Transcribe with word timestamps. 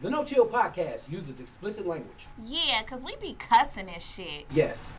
The 0.00 0.10
No 0.10 0.22
Chill 0.24 0.46
podcast 0.46 1.10
uses 1.10 1.40
explicit 1.40 1.84
language. 1.84 2.28
Yeah, 2.40 2.82
cause 2.84 3.04
we 3.04 3.16
be 3.16 3.34
cussing 3.34 3.88
and 3.88 4.00
shit. 4.00 4.46
Yes, 4.50 4.92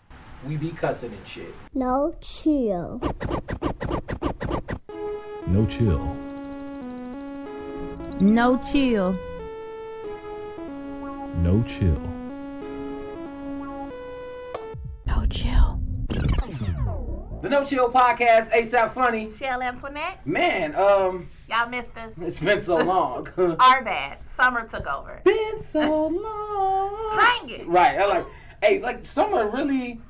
we 0.46 0.58
be 0.58 0.72
cussing 0.72 1.14
and 1.14 1.26
shit. 1.26 1.54
No 1.74 2.14
chill. 2.20 3.00
No 5.48 5.66
chill. 5.66 6.16
No 8.20 8.58
chill. 8.58 9.16
No 11.38 11.64
chill. 11.64 12.02
No 15.06 15.26
chill. 15.30 15.80
The 17.42 17.48
No 17.48 17.64
Chill 17.64 17.90
podcast, 17.90 18.52
ASAP 18.52 18.90
Funny. 18.90 19.32
Shell 19.32 19.62
Antoinette, 19.62 20.28
Man, 20.28 20.76
um, 20.76 21.30
y'all 21.50 21.68
missed 21.70 21.98
us. 21.98 22.22
it's 22.22 22.40
been 22.40 22.62
so 22.62 22.78
long. 22.78 23.28
Our 23.38 23.84
bad. 23.84 24.24
Summer 24.24 24.68
took 24.68 24.88
over. 24.88 25.22
been 25.24 25.60
so 25.60 26.08
long. 26.08 26.96
Sang 27.20 27.50
it. 27.50 27.68
Right, 27.68 27.98
I 28.00 28.06
like, 28.08 28.26
hey, 28.62 28.80
like 28.80 29.06
summer 29.06 29.50
really 29.50 30.02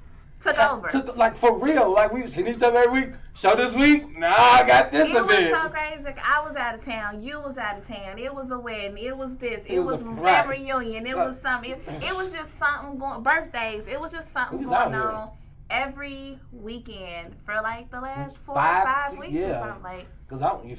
Took 0.41 0.57
over. 0.57 0.87
took 0.87 1.17
like 1.17 1.35
for 1.35 1.57
real. 1.57 1.91
Like 1.93 2.13
we 2.13 2.21
was 2.21 2.33
hitting 2.33 2.55
each 2.55 2.63
other 2.63 2.79
every 2.79 3.01
week. 3.07 3.09
Show 3.33 3.55
this 3.57 3.73
week. 3.73 4.17
Nah, 4.17 4.27
I 4.33 4.63
got 4.65 4.89
this 4.91 5.09
it 5.09 5.21
was 5.25 5.33
event. 5.33 5.53
so 5.55 5.67
crazy. 5.69 6.03
Like, 6.03 6.19
I 6.25 6.41
was 6.41 6.55
out 6.55 6.75
of 6.75 6.81
town. 6.83 7.21
You 7.21 7.41
was 7.41 7.57
out 7.57 7.77
of 7.77 7.85
town. 7.85 8.17
It 8.17 8.33
was 8.33 8.51
a 8.51 8.57
wedding. 8.59 8.97
It 8.97 9.15
was 9.17 9.35
this. 9.35 9.65
It, 9.65 9.73
It 9.75 9.79
was, 9.79 10.01
was 10.01 10.17
a- 10.17 10.21
right. 10.21 10.47
reunion. 10.47 11.05
It 11.07 11.15
Right. 11.15 11.27
was 11.27 11.41
something. 11.41 11.71
It, 11.71 11.81
it 11.87 12.15
was 12.15 12.31
just 12.31 12.57
something 12.57 12.97
going. 12.97 13.21
Birthdays. 13.21 13.87
It 13.87 13.99
was 13.99 14.13
just 14.13 14.31
something 14.31 14.59
was 14.59 14.69
going 14.69 14.95
on 14.95 15.31
every 15.69 16.39
weekend 16.53 17.35
for 17.43 17.55
like 17.61 17.91
the 17.91 17.99
last 18.01 18.41
four 18.43 18.55
Five, 18.55 18.83
or 18.83 18.87
five 18.87 19.17
weeks 19.19 19.45
or 19.45 19.53
something. 19.55 19.83
Like 19.83 20.07
Cause 20.29 20.41
I 20.41 20.49
don't. 20.49 20.77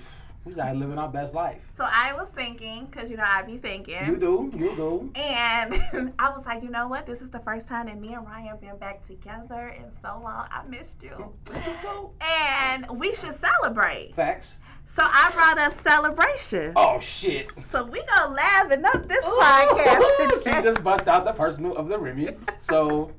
We 0.56 0.60
out 0.60 0.76
living 0.76 0.98
our 0.98 1.08
best 1.08 1.34
life. 1.34 1.60
so, 1.72 1.86
I 1.88 2.12
was 2.14 2.32
thinking 2.32 2.86
because 2.86 3.08
you 3.08 3.16
know 3.16 3.24
I 3.26 3.42
be 3.42 3.56
thinking. 3.56 4.04
You 4.04 4.16
do. 4.16 4.50
You 4.58 4.74
do. 4.74 5.10
And 5.14 6.12
I 6.18 6.30
was 6.30 6.46
like, 6.46 6.62
you 6.62 6.70
know 6.70 6.88
what? 6.88 7.06
This 7.06 7.22
is 7.22 7.30
the 7.30 7.38
first 7.40 7.68
time 7.68 7.86
that 7.86 8.00
me 8.00 8.14
and 8.14 8.26
Ryan 8.26 8.56
been 8.60 8.76
back 8.76 9.02
together 9.02 9.74
in 9.78 9.90
so 9.90 10.20
long. 10.22 10.46
I 10.50 10.64
missed 10.68 11.02
you. 11.02 11.32
And 12.20 12.98
we 12.98 13.14
should 13.14 13.34
celebrate. 13.34 14.14
Facts. 14.14 14.56
So 14.84 15.04
I 15.06 15.30
brought 15.32 15.60
a 15.60 15.70
celebration. 15.70 16.72
Oh 16.74 16.98
shit. 16.98 17.48
So 17.68 17.84
we 17.84 18.02
gonna 18.04 18.34
laughing 18.34 18.84
up 18.84 19.06
this 19.06 19.24
podcast 19.24 20.44
she 20.44 20.62
just 20.62 20.82
bust 20.82 21.06
out 21.06 21.24
the 21.24 21.32
personal 21.32 21.76
of 21.76 21.88
the 21.88 21.96
Remy. 21.96 22.30
So 22.58 23.12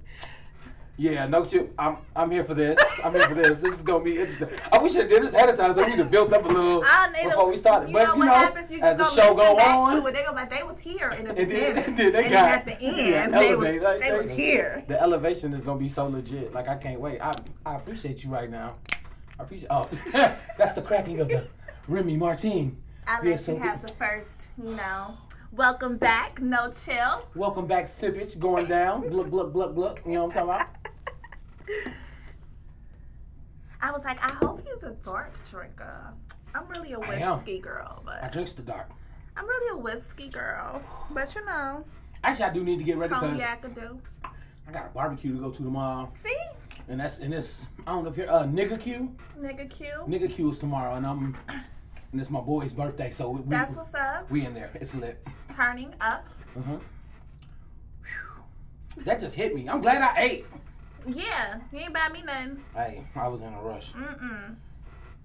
yeah, 1.02 1.26
no 1.26 1.44
chip. 1.44 1.74
I'm 1.80 1.98
I'm 2.16 2.30
here 2.30 2.44
for 2.44 2.54
this. 2.54 2.78
I'm 3.04 3.12
here 3.14 3.28
for 3.28 3.34
this. 3.34 3.60
This 3.60 3.74
is 3.78 3.82
gonna 3.82 4.04
be 4.04 4.20
interesting. 4.20 4.50
I 4.72 4.78
wish 4.78 4.96
I 4.96 5.08
did 5.08 5.24
this 5.24 5.34
ahead 5.34 5.50
of 5.50 5.58
time 5.58 5.74
so 5.74 5.84
we 5.84 5.90
could 5.90 5.98
have 6.00 6.12
built 6.12 6.32
up 6.32 6.46
a 6.46 6.48
little 6.48 6.84
before 7.24 7.50
we 7.50 7.58
started. 7.58 7.90
You 7.90 7.94
but 7.94 8.04
know 8.04 8.14
you 8.14 8.20
what 8.20 8.26
know, 8.28 8.34
happens? 8.36 8.72
You 8.72 8.82
as 8.82 8.98
the 8.98 9.10
show 9.10 9.34
go 9.36 9.58
on, 9.58 10.00
to 10.00 10.08
it. 10.08 10.14
They 10.14 10.24
gonna 10.24 10.36
like, 10.38 10.52
they 10.52 10.62
was 10.62 10.78
here 10.78 11.10
in 11.10 11.26
the 11.26 11.34
beginning, 11.44 11.84
and 11.86 11.98
then 11.98 12.12
they 12.14 12.24
and 12.26 12.32
got- 12.32 12.50
at 12.52 12.66
the 12.68 12.78
end, 13.16 13.34
they 13.34 13.56
was 13.56 13.80
like, 13.80 14.00
they 14.00 14.12
they- 14.12 14.18
was 14.18 14.30
here. 14.30 14.84
the 14.88 15.02
elevation 15.02 15.56
is 15.56 15.64
gonna 15.64 15.80
be 15.80 15.90
so 15.90 16.06
legit. 16.08 16.54
Like 16.54 16.68
I 16.68 16.76
can't 16.76 17.00
wait. 17.00 17.20
I 17.20 17.32
I 17.66 17.76
appreciate 17.78 18.24
you 18.24 18.30
right 18.30 18.50
now. 18.50 18.76
I 19.40 19.44
appreciate. 19.44 19.70
Oh, 19.72 19.90
that's 20.12 20.74
the 20.74 20.84
cracking 20.84 21.20
of 21.20 21.30
the 21.30 21.48
Remy 21.88 22.16
Martin. 22.18 22.78
I 23.08 23.16
let 23.18 23.26
Yeah, 23.26 23.32
you 23.32 23.38
so- 23.40 23.58
have 23.58 23.82
the 23.82 23.92
first, 23.94 24.50
you 24.62 24.76
know. 24.76 25.16
Welcome 25.54 25.98
back, 25.98 26.40
no 26.42 26.72
chill. 26.72 27.28
Welcome 27.36 27.66
back, 27.68 27.86
Sippage, 27.86 28.40
going 28.40 28.68
down. 28.68 29.10
Gluck, 29.10 29.30
gluck, 29.32 29.52
gluck, 29.52 29.76
gluck. 29.76 30.00
You 30.06 30.14
know 30.14 30.26
what 30.28 30.38
I'm 30.38 30.48
talking 30.48 30.62
about? 30.62 30.91
I 33.82 33.92
was 33.92 34.06
like, 34.06 34.24
I 34.24 34.32
hope 34.36 34.62
he's 34.66 34.84
a 34.84 34.92
dark 34.92 35.34
drinker. 35.50 36.14
I'm 36.54 36.68
really 36.68 36.94
a 36.94 37.00
whiskey 37.00 37.60
girl, 37.60 38.04
but 38.06 38.24
I 38.24 38.30
drinks 38.30 38.52
the 38.52 38.62
dark. 38.62 38.90
I'm 39.36 39.48
really 39.48 39.80
a 39.80 39.82
whiskey 39.82 40.30
girl. 40.30 40.82
But 41.12 41.34
you 41.36 41.46
know, 41.46 41.84
Actually, 42.24 42.46
I 42.46 42.54
do 42.54 42.64
need 42.64 42.78
to 42.78 42.84
get 42.84 42.98
ready 42.98 43.10
because 43.14 43.30
cognac 43.32 43.62
could 43.62 43.76
do. 43.76 44.00
I 44.68 44.72
got 44.72 44.86
a 44.86 44.90
barbecue 44.90 45.34
to 45.34 45.40
go 45.40 45.50
to 45.50 45.64
tomorrow, 45.64 46.08
See, 46.12 46.36
and 46.88 47.00
that's 47.00 47.20
and 47.20 47.34
this. 47.34 47.66
I 47.88 47.92
don't 47.92 48.04
know 48.04 48.12
if 48.12 48.18
you're 48.18 48.30
uh 48.32 48.44
nigga 48.44 48.80
Q. 48.80 49.16
nigga, 49.40 49.70
cute. 49.70 50.08
Nigga 50.08 50.30
Q 50.32 50.52
is 50.52 50.60
tomorrow, 50.60 50.96
and 50.96 51.06
I'm 51.06 51.36
and 52.12 52.22
it's 52.22 52.30
my 52.30 52.42
boy's 52.42 52.74
birthday, 52.74 53.10
so 53.10 53.32
we 53.32 53.42
That's 53.48 53.76
what's 53.76 53.96
up. 53.96 54.30
we 54.30 54.46
in 54.46 54.54
there. 54.54 54.70
It's 54.76 54.94
lit. 54.96 55.26
Turning 55.50 55.96
up. 56.02 56.28
Uh-huh. 56.58 56.78
That 59.06 59.20
just 59.20 59.36
hit 59.36 59.56
me. 59.56 59.68
I'm 59.68 59.82
glad 59.82 60.02
I 60.02 60.22
ate. 60.22 60.46
Yeah, 61.08 61.60
he 61.72 61.80
ain't 61.80 61.94
buy 61.94 62.10
me 62.10 62.22
nothing. 62.24 62.64
Hey, 62.76 63.04
I 63.16 63.28
was 63.28 63.42
in 63.42 63.54
a 63.54 63.62
rush. 63.62 63.92
Mm-mm. 63.94 64.56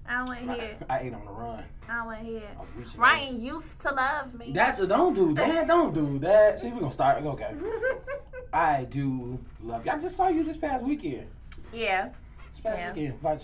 I 0.09 0.25
went 0.25 0.50
here. 0.50 0.76
I 0.88 0.98
ate 1.00 1.14
on 1.14 1.25
the 1.25 1.32
run. 1.32 1.64
I 1.88 2.06
went 2.06 2.22
here. 2.22 2.42
I 2.56 2.60
was 2.60 2.69
reaching. 2.76 3.00
Ryan 3.00 3.41
used 3.41 3.81
to 3.82 3.92
love 3.92 4.34
me. 4.38 4.53
That's 4.53 4.78
a 4.81 4.87
don't 4.87 5.14
do 5.14 5.34
that. 5.34 5.66
Don't 5.66 5.92
do 5.92 6.19
that. 6.20 6.60
See, 6.60 6.69
we're 6.70 6.81
gonna 6.81 6.92
start. 6.92 7.22
Okay. 7.25 7.54
I 8.53 8.84
do 8.84 9.38
love 9.62 9.84
you. 9.84 9.92
I 9.92 9.98
just 9.98 10.16
saw 10.16 10.28
you 10.28 10.44
this 10.44 10.56
past 10.56 10.84
weekend. 10.84 11.26
yeah. 11.72 12.10
This 12.53 12.60
past 12.62 12.78
Yeah. 12.78 12.93
weekend, 12.93 13.22
watch 13.22 13.43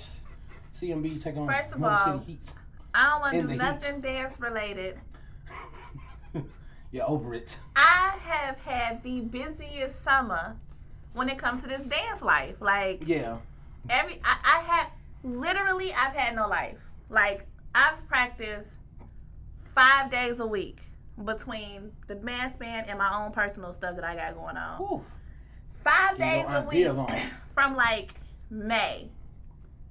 CMB 0.80 1.22
take 1.22 1.36
on 1.36 1.48
First 1.48 1.72
of 1.72 1.82
all- 1.82 1.98
City 2.20 2.32
Heat. 2.32 2.52
I 2.94 3.08
don't 3.10 3.20
want 3.22 3.32
to 3.34 3.42
do 3.42 3.48
heat. 3.48 3.56
nothing 3.56 4.00
dance 4.00 4.38
related. 4.40 4.98
You're 6.92 7.08
over 7.08 7.34
it. 7.34 7.58
I 7.74 8.16
have 8.24 8.58
had 8.60 9.02
the 9.02 9.22
busiest 9.22 10.04
summer 10.04 10.56
when 11.14 11.28
it 11.28 11.38
comes 11.38 11.62
to 11.62 11.68
this 11.68 11.84
dance 11.84 12.22
life. 12.22 12.56
Like 12.60 13.06
Yeah. 13.06 13.38
every, 13.90 14.20
I, 14.24 14.36
I 14.44 14.62
have 14.72 14.90
literally, 15.22 15.92
I've 15.92 16.14
had 16.14 16.34
no 16.34 16.48
life. 16.48 16.78
Like 17.10 17.46
I've 17.74 18.06
practiced 18.08 18.78
five 19.74 20.10
days 20.10 20.40
a 20.40 20.46
week 20.46 20.82
between 21.24 21.92
the 22.06 22.16
mass 22.16 22.56
band 22.56 22.88
and 22.88 22.98
my 22.98 23.14
own 23.14 23.32
personal 23.32 23.72
stuff 23.72 23.96
that 23.96 24.04
I 24.04 24.14
got 24.16 24.34
going 24.34 24.56
on. 24.56 24.78
Whew. 24.78 25.04
Five 25.84 26.12
You 26.12 26.24
days 26.24 26.46
a 26.48 26.62
week 26.68 27.18
from 27.54 27.76
like 27.76 28.14
May. 28.50 29.08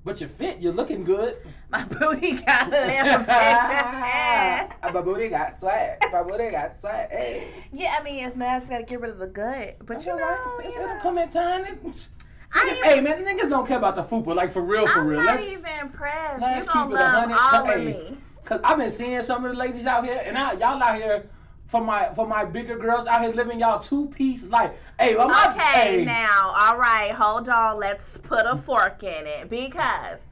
But 0.03 0.19
you're 0.19 0.29
fit. 0.29 0.59
You're 0.61 0.73
looking 0.73 1.03
good. 1.03 1.37
My 1.69 1.83
booty 1.85 2.33
got 2.41 2.67
a 2.67 2.71
little 2.71 3.19
bit. 3.19 4.93
My 4.93 5.01
booty 5.01 5.29
got 5.29 5.53
swag. 5.55 5.99
My 6.11 6.23
booty 6.23 6.49
got 6.49 6.75
swag. 6.75 7.09
Hey. 7.11 7.47
yeah, 7.71 7.95
I 7.99 8.03
mean, 8.03 8.25
it's 8.25 8.35
now 8.35 8.55
I 8.55 8.57
just 8.59 8.69
gotta 8.71 8.83
get 8.83 8.99
rid 8.99 9.11
of 9.11 9.19
the 9.19 9.27
gut. 9.27 9.75
But 9.79 9.87
That's 9.87 10.05
you 10.07 10.15
know, 10.15 10.21
right. 10.23 10.59
you 10.63 10.69
It's 10.69 10.77
know, 10.77 10.85
gonna 10.87 11.01
come 11.01 11.17
in 11.19 11.29
time. 11.29 11.65
and- 11.65 12.07
I 12.53 12.81
Hey 12.83 12.99
man, 12.99 13.23
the 13.23 13.31
niggas 13.31 13.49
don't 13.49 13.65
care 13.65 13.77
about 13.77 13.95
the 13.95 14.03
fupa, 14.03 14.35
like 14.35 14.51
for 14.51 14.61
real, 14.61 14.85
for 14.85 14.99
I'm 14.99 15.07
real. 15.07 15.23
not 15.23 15.35
Let's, 15.35 15.49
even 15.53 15.71
impressed. 15.81 16.41
let's 16.41 16.65
You 16.65 16.73
gonna 16.73 16.89
it 16.89 16.93
love 16.95 17.31
all 17.53 17.65
Hey, 17.65 17.79
of 18.03 18.11
me. 18.11 18.17
Cause 18.43 18.59
I've 18.63 18.77
been 18.77 18.91
seeing 18.91 19.21
some 19.21 19.45
of 19.45 19.53
the 19.53 19.57
ladies 19.57 19.85
out 19.85 20.03
here, 20.03 20.21
and 20.25 20.37
I, 20.37 20.53
y'all 20.53 20.81
out 20.83 20.95
here 20.97 21.29
for 21.71 21.81
my 21.81 22.13
for 22.13 22.27
my 22.27 22.43
bigger 22.43 22.77
girls 22.77 23.07
out 23.07 23.21
here 23.21 23.31
living 23.31 23.57
y'all 23.57 23.79
two 23.79 24.07
piece 24.09 24.45
life. 24.47 24.71
Hey, 24.99 25.15
well, 25.15 25.29
my, 25.29 25.47
Okay, 25.49 25.99
hey, 25.99 26.05
now, 26.05 26.53
all 26.53 26.77
right, 26.77 27.11
hold 27.11 27.47
on. 27.47 27.79
Let's 27.79 28.17
put 28.17 28.45
a 28.45 28.57
fork 28.57 29.01
in 29.03 29.25
it 29.25 29.49
because 29.49 30.27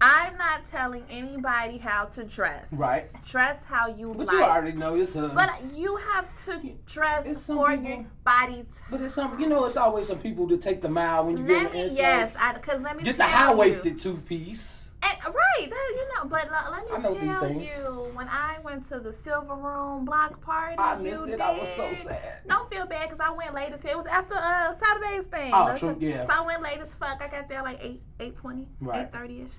I'm 0.00 0.38
not 0.38 0.64
telling 0.64 1.04
anybody 1.10 1.76
how 1.76 2.06
to 2.06 2.24
dress. 2.24 2.72
right? 2.72 3.04
Dress 3.26 3.62
how 3.62 3.88
you 3.88 4.14
But 4.16 4.28
like. 4.28 4.36
you 4.38 4.42
already 4.42 4.72
know 4.72 4.94
yourself. 4.94 5.34
but 5.34 5.50
you 5.74 5.96
have 5.96 6.26
to 6.46 6.58
dress 6.86 7.26
It's 7.26 7.44
for 7.46 7.68
people- 7.68 7.84
your 7.84 8.06
body. 8.24 8.62
T- 8.62 8.66
But 8.90 9.02
it's 9.02 9.12
some, 9.12 9.38
you 9.38 9.46
know, 9.48 9.66
it's 9.66 9.76
always 9.76 10.06
some 10.06 10.18
people 10.18 10.46
that 10.46 10.62
take 10.62 10.80
the 10.80 10.88
mile 10.88 11.26
when 11.26 11.36
you 11.36 11.44
get 11.46 11.52
let 11.58 11.66
on 11.66 11.72
the 11.72 11.78
me, 11.78 11.82
inside. 11.90 11.96
yes, 11.98 12.36
because 12.54 12.80
let 12.80 12.96
me 12.96 13.02
Get 13.02 13.18
the 13.18 13.24
high 13.24 13.54
waisted 13.54 13.98
two 13.98 14.16
piece. 14.16 14.79
Right, 15.26 15.68
that, 15.70 15.92
you 15.96 16.08
know, 16.16 16.28
but 16.28 16.48
uh, 16.50 16.70
let 16.72 16.84
me 16.84 16.90
I 16.92 16.98
know 16.98 17.14
these 17.14 17.30
tell 17.30 17.40
things. 17.46 17.70
you, 17.78 18.10
when 18.14 18.26
I 18.28 18.56
went 18.64 18.84
to 18.88 18.98
the 19.00 19.12
Silver 19.12 19.54
Room 19.54 20.04
block 20.04 20.40
party, 20.40 20.76
I 20.78 20.96
you 20.98 21.02
missed 21.04 21.26
did. 21.26 21.40
I 21.40 21.58
was 21.58 21.68
so 21.68 21.92
sad. 21.94 22.18
Don't 22.48 22.70
feel 22.70 22.86
bad 22.86 23.04
because 23.08 23.20
I 23.20 23.30
went 23.30 23.54
late 23.54 23.72
as 23.72 23.84
It 23.84 23.96
was 23.96 24.06
after 24.06 24.34
uh, 24.36 24.72
Saturday's 24.72 25.26
thing. 25.26 25.52
Oh, 25.54 25.74
true, 25.76 25.96
yeah. 26.00 26.24
So 26.24 26.32
I 26.32 26.40
went 26.46 26.62
late 26.62 26.78
as 26.78 26.94
fuck. 26.94 27.20
I 27.20 27.28
got 27.28 27.48
there 27.48 27.62
like 27.62 27.78
eight 27.82 28.00
eight 28.20 28.36
twenty, 28.36 28.66
Right. 28.80 29.02
eight 29.06 29.12
thirty 29.12 29.42
ish. 29.42 29.52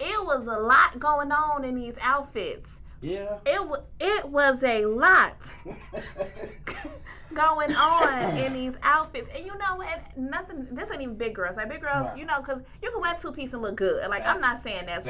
It 0.00 0.24
was 0.24 0.46
a 0.46 0.58
lot 0.58 0.98
going 0.98 1.32
on 1.32 1.64
in 1.64 1.74
these 1.74 1.98
outfits. 2.02 2.82
Yeah. 3.00 3.38
It 3.46 3.64
was 3.66 3.80
it 4.00 4.28
was 4.28 4.62
a 4.64 4.84
lot 4.86 5.54
going 7.34 7.74
on 7.74 8.36
in 8.38 8.52
these 8.52 8.78
outfits, 8.82 9.28
and 9.34 9.44
you 9.44 9.56
know 9.58 9.76
what? 9.76 10.16
Nothing. 10.16 10.66
This 10.72 10.90
ain't 10.90 11.02
even 11.02 11.14
big 11.16 11.34
girls. 11.34 11.56
Like 11.56 11.68
big 11.68 11.80
girls, 11.80 12.08
Right. 12.08 12.18
you 12.18 12.24
know, 12.24 12.40
because 12.40 12.62
you 12.82 12.90
can 12.90 13.00
wear 13.00 13.14
two 13.20 13.32
piece 13.32 13.52
and 13.52 13.62
look 13.62 13.76
good. 13.76 14.08
Like 14.10 14.26
I'm 14.26 14.40
not 14.40 14.58
saying 14.58 14.86
that's 14.86 15.06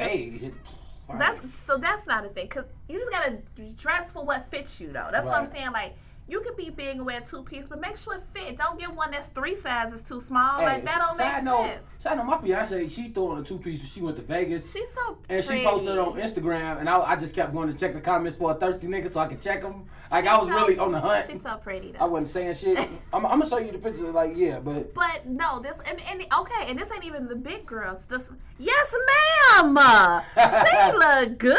that's 1.17 1.41
so 1.59 1.77
that's 1.77 2.05
not 2.05 2.25
a 2.25 2.29
thing 2.29 2.45
because 2.45 2.69
you 2.87 2.99
just 2.99 3.11
gotta 3.11 3.37
dress 3.75 4.11
for 4.11 4.23
what 4.23 4.45
fits 4.49 4.79
you 4.79 4.91
though. 4.91 5.09
That's 5.11 5.25
what 5.25 5.35
I'm 5.35 5.45
saying. 5.45 5.71
Like 5.71 5.95
you 6.29 6.41
can 6.41 6.53
be 6.55 6.69
big 6.69 6.97
and 6.97 7.05
wear 7.05 7.21
two 7.21 7.41
piece, 7.41 7.65
but 7.67 7.81
make 7.81 7.97
sure 7.97 8.15
it 8.15 8.21
fit. 8.33 8.57
Don't 8.57 8.79
get 8.79 8.93
one 8.93 9.09
that's 9.11 9.27
three 9.29 9.55
sizes 9.55 10.03
too 10.03 10.19
small. 10.19 10.59
Hey, 10.59 10.65
like 10.65 10.85
that 10.85 10.99
don't 10.99 11.15
side 11.15 11.35
make 11.35 11.43
note, 11.43 11.65
sense. 11.65 11.87
Side 11.97 12.17
note, 12.17 12.23
my 12.25 12.37
fiance, 12.39 12.87
she 12.87 13.09
throwing 13.09 13.39
a 13.39 13.43
two 13.43 13.57
piece. 13.57 13.91
She 13.91 14.01
went 14.01 14.15
to 14.17 14.21
Vegas. 14.21 14.71
She's 14.71 14.89
so 14.91 15.13
pretty. 15.15 15.35
And 15.35 15.45
she 15.59 15.65
posted 15.65 15.91
it 15.91 15.97
on 15.97 16.13
Instagram, 16.13 16.79
and 16.79 16.87
I, 16.87 16.99
I 17.01 17.15
just 17.15 17.33
kept 17.33 17.53
going 17.53 17.71
to 17.71 17.77
check 17.77 17.93
the 17.93 18.01
comments 18.01 18.37
for 18.37 18.51
a 18.51 18.53
thirsty 18.53 18.87
nigga 18.87 19.09
so 19.09 19.19
I 19.19 19.27
could 19.27 19.41
check 19.41 19.61
them. 19.61 19.85
Like 20.11 20.27
I 20.27 20.37
was 20.37 20.47
so- 20.47 20.55
really 20.55 20.77
on 20.77 20.91
the 20.91 20.99
hunt. 20.99 21.25
She's 21.29 21.41
so 21.41 21.57
pretty 21.57 21.91
Though. 21.91 21.99
I 21.99 22.05
wasn't 22.05 22.27
saying 22.29 22.55
shit. 22.55 22.77
I'm, 23.13 23.25
I'm 23.25 23.39
gonna 23.39 23.47
show 23.47 23.57
you 23.57 23.71
the 23.71 23.77
picture. 23.77 24.11
Like 24.11 24.33
yeah, 24.35 24.59
but 24.59 24.93
But 24.93 25.25
no, 25.25 25.59
this 25.59 25.81
and, 25.81 25.99
and 26.09 26.25
okay, 26.39 26.65
and 26.67 26.77
this 26.77 26.91
ain't 26.91 27.05
even 27.05 27.27
the 27.27 27.35
big 27.35 27.65
girls. 27.65 28.05
This 28.05 28.31
yes, 28.57 28.95
ma'am. 29.55 30.21
She 30.35 30.97
look 30.97 31.37
good. 31.37 31.57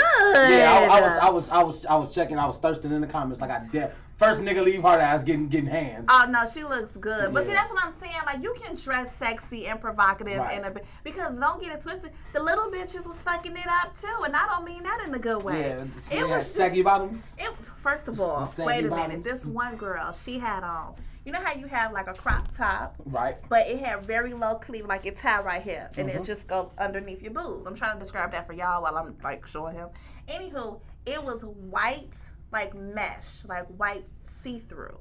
yeah, 0.51 0.89
I, 0.91 0.99
I 0.99 1.01
was 1.01 1.13
I 1.19 1.31
was 1.31 1.49
I 1.49 1.63
was 1.63 1.87
I 1.87 1.95
was 1.97 2.15
checking. 2.15 2.39
I 2.39 2.47
was 2.47 2.59
thirsting 2.59 2.93
in 2.93 3.01
the 3.01 3.07
comments 3.07 3.41
like 3.41 3.51
I 3.51 3.59
did 3.71 3.91
first 4.21 4.41
nigga 4.43 4.63
leave 4.65 4.83
hard 4.83 5.01
ass 5.01 5.25
getting 5.25 5.49
getting 5.49 5.67
hands. 5.69 6.05
Oh 6.09 6.27
no, 6.31 6.45
she 6.47 6.63
looks 6.63 6.97
good. 6.97 7.33
But 7.35 7.47
see, 7.47 7.53
that's 7.53 7.73
what 7.73 7.83
I'm 7.85 7.91
saying. 7.91 8.13
Like 8.27 8.43
you 8.43 8.55
can 8.63 8.77
dress 8.77 9.15
sexy 9.17 9.67
and 9.67 9.81
provocative 9.81 10.39
Right. 10.39 10.63
and 10.63 10.77
a 10.77 10.81
because 11.03 11.39
don't 11.39 11.61
get 11.61 11.73
it 11.75 11.81
twisted. 11.81 12.13
The 12.33 12.43
little 12.43 12.71
bitches 12.71 13.07
was 13.09 13.23
fucking 13.23 13.57
it 13.57 13.67
up 13.83 13.97
too, 13.97 14.25
and 14.25 14.37
I 14.37 14.47
don't 14.47 14.65
mean 14.65 14.83
that 14.85 15.03
in 15.07 15.15
a 15.15 15.19
good 15.19 15.43
way. 15.43 15.61
yeah, 15.61 15.85
it 16.13 16.19
had 16.21 16.29
was 16.29 16.49
saggy 16.49 16.83
bottoms. 16.83 17.35
It 17.39 17.53
first 17.77 18.07
of 18.09 18.21
all, 18.21 18.49
wait 18.59 18.85
a 18.85 18.89
minute. 18.91 19.25
This 19.25 19.47
one 19.47 19.77
girl, 19.77 20.13
she 20.13 20.39
had 20.39 20.63
on. 20.63 20.95
You 21.27 21.33
know 21.33 21.39
how 21.41 21.53
you 21.53 21.67
have 21.67 21.93
like 21.93 22.09
a 22.09 22.15
crop 22.15 22.51
top, 22.57 22.95
Right. 23.05 23.37
but 23.51 23.67
it 23.69 23.79
had 23.81 24.03
very 24.03 24.33
low 24.33 24.55
cleave, 24.55 24.87
like 24.87 25.05
it 25.05 25.17
tied 25.19 25.45
right 25.45 25.61
here, 25.61 25.91
and 25.99 26.09
Mm-hmm. 26.09 26.19
it 26.19 26.25
just 26.25 26.49
go 26.49 26.73
underneath 26.79 27.21
your 27.21 27.33
boobs. 27.33 27.67
I'm 27.67 27.75
trying 27.75 27.93
to 27.95 27.99
describe 28.01 28.33
that 28.33 28.47
for 28.47 28.55
y'all 28.55 28.83
while 28.83 28.97
I'm 28.97 29.15
like 29.23 29.47
showing 29.47 29.77
him. 29.77 29.89
Anywho, 30.29 30.81
it 31.05 31.23
was 31.23 31.45
white, 31.45 32.15
like 32.53 32.75
mesh, 32.75 33.45
like 33.47 33.67
white 33.77 34.05
see 34.21 34.59
through, 34.59 34.99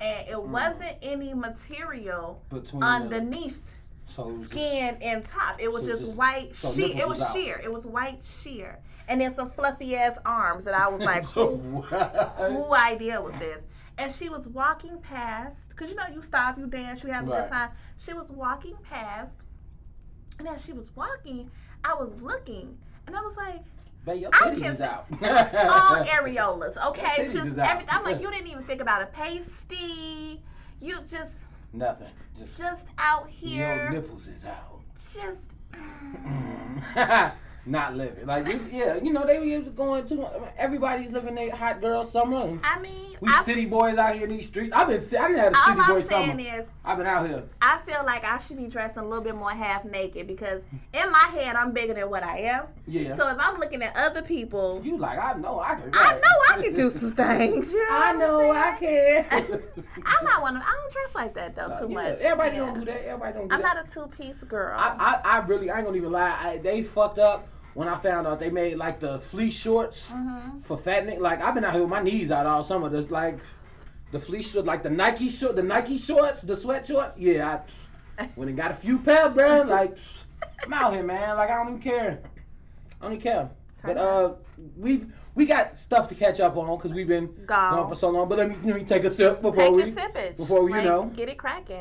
and 0.00 0.28
it 0.28 0.42
wasn't 0.42 0.96
any 1.02 1.32
material 1.34 2.42
Mm. 2.50 2.62
Between 2.62 2.82
underneath 2.82 3.82
So 4.06 4.24
was 4.26 4.38
just- 4.40 4.50
skin 4.50 4.98
and 5.00 5.24
top. 5.24 5.56
It 5.60 5.72
was 5.72 5.84
So 5.84 5.90
just 5.90 6.02
just- 6.02 6.16
white 6.16 6.54
so 6.54 6.70
sheer. 6.72 6.96
It 6.98 7.08
was 7.08 7.32
sheer. 7.32 7.60
It 7.62 7.72
was 7.72 7.86
white 7.86 8.22
sheer, 8.24 8.78
and 9.08 9.20
then 9.20 9.32
some 9.34 9.48
fluffy 9.50 9.96
ass 9.96 10.18
arms 10.26 10.64
that 10.66 10.74
I 10.74 10.88
was 10.88 11.00
like, 11.02 11.24
who, 11.30 11.56
who 11.56 12.74
idea 12.74 13.20
was 13.20 13.36
this? 13.36 13.66
And 13.98 14.10
she 14.10 14.28
was 14.30 14.48
walking 14.48 14.98
past, 15.00 15.76
cause 15.76 15.90
you 15.90 15.96
know 15.96 16.06
you 16.12 16.22
stop, 16.22 16.58
you 16.58 16.66
dance, 16.66 17.02
you 17.04 17.10
have 17.10 17.26
a 17.26 17.30
Right. 17.30 17.44
good 17.44 17.50
time. 17.52 17.70
She 17.98 18.12
was 18.14 18.32
walking 18.32 18.76
past, 18.82 19.42
and 20.38 20.48
as 20.48 20.64
she 20.64 20.72
was 20.72 20.94
walking, 20.96 21.50
I 21.84 21.94
was 21.94 22.22
looking, 22.22 22.78
and 23.06 23.14
I 23.16 23.20
was 23.20 23.36
like, 23.36 23.62
But 24.04 24.18
your 24.18 24.30
I 24.34 24.50
titties 24.50 24.62
can 24.62 24.72
is 24.72 24.78
see 24.78 24.84
out. 24.84 25.06
all 25.12 26.04
areolas, 26.04 26.76
okay? 26.88 27.24
Just 27.24 27.58
everything. 27.58 27.86
I'm 27.88 28.02
like, 28.04 28.20
you 28.20 28.30
didn't 28.30 28.48
even 28.48 28.64
think 28.64 28.80
about 28.80 29.02
a 29.02 29.06
pasty. 29.06 30.42
You 30.80 30.96
just, 31.08 31.42
Nothing. 31.72 32.08
Just 32.36 32.58
just 32.58 32.88
out 32.98 33.28
here. 33.28 33.84
your 33.84 33.90
nipples 33.90 34.26
is 34.28 34.44
out. 34.44 34.80
just. 34.94 35.54
Not 37.64 37.96
living. 37.96 38.26
Like 38.26 38.48
it's, 38.48 38.68
yeah, 38.70 38.96
you 38.96 39.12
know 39.12 39.24
they 39.24 39.38
were 39.38 39.70
going 39.70 40.04
to. 40.06 40.28
Everybody's 40.58 41.12
living 41.12 41.36
their 41.36 41.54
hot 41.54 41.80
girl 41.80 42.02
summer. 42.02 42.58
I 42.64 42.80
mean, 42.80 43.16
we 43.20 43.28
I, 43.28 43.40
city 43.42 43.66
boys 43.66 43.98
out 43.98 44.16
here 44.16 44.24
in 44.24 44.30
these 44.30 44.46
streets. 44.48 44.72
I've 44.72 44.88
been. 44.88 44.96
I 44.98 45.28
didn't 45.28 45.38
have 45.38 45.52
a 45.52 45.56
city 45.56 45.76
boy 45.76 45.82
I'm 45.82 46.02
saying 46.02 46.28
summer. 46.30 46.58
is, 46.60 46.72
I've 46.84 46.98
been 46.98 47.06
out 47.06 47.24
here. 47.28 47.44
I 47.60 47.78
feel 47.86 48.02
like 48.04 48.24
I 48.24 48.38
should 48.38 48.56
be 48.56 48.66
dressing 48.66 49.04
a 49.04 49.06
little 49.06 49.22
bit 49.22 49.36
more 49.36 49.52
half 49.52 49.84
naked 49.84 50.26
because 50.26 50.66
in 50.92 51.12
my 51.12 51.28
head 51.32 51.54
I'm 51.54 51.70
bigger 51.70 51.94
than 51.94 52.10
what 52.10 52.24
I 52.24 52.38
am. 52.38 52.64
Yeah. 52.88 53.14
So 53.14 53.28
if 53.28 53.36
I'm 53.38 53.60
looking 53.60 53.80
at 53.84 53.96
other 53.96 54.22
people, 54.22 54.80
you 54.84 54.98
like 54.98 55.20
I 55.20 55.34
know 55.34 55.60
I 55.60 55.76
can. 55.76 55.90
I 55.94 56.14
know 56.14 56.54
I 56.58 56.62
can 56.62 56.74
do 56.74 56.90
some 56.90 57.12
things. 57.12 57.72
You 57.72 57.78
know 57.78 57.96
I 57.96 58.12
know 58.14 58.50
I 58.50 58.76
can. 58.76 59.26
I'm 60.04 60.24
not 60.24 60.42
one 60.42 60.56
of. 60.56 60.64
I 60.64 60.72
don't 60.82 60.92
dress 60.92 61.14
like 61.14 61.34
that 61.34 61.54
though 61.54 61.68
too 61.78 61.92
Yeah, 61.92 61.94
much. 61.94 62.18
Everybody 62.18 62.56
Yeah. 62.56 62.66
don't 62.66 62.78
do 62.80 62.84
that. 62.86 63.04
Everybody 63.06 63.32
don't 63.34 63.48
do 63.48 63.54
I'm 63.54 63.62
that. 63.62 63.76
not 63.76 63.88
a 63.88 63.88
two 63.88 64.06
piece 64.08 64.42
girl. 64.42 64.76
I, 64.76 65.20
I, 65.24 65.36
I 65.36 65.38
really, 65.46 65.70
I 65.70 65.76
ain't 65.76 65.86
gonna 65.86 65.96
even 65.96 66.10
lie. 66.10 66.36
I, 66.40 66.56
they 66.56 66.82
fucked 66.82 67.20
up 67.20 67.46
when 67.74 67.88
I 67.88 67.96
found 67.98 68.26
out 68.26 68.38
they 68.40 68.50
made 68.50 68.76
like 68.76 69.00
the 69.00 69.18
fleece 69.20 69.54
shorts 69.58 70.10
Mm-hmm. 70.10 70.60
for 70.60 70.76
fat 70.76 71.06
niggas. 71.06 71.20
Like 71.20 71.42
I've 71.42 71.54
been 71.54 71.64
out 71.64 71.72
here 71.72 71.82
with 71.82 71.90
my 71.90 72.02
knees 72.02 72.30
out 72.30 72.46
all 72.46 72.62
summer. 72.64 72.88
There's 72.88 73.10
like 73.10 73.38
the 74.10 74.20
fleece 74.20 74.52
shorts, 74.52 74.66
like 74.66 74.82
the 74.82 74.90
Nike 74.90 75.30
short, 75.30 75.56
the 75.56 75.62
Nike 75.62 75.96
shorts, 75.98 76.42
the 76.42 76.54
sweat 76.56 76.84
shorts. 76.86 77.18
Yeah, 77.18 77.60
I 78.18 78.24
when 78.34 78.48
it 78.48 78.56
got 78.56 78.70
a 78.70 78.74
few 78.74 78.98
pair, 78.98 79.28
bro. 79.30 79.62
Like 79.62 79.96
I'm 80.64 80.72
out 80.72 80.92
here, 80.92 81.02
man. 81.02 81.36
Like 81.36 81.50
I 81.50 81.54
don't 81.56 81.68
even 81.68 81.80
care. 81.80 82.20
I 83.00 83.04
don't 83.04 83.12
even 83.12 83.22
care. 83.22 83.50
But 83.84 83.96
uh, 83.96 84.34
we've 84.76 85.12
we 85.34 85.44
got 85.46 85.76
stuff 85.78 86.06
to 86.08 86.14
catch 86.14 86.38
up 86.40 86.56
on 86.56 86.76
because 86.76 86.92
we've 86.92 87.08
been 87.08 87.26
Gone. 87.46 87.74
gone 87.74 87.88
for 87.88 87.96
so 87.96 88.10
long. 88.10 88.28
But 88.28 88.38
let 88.38 88.48
me 88.50 88.56
let 88.62 88.76
me 88.76 88.84
take 88.84 89.02
a 89.04 89.10
sip 89.10 89.42
before 89.42 89.52
Take 89.64 89.72
we 89.72 89.78
your 89.78 89.88
sippage. 89.88 90.36
before 90.36 90.62
we, 90.64 90.74
you 90.74 90.82
know. 90.84 91.04
get 91.06 91.28
it 91.28 91.36
cracking. 91.38 91.80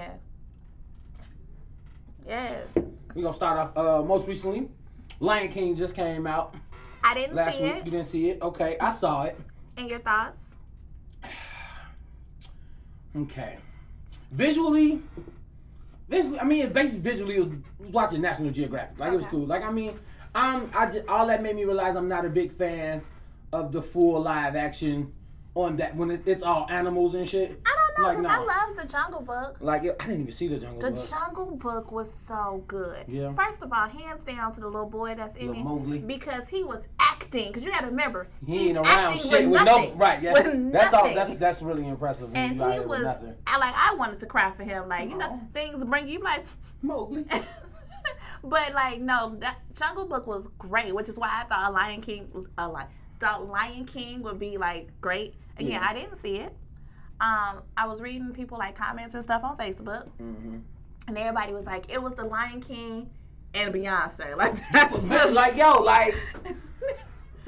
Yes, 2.28 2.76
we 3.14 3.22
gonna 3.22 3.34
start 3.34 3.58
off. 3.58 3.78
Uh, 3.78 4.04
most 4.04 4.28
recently, 4.28 4.70
Lion 5.22 5.50
King 5.50 5.76
just 5.76 5.96
came 5.96 6.26
out. 6.26 6.56
I 7.04 7.14
didn't 7.14 7.36
last 7.36 7.56
see 7.56 7.64
week. 7.64 7.76
it. 7.76 7.86
You 7.86 7.92
didn't 7.92 8.08
see 8.08 8.30
it? 8.32 8.42
Okay, 8.42 8.76
I 8.82 8.90
saw 8.90 9.24
it. 9.24 9.40
And 9.78 9.90
your 9.90 10.00
thoughts? 10.00 10.56
Okay. 13.14 13.58
Visually, 14.32 15.02
visually, 16.08 16.40
I 16.40 16.46
mean, 16.46 16.62
it 16.62 16.72
basically 16.72 17.02
visually 17.02 17.40
was, 17.40 17.50
was 17.78 17.90
watching 17.92 18.22
National 18.22 18.52
Geographic. 18.52 18.98
Like 19.02 19.12
it 19.12 19.18
was 19.18 19.26
cool. 19.26 19.46
Like 19.46 19.66
I 19.66 19.70
mean, 19.70 20.00
um, 20.34 20.72
I 20.74 20.86
just, 20.86 21.06
all 21.10 21.28
that 21.28 21.44
made 21.44 21.58
me 21.58 21.66
realize 21.66 21.98
I'm 21.98 22.08
not 22.08 22.24
a 22.24 22.30
big 22.30 22.54
fan 22.54 23.02
of 23.52 23.74
the 23.74 23.82
full 23.82 24.22
live 24.22 24.56
action 24.56 25.12
on 25.56 25.76
that 25.76 25.94
when 25.94 26.12
it, 26.12 26.22
it's 26.26 26.42
all 26.42 26.68
animals 26.70 27.16
and 27.16 27.28
shit. 27.28 27.60
I 27.66 27.81
don't 27.98 28.06
Like, 28.06 28.18
no. 28.20 28.30
I 28.30 28.38
love 28.38 28.76
the 28.76 28.86
Jungle 28.86 29.22
Book. 29.22 29.58
Like 29.60 29.82
I 29.82 30.08
didn't 30.08 30.22
even 30.22 30.32
see 30.32 30.48
the 30.48 30.58
Jungle 30.58 30.80
The 30.80 30.92
Book. 30.92 31.00
The 31.00 31.16
Jungle 31.16 31.56
Book 31.56 31.92
was 31.92 32.14
so 32.14 32.64
good. 32.68 33.06
Yeah. 33.08 33.34
First 33.34 33.62
of 33.62 33.72
all, 33.74 33.88
hands 33.88 34.24
down 34.24 34.52
to 34.54 34.62
the 34.62 34.68
little 34.68 34.90
boy 34.90 35.16
that's 35.16 35.36
in 35.36 35.48
Little 35.48 35.62
it 35.62 35.66
Mowgli. 35.66 36.00
because 36.00 36.48
he 36.48 36.64
was 36.64 36.88
acting. 37.00 37.48
Because 37.48 37.64
you 37.66 37.72
got 37.72 37.82
to 37.82 37.88
remember, 37.88 38.28
he 38.46 38.58
he's 38.58 38.76
ain't 38.76 38.86
around 38.86 39.14
acting 39.14 39.22
shit 39.30 39.42
with, 39.44 39.52
with, 39.52 39.64
nothing. 39.66 39.90
no 39.92 39.96
right. 39.96 40.22
Yeah, 40.22 40.34
with 40.34 40.72
that's 40.72 40.94
all. 40.94 41.14
That's 41.14 41.36
that's 41.38 41.62
really 41.62 41.88
impressive. 41.88 42.30
And 42.34 42.54
he 42.54 42.80
was. 42.80 43.20
I 43.48 43.58
like, 43.58 43.74
I 43.76 43.96
wanted 43.98 44.18
to 44.20 44.26
cry 44.26 44.52
for 44.52 44.64
him. 44.64 44.88
Like 44.90 45.10
you 45.10 45.18
know, 45.18 45.40
things 45.54 45.84
bring 45.84 46.08
you 46.08 46.20
like. 46.20 46.46
Mowgli. 46.82 47.26
but 48.44 48.74
like 48.74 49.00
no, 49.00 49.36
that 49.40 49.60
Jungle 49.78 50.06
Book 50.06 50.28
was 50.28 50.48
great, 50.58 50.94
which 50.94 51.10
is 51.10 51.18
why 51.18 51.30
I 51.32 51.44
thought 51.46 51.74
Lion 51.74 52.02
King, 52.02 52.48
a 52.58 52.68
like, 52.68 52.88
thought 53.20 53.48
Lion 53.48 53.86
King 53.86 54.24
would 54.24 54.40
be 54.40 54.58
like 54.58 54.90
great. 55.02 55.36
Again, 55.58 55.72
Yeah. 55.74 55.86
I 55.88 55.94
didn't 55.94 56.16
see 56.16 56.38
it. 56.40 56.54
Um, 57.22 57.62
I 57.78 57.88
was 57.88 58.02
reading 58.02 58.34
people 58.34 58.58
like 58.58 58.76
comments 58.76 59.16
and 59.16 59.24
stuff 59.24 59.44
on 59.44 59.56
Facebook, 59.58 60.10
hmm 60.18 60.58
and 61.08 61.18
everybody 61.18 61.52
was 61.52 61.66
like, 61.66 61.92
it 61.92 62.02
was 62.02 62.14
the 62.14 62.24
Lion 62.24 62.62
King 62.62 63.10
and 63.54 63.74
Beyonce. 63.74 64.36
Like 64.38 64.54
that's 64.72 65.10
just 65.10 65.34
like 65.34 65.56
yo, 65.56 65.82
like. 65.82 66.16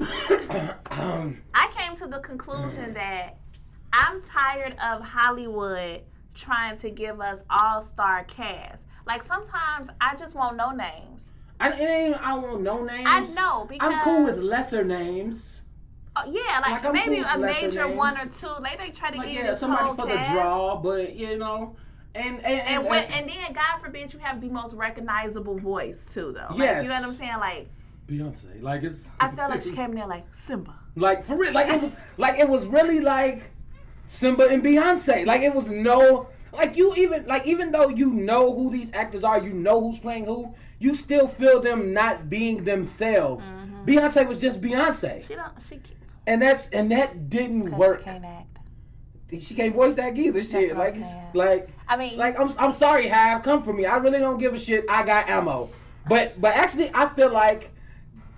I 0.00 1.70
came 1.76 1.94
to 1.96 2.06
the 2.06 2.18
conclusion 2.18 2.92
that 2.94 3.36
I'm 3.92 4.20
tired 4.22 4.74
of 4.84 5.02
Hollywood 5.02 6.02
trying 6.34 6.76
to 6.78 6.90
give 6.90 7.20
us 7.20 7.44
all 7.48 7.80
star 7.80 8.24
cast. 8.24 8.86
Like 9.06 9.22
sometimes 9.22 9.90
I 10.00 10.16
just 10.16 10.34
want 10.34 10.56
no 10.56 10.70
names. 10.70 11.30
I, 11.60 12.14
I 12.20 12.34
want 12.34 12.62
no 12.62 12.84
names. 12.84 13.06
I 13.06 13.20
know 13.34 13.66
because 13.68 13.92
I'm 13.92 14.02
cool 14.02 14.24
with 14.24 14.38
lesser 14.38 14.84
names. 14.84 15.62
Uh, 16.16 16.22
yeah, 16.30 16.60
like, 16.64 16.84
Like, 16.84 16.92
maybe 16.92 17.16
cool 17.22 17.24
a 17.34 17.38
major 17.38 17.86
names. 17.86 17.96
one 17.98 18.16
or 18.16 18.26
two. 18.26 18.46
Like 18.62 18.78
they 18.78 18.90
try 18.90 19.10
to 19.10 19.18
Like, 19.18 19.32
get 19.32 19.44
yeah, 19.46 19.54
somebody 19.54 19.96
for 19.96 20.06
cast. 20.06 20.28
the 20.30 20.34
draw, 20.34 20.76
but 20.76 21.16
you 21.16 21.36
know, 21.38 21.74
and 22.14 22.36
and 22.36 22.46
and, 22.46 22.68
And, 22.68 22.84
when, 22.86 23.04
and 23.12 23.28
then, 23.28 23.52
God 23.52 23.80
forbid, 23.82 24.12
you 24.12 24.20
have 24.20 24.40
the 24.40 24.48
most 24.48 24.74
recognizable 24.74 25.58
voice 25.58 26.12
too, 26.14 26.32
though. 26.32 26.46
Like, 26.50 26.58
Yes. 26.58 26.82
you 26.84 26.88
know 26.90 27.00
what 27.00 27.08
I'm 27.08 27.12
saying? 27.14 27.38
Like, 27.40 27.68
Beyonce, 28.08 28.62
like 28.62 28.82
it's. 28.84 29.10
I 29.18 29.30
felt 29.32 29.50
like 29.50 29.62
she 29.62 29.70
came 29.78 29.90
in 29.90 29.96
there 29.96 30.06
like 30.06 30.32
Simba. 30.34 30.74
like 30.94 31.24
for 31.24 31.36
real, 31.36 31.52
like 31.52 31.68
it 31.68 31.80
was, 31.82 31.96
like 32.18 32.38
it 32.38 32.48
was 32.48 32.66
really 32.66 33.00
like 33.00 33.50
Simba 34.06 34.44
and 34.48 34.62
Beyonce. 34.62 35.26
Like 35.26 35.40
it 35.40 35.52
was 35.54 35.68
no, 35.70 36.28
like 36.52 36.76
you 36.76 36.94
even 36.96 37.26
like 37.26 37.46
even 37.46 37.72
though 37.72 37.88
you 37.88 38.12
know 38.12 38.54
who 38.54 38.70
these 38.70 38.92
actors 38.94 39.24
are, 39.24 39.42
you 39.42 39.52
know 39.54 39.80
who's 39.80 39.98
playing 39.98 40.26
who, 40.26 40.54
you 40.78 40.94
still 40.94 41.26
feel 41.26 41.60
them 41.60 41.92
not 41.94 42.28
being 42.30 42.62
themselves. 42.62 43.44
Mm-hmm. 43.46 43.84
Beyonce 43.86 44.28
was 44.28 44.38
just 44.40 44.60
Beyonce, 44.60 45.24
She 45.26 45.34
don't. 45.34 45.50
She 45.60 45.80
and 46.26 46.40
that's 46.42 46.68
and 46.70 46.90
that 46.90 47.28
didn't 47.30 47.76
work. 47.76 48.00
she 48.00 48.04
can't 48.04 48.24
act. 48.24 48.58
She 49.40 49.54
can't 49.54 49.74
voice 49.74 49.94
that 49.94 50.16
either. 50.16 50.42
Shit, 50.42 50.76
like 50.76 50.94
I'm 50.94 51.34
like. 51.34 51.68
I 51.86 51.96
mean, 51.96 52.16
Like 52.16 52.38
I'm, 52.38 52.50
I'm 52.58 52.72
sorry, 52.72 53.08
Have 53.08 53.42
come 53.42 53.62
for 53.62 53.72
me. 53.72 53.84
I 53.84 53.96
really 53.96 54.18
don't 54.18 54.38
give 54.38 54.54
a 54.54 54.58
shit. 54.58 54.84
I 54.88 55.04
got 55.04 55.28
ammo, 55.28 55.70
but 56.08 56.40
but 56.40 56.54
actually, 56.54 56.90
I 56.94 57.08
feel 57.08 57.32
like 57.32 57.72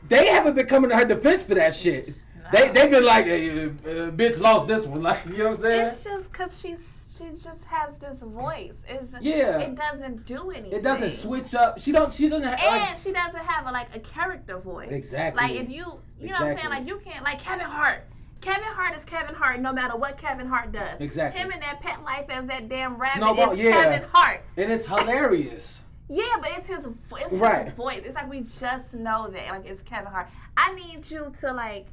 they 0.08 0.26
haven't 0.26 0.54
been 0.54 0.66
coming 0.66 0.90
to 0.90 0.96
her 0.96 1.04
defense 1.04 1.42
for 1.42 1.54
that 1.54 1.74
shit. 1.74 2.10
They 2.52 2.68
they've 2.68 2.90
been 2.90 3.04
like, 3.04 3.26
hey, 3.26 3.64
uh, 3.64 3.66
uh, 3.66 4.10
bitch 4.10 4.40
lost 4.40 4.68
this 4.68 4.86
one. 4.86 5.02
Like 5.06 5.26
you 5.26 5.38
know 5.38 5.44
what 5.50 5.50
I'm 5.50 5.56
saying? 5.58 5.86
it's 5.88 6.04
just 6.04 6.32
because 6.32 6.60
she's 6.60 6.96
she 7.16 7.30
just 7.30 7.64
has 7.66 7.98
this 7.98 8.22
voice. 8.22 8.84
It's, 8.88 9.14
Yeah. 9.20 9.58
It 9.60 9.74
doesn't 9.74 10.26
do 10.26 10.50
anything. 10.50 10.78
It 10.78 10.82
doesn't 10.82 11.12
switch 11.12 11.54
up. 11.54 11.78
She 11.78 11.92
don't. 11.92 12.12
She 12.12 12.28
doesn't 12.28 12.46
have. 12.46 12.60
And 12.60 12.80
Like, 12.82 12.96
she 12.96 13.12
doesn't 13.12 13.44
have 13.44 13.66
a, 13.66 13.72
like 13.72 13.94
a 13.94 14.00
character 14.00 14.58
voice. 14.58 14.90
Exactly. 14.90 15.42
Like 15.42 15.54
if 15.54 15.70
you, 15.70 15.98
you 16.20 16.28
know 16.28 16.34
what 16.36 16.48
I'm 16.52 16.56
saying? 16.58 16.70
Like 16.70 16.86
you 16.86 16.98
can't 17.04 17.24
like 17.24 17.38
Kevin 17.38 17.66
Hart. 17.66 18.04
Kevin 18.40 18.64
Hart 18.64 18.94
is 18.96 19.04
Kevin 19.04 19.34
Hart 19.34 19.60
no 19.60 19.72
matter 19.72 19.96
what 19.96 20.16
Kevin 20.16 20.46
Hart 20.46 20.70
does. 20.72 21.00
Exactly. 21.00 21.40
Him 21.40 21.50
and 21.50 21.62
that 21.62 21.80
pet 21.80 22.02
life 22.04 22.26
as 22.28 22.46
that 22.46 22.68
damn 22.68 22.96
rabbit 22.96 23.16
Snowball, 23.16 23.52
is 23.52 23.58
yeah. 23.58 23.70
Kevin 23.72 24.08
Hart. 24.12 24.42
and 24.56 24.70
it's 24.70 24.86
hilarious. 24.86 25.80
Yeah, 26.08 26.22
but 26.40 26.50
it's 26.56 26.68
his 26.68 26.86
it's 26.86 27.30
his 27.32 27.38
Right. 27.40 27.74
voice. 27.74 28.02
It's 28.04 28.14
like 28.14 28.30
we 28.30 28.40
just 28.40 28.94
know 28.94 29.28
that 29.28 29.50
like 29.50 29.66
it's 29.66 29.82
Kevin 29.82 30.12
Hart. 30.12 30.28
I 30.56 30.72
need 30.74 31.10
you 31.10 31.32
to 31.40 31.52
like 31.52 31.86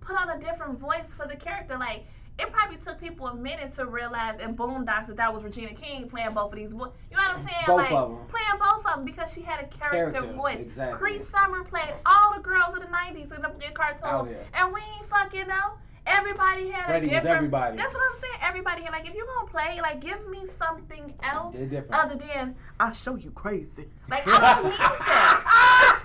put 0.00 0.20
on 0.20 0.30
a 0.30 0.38
different 0.40 0.78
voice 0.78 1.14
for 1.14 1.26
the 1.28 1.36
character. 1.36 1.76
Like 1.78 2.04
it 2.38 2.52
probably 2.52 2.76
took 2.76 3.00
people 3.00 3.26
a 3.26 3.34
minute 3.34 3.72
to 3.72 3.86
realize 3.86 4.38
in 4.40 4.54
Boondocks 4.56 5.06
that 5.06 5.16
that 5.16 5.32
was 5.32 5.42
Regina 5.42 5.72
King 5.74 6.08
playing 6.08 6.34
both 6.34 6.52
of 6.52 6.56
these. 6.58 6.72
You 6.72 6.78
know 6.78 6.92
what 7.10 7.30
I'm 7.30 7.38
saying? 7.38 7.64
Both 7.66 7.76
like 7.78 7.92
of 7.92 8.10
'em. 8.12 8.18
playing 8.28 8.58
both 8.60 8.86
of 8.86 8.94
them 8.96 9.04
because 9.04 9.32
she 9.32 9.42
had 9.42 9.60
a 9.60 9.66
character, 9.66 10.12
Character, 10.20 10.32
voice. 10.36 10.60
exactly. 10.60 10.98
Cree 10.98 11.18
Summer 11.18 11.64
played 11.64 11.92
all 12.06 12.34
the 12.34 12.40
girls 12.40 12.74
of 12.74 12.80
the 12.80 12.86
'90s 12.88 13.34
in 13.34 13.42
the 13.42 13.50
in 13.66 13.74
cartoons, 13.74 14.02
Oh, 14.04 14.26
yeah. 14.30 14.62
and 14.64 14.72
we 14.72 14.80
ain't 14.96 15.06
fucking 15.06 15.48
know. 15.48 15.72
everybody 16.06 16.70
had 16.70 16.86
Freddie 16.86 17.08
a 17.08 17.10
different. 17.10 17.36
everybody. 17.36 17.76
That's 17.76 17.92
what 17.94 18.02
I'm 18.08 18.18
saying. 18.20 18.34
Everybody 18.42 18.82
had 18.82 18.92
like 18.92 19.06
if 19.08 19.14
you're 19.14 19.26
gonna 19.26 19.50
play, 19.50 19.80
like 19.82 20.00
give 20.00 20.26
me 20.28 20.46
something 20.46 21.12
else 21.22 21.54
other 21.92 22.14
than 22.14 22.54
I'll 22.80 22.92
show 22.92 23.16
you 23.16 23.30
crazy. 23.32 23.88
Like 24.08 24.22
I 24.26 24.54
don't 24.54 24.64
need 24.64 24.72
that. 24.78 26.00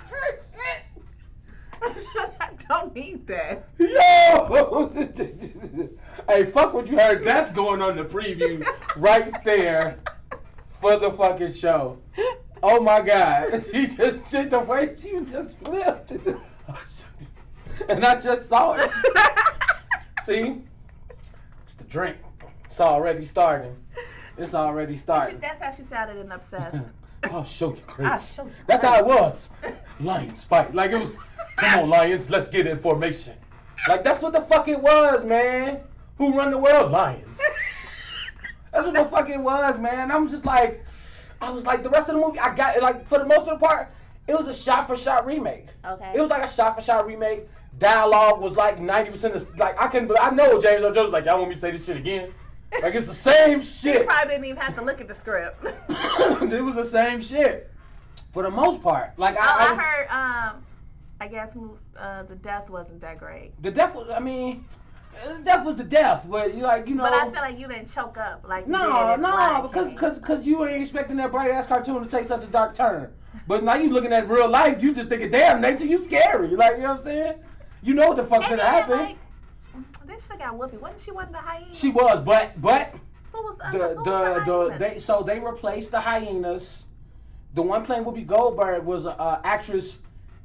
I 1.84 1.88
don't 2.68 2.94
need 2.94 3.26
that. 3.26 3.68
Yo! 3.78 4.90
hey, 6.28 6.44
fuck 6.46 6.74
what 6.74 6.88
you 6.88 6.98
heard. 6.98 7.24
That's 7.24 7.52
going 7.52 7.82
on 7.82 7.96
the 7.96 8.04
preview 8.04 8.66
right 8.96 9.32
there 9.44 9.98
for 10.80 10.96
the 10.96 11.10
fucking 11.10 11.52
show. 11.52 11.98
Oh 12.62 12.80
my 12.80 13.00
god. 13.00 13.64
She 13.72 13.86
just 13.86 14.30
shit 14.30 14.50
the 14.50 14.60
way 14.60 14.94
she 15.00 15.18
just 15.20 15.58
flipped. 15.58 16.12
And 17.88 18.04
I 18.04 18.18
just 18.20 18.48
saw 18.48 18.74
it. 18.74 18.88
See? 20.24 20.62
It's 21.64 21.74
the 21.74 21.84
drink. 21.84 22.16
It's 22.66 22.80
already 22.80 23.24
starting. 23.24 23.76
It's 24.38 24.54
already 24.54 24.96
starting. 24.96 25.40
That's 25.40 25.60
how 25.60 25.72
she 25.72 25.82
sounded 25.82 26.18
in 26.18 26.30
obsessed. 26.30 26.86
I'll 27.24 27.44
show 27.44 27.70
you 27.74 27.82
I'll 27.88 27.94
crazy. 27.94 28.34
show 28.34 28.44
you 28.44 28.52
That's 28.68 28.82
how 28.82 28.98
it 29.00 29.04
was. 29.06 29.48
Lions 30.00 30.44
fight. 30.44 30.72
Like 30.74 30.92
it 30.92 30.98
was, 31.00 31.16
come 31.56 31.84
on, 31.84 31.88
Lions, 31.88 32.30
let's 32.30 32.48
get 32.48 32.66
in 32.66 32.78
formation. 32.78 33.34
Like 33.88 34.04
that's 34.04 34.22
what 34.22 34.32
the 34.32 34.40
fuck 34.40 34.68
it 34.68 34.80
was, 34.80 35.24
man. 35.24 35.80
Who 36.18 36.36
run 36.36 36.50
the 36.50 36.58
world? 36.58 36.92
Lions. 36.92 37.40
That's 38.72 38.86
what 38.86 38.94
the 38.94 39.04
fuck 39.04 39.28
it 39.28 39.40
was, 39.40 39.78
man. 39.78 40.10
I'm 40.10 40.26
just 40.28 40.44
like, 40.44 40.84
I 41.40 41.50
was 41.50 41.64
like, 41.64 41.82
the 41.82 41.90
rest 41.90 42.08
of 42.08 42.16
the 42.16 42.20
movie, 42.20 42.40
I 42.40 42.54
got 42.54 42.76
it. 42.76 42.82
Like, 42.82 43.06
for 43.06 43.18
the 43.18 43.24
most 43.24 43.42
of 43.42 43.60
the 43.60 43.66
part, 43.66 43.88
it 44.26 44.34
was 44.34 44.48
a 44.48 44.54
shot 44.54 44.88
for 44.88 44.96
shot 44.96 45.24
remake. 45.26 45.68
Okay. 45.84 46.12
It 46.14 46.20
was 46.20 46.28
like 46.28 46.42
a 46.42 46.48
shot 46.48 46.74
for 46.74 46.80
shot 46.80 47.06
remake. 47.06 47.48
Dialogue 47.78 48.40
was 48.40 48.56
like 48.56 48.78
90% 48.78 49.34
of, 49.34 49.58
like, 49.58 49.80
I 49.80 49.86
couldn't, 49.86 50.10
I 50.20 50.30
know 50.30 50.60
James 50.60 50.82
Earl 50.82 50.92
Jones 50.92 51.06
was 51.06 51.12
like, 51.12 51.24
y'all 51.24 51.38
want 51.38 51.50
me 51.50 51.54
to 51.54 51.60
say 51.60 51.70
this 51.70 51.86
shit 51.86 51.96
again? 51.96 52.32
Like, 52.82 52.94
it's 52.94 53.06
the 53.06 53.14
same 53.14 53.60
shit. 53.60 54.00
You 54.00 54.06
probably 54.06 54.30
didn't 54.30 54.44
even 54.46 54.56
have 54.56 54.74
to 54.76 54.82
look 54.82 55.00
at 55.00 55.06
the 55.06 55.14
script. 55.14 55.56
oh, 55.90 56.38
it 56.52 56.60
was 56.60 56.74
the 56.74 56.84
same 56.84 57.20
shit. 57.20 57.70
For 58.32 58.42
the 58.42 58.50
most 58.50 58.82
part. 58.82 59.16
Like, 59.16 59.36
I, 59.38 59.68
I 59.68 59.72
I, 59.72 59.74
heard. 59.76 60.52
Um, 60.54 60.64
I 61.20 61.28
guess 61.28 61.56
uh, 61.96 62.22
the 62.24 62.34
death 62.36 62.70
wasn't 62.70 63.00
that 63.00 63.18
great. 63.18 63.52
the 63.62 63.70
death 63.70 63.94
was, 63.94 64.10
I 64.10 64.18
mean, 64.18 64.64
the 65.26 65.42
death 65.44 65.64
was 65.64 65.76
the 65.76 65.84
death. 65.84 66.26
But, 66.28 66.54
you 66.54 66.62
like, 66.62 66.88
you 66.88 66.94
know. 66.94 67.04
But 67.04 67.14
I 67.14 67.24
feel 67.30 67.40
like 67.40 67.58
you 67.58 67.68
didn't 67.68 67.88
choke 67.88 68.18
up 68.18 68.44
like 68.46 68.68
No, 68.68 69.16
no, 69.16 69.62
because 69.62 69.94
cause, 69.94 70.18
cause 70.18 70.46
you 70.46 70.64
ain't 70.66 70.82
expecting 70.82 71.16
that 71.18 71.30
bright 71.30 71.50
ass 71.50 71.66
cartoon 71.66 72.02
to 72.02 72.08
take 72.08 72.24
such 72.24 72.44
a 72.44 72.48
dark 72.48 72.74
turn. 72.74 73.12
But 73.46 73.64
now 73.64 73.74
you 73.74 73.90
looking 73.90 74.12
at 74.12 74.28
real 74.28 74.48
life, 74.48 74.82
you 74.82 74.94
just 74.94 75.08
thinking, 75.08 75.30
damn, 75.30 75.60
nature, 75.60 75.86
you 75.86 75.98
scary. 75.98 76.48
Like, 76.48 76.76
you 76.76 76.82
know 76.82 76.90
what 76.90 76.98
I'm 76.98 77.04
saying? 77.04 77.34
You 77.82 77.94
know 77.94 78.08
what 78.08 78.16
the 78.16 78.24
fuck 78.24 78.48
And 78.50 78.58
gonna 78.58 78.70
happen. 78.70 78.98
like, 78.98 79.16
should 80.20 80.40
have 80.40 80.58
got 80.58 80.58
Whoopi. 80.58 80.80
Wasn't 80.80 81.00
she 81.00 81.10
one 81.10 81.26
of 81.26 81.32
the 81.32 81.38
hyenas? 81.38 81.78
she 81.78 81.90
was, 81.90 82.20
but, 82.20 82.60
but, 82.60 82.94
Who 83.32 83.42
was 83.42 83.58
the, 83.58 83.70
the, 83.72 83.78
the, 83.78 84.44
the, 84.44 84.70
the, 84.70 84.78
they, 84.78 84.98
so 84.98 85.22
they 85.22 85.38
replaced 85.38 85.90
the 85.90 86.00
hyenas. 86.00 86.84
The 87.54 87.62
one 87.62 87.84
playing 87.84 88.04
Whoopi 88.04 88.26
Goldberg 88.26 88.84
was 88.84 89.04
a, 89.06 89.10
a 89.10 89.40
actress. 89.44 89.98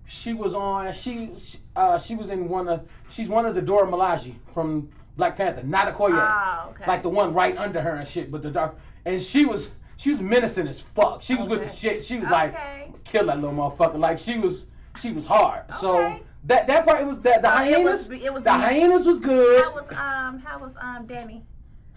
She 0.10 0.34
was 0.34 0.56
on. 0.56 0.92
She 0.94 1.32
uh, 1.75 2.00
she 2.00 2.16
was 2.16 2.30
in 2.30 2.50
one 2.50 2.68
of. 2.68 2.88
She's 3.10 3.30
one 3.30 3.46
of 3.46 3.54
the 3.54 3.62
Dora 3.62 3.86
Milaje 3.88 4.34
from 4.54 4.89
Black 5.16 5.38
Panther, 5.38 5.62
not 5.63 5.94
Okoye. 5.94 6.10
Oh, 6.13 6.70
okay. 6.72 6.84
Like 6.88 7.04
the 7.04 7.10
one 7.10 7.34
right 7.34 7.56
under 7.58 7.80
her 7.80 7.94
and 7.96 8.08
shit. 8.08 8.32
But 8.32 8.42
the 8.42 8.50
dark 8.50 8.78
and 9.06 9.22
she 9.22 9.46
was 9.46 9.70
she 9.98 10.10
was 10.10 10.20
menacing 10.20 10.68
as 10.68 10.82
fuck. 10.82 11.22
She 11.22 11.36
was 11.36 11.48
with 11.48 11.62
the 11.62 11.70
shit. 11.70 12.04
She 12.04 12.16
was 12.16 12.25
Okay. 12.25 12.34
like 12.34 13.04
kill 13.04 13.28
that 13.28 13.39
little 13.39 13.56
motherfucker. 13.56 14.00
Like 14.00 14.18
she 14.18 14.39
was 14.39 14.66
she 15.00 15.12
was 15.12 15.28
hard. 15.28 15.63
So 15.75 16.20
that 16.46 16.66
that 16.66 16.86
part 16.88 17.01
it 17.01 17.06
was 17.06 17.20
that 17.22 17.44
the 17.44 17.48
So 17.56 17.62
it 17.63 17.74
hyenas. 17.75 18.08
was- 18.10 18.22
it 18.24 18.34
was- 18.34 18.44
the 18.44 18.51
hyenas 18.51 19.06
was 19.06 19.20
good. 19.20 19.63
How 19.63 19.74
was 19.75 19.92
um 19.92 20.39
how 20.39 20.58
was 20.60 20.75
um 20.82 21.06
Danny? 21.06 21.46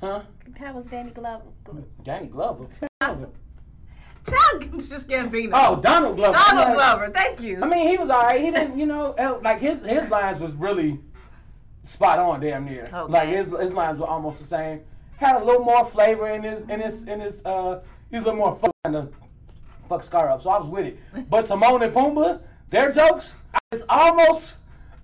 huh? 0.01 0.21
How 0.59 0.75
was 0.75 0.85
Danny 0.87 1.13
Glover? 1.13 1.45
Danny 2.05 2.27
Glover. 2.27 2.67
Just 4.27 5.09
Gambino. 5.09 5.51
Oh, 5.55 5.81
Donald 5.81 6.17
Glover. 6.17 6.33
Donald 6.39 6.69
like- 6.69 6.75
Glover. 6.75 7.09
Thank 7.13 7.41
you. 7.41 7.63
I 7.63 7.67
mean, 7.67 7.89
he 7.89 7.97
was 7.97 8.09
alright. 8.11 8.41
He 8.41 8.51
didn't, 8.51 8.79
you 8.79 8.87
know, 8.87 9.15
like 9.43 9.61
his 9.61 9.85
his 9.85 10.09
lines 10.11 10.39
was 10.39 10.53
really 10.53 11.01
spot 11.83 12.19
on, 12.19 12.41
damn 12.41 12.65
near. 12.65 12.83
Okay. 12.93 13.13
Like 13.13 13.29
his 13.29 13.49
his 13.61 13.73
lines 13.73 13.99
were 13.99 14.07
almost 14.07 14.39
the 14.39 14.45
same. 14.45 14.81
Had 15.17 15.41
a 15.41 15.45
little 15.45 15.65
more 15.65 15.85
flavor 15.85 16.29
in 16.29 16.43
his 16.43 16.61
in 16.69 16.81
his 16.81 17.05
in 17.05 17.21
his 17.21 17.45
uh. 17.45 17.81
He's 18.11 18.21
a 18.21 18.25
little 18.25 18.39
more 18.41 18.57
fun 18.85 18.93
to 18.93 19.09
fuck 19.89 20.03
Scar 20.03 20.29
up, 20.29 20.43
so 20.43 20.51
I 20.51 20.59
was 20.59 20.69
with 20.69 20.85
it. 20.87 20.99
But 21.31 21.47
Timon 21.47 21.83
and 21.83 21.93
Pumbaa, 21.95 22.41
their 22.69 22.93
jokes, 22.93 23.33
it's 23.73 23.85
almost 23.89 24.57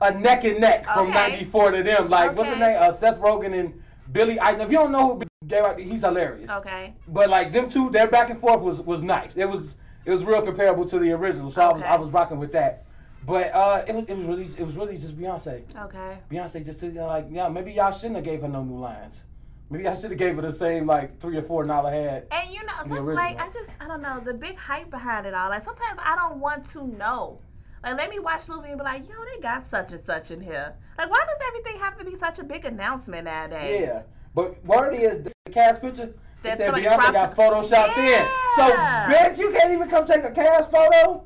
a 0.03 0.13
neck 0.13 0.45
and 0.45 0.61
neck 0.61 0.85
from 0.87 1.09
Okay. 1.09 1.31
'94 1.31 1.71
to 1.73 1.83
them. 1.83 2.09
Like 2.11 2.37
what's 2.37 2.51
the 2.51 2.57
name? 2.57 2.77
Uh, 2.79 2.93
Seth 2.93 3.19
Rogen 3.19 3.59
and 3.59 3.83
Billy. 4.13 4.37
Eichner. 4.37 4.65
If 4.65 4.71
you 4.71 4.79
don't 4.79 4.93
know 4.93 5.19
who 5.19 5.27
Gay 5.47 5.63
White, 5.63 5.79
he's 5.79 6.03
hilarious. 6.03 6.51
okay. 6.51 6.95
But 7.07 7.31
like 7.31 7.53
them 7.53 7.69
two, 7.69 7.91
their 7.91 8.09
back 8.09 8.31
and 8.31 8.41
forth 8.41 8.61
was 8.61 8.81
was 8.81 9.03
nice. 9.03 9.37
It 9.37 9.49
was 9.49 9.77
it 10.05 10.11
was 10.11 10.25
real 10.25 10.43
comparable 10.43 10.87
to 10.87 10.99
the 10.99 11.13
original, 11.13 11.51
so 11.51 11.63
I 11.63 11.73
was 11.73 11.83
I 11.83 11.97
was 11.97 12.11
rocking 12.11 12.39
with 12.39 12.53
that. 12.53 12.85
But 13.27 13.55
uh, 13.55 13.85
it 13.87 13.95
was 13.95 14.05
it 14.07 14.17
was 14.17 14.25
really 14.25 14.45
it 14.45 14.67
was 14.67 14.75
really 14.77 14.97
just 14.97 15.19
Beyonce. 15.19 15.65
Okay. 15.77 16.19
Beyonce 16.31 16.65
just 16.65 16.81
took, 16.81 16.95
like 16.95 17.27
yeah 17.31 17.49
maybe 17.49 17.73
y'all 17.73 17.93
shouldn't 17.93 18.17
have 18.17 18.25
gave 18.25 18.43
her 18.43 18.49
no 18.49 18.65
new 18.65 18.79
lines. 18.79 19.23
Maybe 19.71 19.87
I 19.87 19.95
should 19.95 20.11
have 20.11 20.19
gave 20.19 20.37
her 20.37 20.43
the 20.43 20.53
same 20.53 20.87
like 20.87 21.21
three 21.21 21.37
or 21.37 21.43
four 21.43 21.63
dollar 21.65 21.91
had. 21.91 22.27
And 22.31 22.51
you 22.51 22.65
know, 22.65 22.73
some, 22.87 23.07
like 23.07 23.39
I 23.41 23.51
just 23.51 23.77
I 23.81 23.87
don't 23.87 24.01
know 24.01 24.19
the 24.21 24.33
big 24.33 24.57
hype 24.57 24.91
behind 24.91 25.27
it 25.27 25.35
all. 25.35 25.51
Like 25.51 25.63
sometimes 25.63 25.99
I 26.03 26.17
don't 26.17 26.41
want 26.41 26.65
to 26.73 26.87
know. 26.87 27.41
Like 27.85 27.97
let 27.97 28.11
me 28.11 28.19
watch 28.19 28.47
the 28.47 28.55
movie 28.57 28.69
and 28.69 28.79
be 28.79 28.85
like, 28.85 29.09
yo, 29.09 29.15
they 29.35 29.41
got 29.41 29.63
such 29.63 29.93
and 29.93 30.01
such 30.01 30.31
in 30.31 30.41
here. 30.41 30.75
Like 30.97 31.11
why 31.11 31.25
does 31.29 31.41
everything 31.49 31.79
have 31.81 31.99
to 31.99 32.05
be 32.05 32.17
such 32.17 32.39
a 32.39 32.45
big 32.45 32.65
announcement 32.65 33.25
nowadays? 33.25 33.83
Yeah, 33.87 34.03
but 34.35 34.65
word 34.65 34.95
is 34.95 35.23
the 35.23 35.33
cast 35.51 35.81
picture. 35.81 36.13
They 36.43 36.51
That 36.51 36.59
said 36.59 36.75
Beyonce 36.75 37.13
got 37.13 37.35
cropped- 37.35 37.37
photoshopped 37.37 37.99
in. 37.99 38.25
So 38.57 38.71
bitch, 39.13 39.39
you 39.39 39.51
can't 39.53 39.73
even 39.73 39.89
come 39.89 40.05
take 40.07 40.25
a 40.25 40.31
cast 40.31 40.71
photo. 40.71 41.25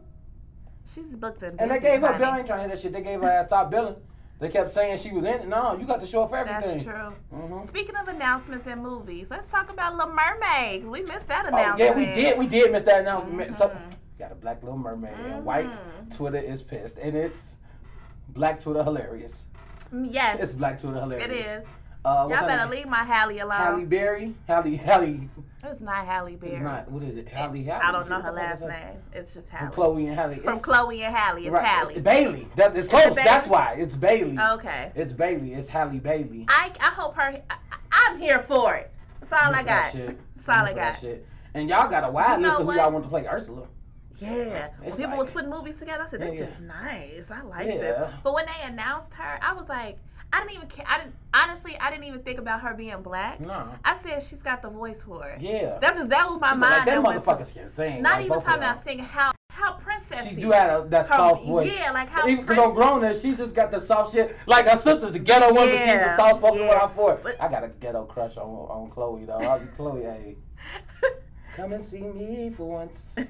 She's 0.87 1.17
booked 1.17 1.43
in. 1.43 1.55
And 1.59 1.71
they 1.71 1.79
gave 1.81 2.01
her 2.01 2.19
billing. 2.19 2.39
Ain't 2.39 2.47
trying 2.47 2.59
to 2.61 2.67
hear 2.67 2.69
that 2.69 2.81
shit. 2.81 2.93
They 2.93 3.03
gave 3.03 3.21
her 3.23 3.31
ass 3.31 3.49
top 3.49 3.71
billing. 3.71 3.97
They 4.41 4.49
kept 4.49 4.73
saying 4.73 4.99
she 4.99 5.13
was 5.13 5.23
in 5.25 5.35
it. 5.35 5.47
No, 5.49 5.77
you 5.79 5.87
got 5.87 6.01
to 6.01 6.07
show 6.07 6.25
up 6.25 6.31
for 6.31 6.37
everything. 6.37 6.79
That's 6.79 6.83
true. 6.85 7.15
Mhm. 7.39 7.63
Speaking 7.63 7.95
of 7.95 8.09
announcements 8.09 8.67
and 8.67 8.83
movies, 8.83 9.31
let's 9.31 9.47
talk 9.47 9.71
about 9.71 9.95
Little 9.95 10.13
Mermaid. 10.13 10.85
We 10.85 11.03
missed 11.03 11.29
that 11.29 11.45
Oh, 11.45 11.49
announcement. 11.49 11.79
yeah, 11.79 11.97
we 11.97 12.07
did. 12.07 12.39
We 12.39 12.47
did 12.49 12.73
miss 12.73 12.83
that 12.83 13.01
announcement. 13.03 13.53
Mm-hmm. 13.53 13.91
Got 14.23 14.31
a 14.33 14.35
black 14.37 14.63
little 14.63 14.79
mermaid 14.79 15.15
and 15.15 15.45
white 15.45 15.77
Twitter 16.15 16.39
is 16.39 16.63
pissed, 16.63 16.97
and 16.99 17.17
it's 17.17 17.57
black 18.29 18.61
Twitter 18.61 18.85
hilarious. 18.85 19.47
Mm, 19.93 20.07
Yes, 20.11 20.41
It's 20.41 20.53
black 20.53 20.81
Twitter 20.81 21.01
hilarious. 21.01 21.27
it 21.29 21.33
is. 21.33 21.65
Uh, 22.05 22.27
Y'all 22.31 22.47
better 22.47 22.63
name? 22.63 22.71
leave 22.71 22.89
my 22.89 23.03
Halle 23.05 23.39
alone. 23.39 23.59
Halle 23.59 23.85
Berry. 23.85 24.35
Halle. 24.49 24.77
Halle. 24.77 25.29
It's 25.65 25.81
not 25.81 26.05
Halle 26.07 26.35
Berry. 26.37 26.55
It's 26.55 26.63
not. 26.63 26.91
What 26.91 27.03
is 27.05 27.17
it? 27.17 27.29
Halle. 27.29 27.63
Halle. 27.63 27.81
I 27.83 27.93
don't 27.93 28.09
know 28.09 28.21
her 28.21 28.33
last 28.33 28.67
name. 28.67 28.97
It's 29.13 29.33
just 29.35 29.49
Halle. 29.49 29.67
From 29.67 29.75
Chloe 29.75 30.07
and 30.07 30.17
Halle. 30.17 30.35
From 30.37 30.55
It's- 30.55 30.65
Chloe 30.65 31.03
and 31.05 31.15
Halle. 31.15 31.43
It's 31.43 31.51
right, 31.51 31.65
Halle. 31.65 31.91
It's 31.91 32.01
Bailey. 32.01 32.49
That's 32.57 32.75
it's 32.75 32.89
close. 32.89 33.05
Bailey? 33.05 33.23
That's 33.25 33.47
why 33.49 33.75
it's 33.77 33.95
Bailey. 33.97 34.37
okay. 34.55 34.91
It's 34.97 35.13
Bailey. 35.13 35.55
It's 35.55 35.69
Halle 35.69 35.99
Bailey. 36.01 36.47
I, 36.49 36.73
I 36.81 36.91
hope 36.91 37.15
her. 37.15 37.41
I, 37.51 37.57
I'm 37.93 38.19
here 38.19 38.39
for 38.41 38.75
it. 38.75 38.91
That's 39.21 39.33
all 39.33 39.55
I 39.55 39.63
that 39.63 39.93
got. 39.95 40.17
That's 40.37 40.49
all 40.49 40.65
I 40.67 40.73
got. 40.73 41.05
And 41.55 41.69
y'all 41.69 41.89
got 41.89 42.03
a 42.05 42.11
wide 42.11 42.41
You 42.41 42.47
list 42.47 42.61
of 42.61 42.67
who 42.67 42.75
y'all 42.75 42.91
want 42.91 43.05
to 43.05 43.11
play 43.11 43.27
Ursula. 43.29 43.67
Yeah. 44.19 44.69
When 44.79 44.89
It's 44.89 44.97
people 44.97 45.11
like- 45.13 45.19
was 45.21 45.31
putting 45.31 45.51
movies 45.51 45.79
together, 45.79 46.05
I 46.05 46.09
said, 46.09 46.21
"This 46.21 46.39
Yeah, 46.39 46.47
is 46.47 46.61
nice. 46.61 47.31
I 47.31 47.43
like 47.43 47.67
Yeah. 47.67 47.79
this." 47.79 48.11
But 48.23 48.35
when 48.35 48.47
they 48.47 48.67
announced 48.67 49.15
her, 49.15 49.39
I 49.43 49.53
was 49.55 49.69
like, 49.69 49.99
I 50.35 50.41
didn't 50.41 50.53
even 50.57 50.69
care. 50.69 50.85
I 50.89 50.99
didn't 50.99 51.15
honestly. 51.35 51.77
I 51.79 51.91
didn't 51.91 52.05
even 52.05 52.23
think 52.23 52.39
about 52.39 52.61
her 52.63 52.73
being 52.75 53.03
black. 53.03 53.39
No. 53.41 53.69
I 53.85 53.95
said 53.95 54.23
she's 54.23 54.43
got 54.43 54.63
the 54.63 54.71
voice 54.71 55.03
for 55.03 55.27
it. 55.29 55.41
Yeah. 55.43 55.79
That's 55.79 55.99
just 55.99 56.09
that 56.11 56.29
was 56.31 56.41
my 56.41 56.53
She- 56.53 56.57
mind. 56.59 56.73
like, 56.75 56.85
that 56.87 56.95
to- 56.95 57.03
motherfuckers 57.03 57.53
can 57.55 57.67
sing. 57.67 58.01
Not 58.03 58.17
like, 58.17 58.27
even 58.27 58.41
talking 58.41 58.59
about 58.63 58.79
singing 58.79 59.05
how 59.05 59.33
how 59.51 59.75
princessy. 59.79 60.31
She 60.31 60.37
do 60.37 60.51
have 60.53 60.87
a, 60.87 60.89
that 60.89 61.03
Her- 61.07 61.17
soft 61.17 61.45
voice. 61.45 61.79
yeah, 61.79 61.91
like 61.91 62.09
how 62.09 62.27
Even 62.27 62.45
because 62.47 62.57
prince- 62.57 62.75
grown 62.75 63.15
she's 63.15 63.37
just 63.37 63.55
got 63.55 63.71
the 63.71 63.79
soft 63.79 64.13
shit. 64.15 64.35
Like 64.47 64.67
her 64.67 64.77
sister's 64.79 65.13
the 65.13 65.19
ghetto 65.19 65.53
one, 65.53 65.69
but 65.69 65.77
she's 65.79 65.87
the 65.87 66.17
soft 66.17 66.39
spoken 66.39 66.61
yeah. 66.61 66.69
one 66.69 66.77
out 66.79 66.95
for. 66.95 67.15
But- 67.23 67.37
I 67.41 67.49
got 67.49 67.63
a 67.65 67.69
ghetto 67.69 68.05
crush 68.07 68.39
on 68.39 68.45
on 68.49 68.91
Chloe 68.91 69.27
though. 69.27 69.37
I'll 69.39 69.59
be 69.61 69.67
Chloe, 69.77 70.03
hey, 70.05 70.37
come 71.57 71.75
and 71.75 71.85
see 71.85 72.01
me 72.01 72.51
for 72.57 72.65
once. 72.71 73.15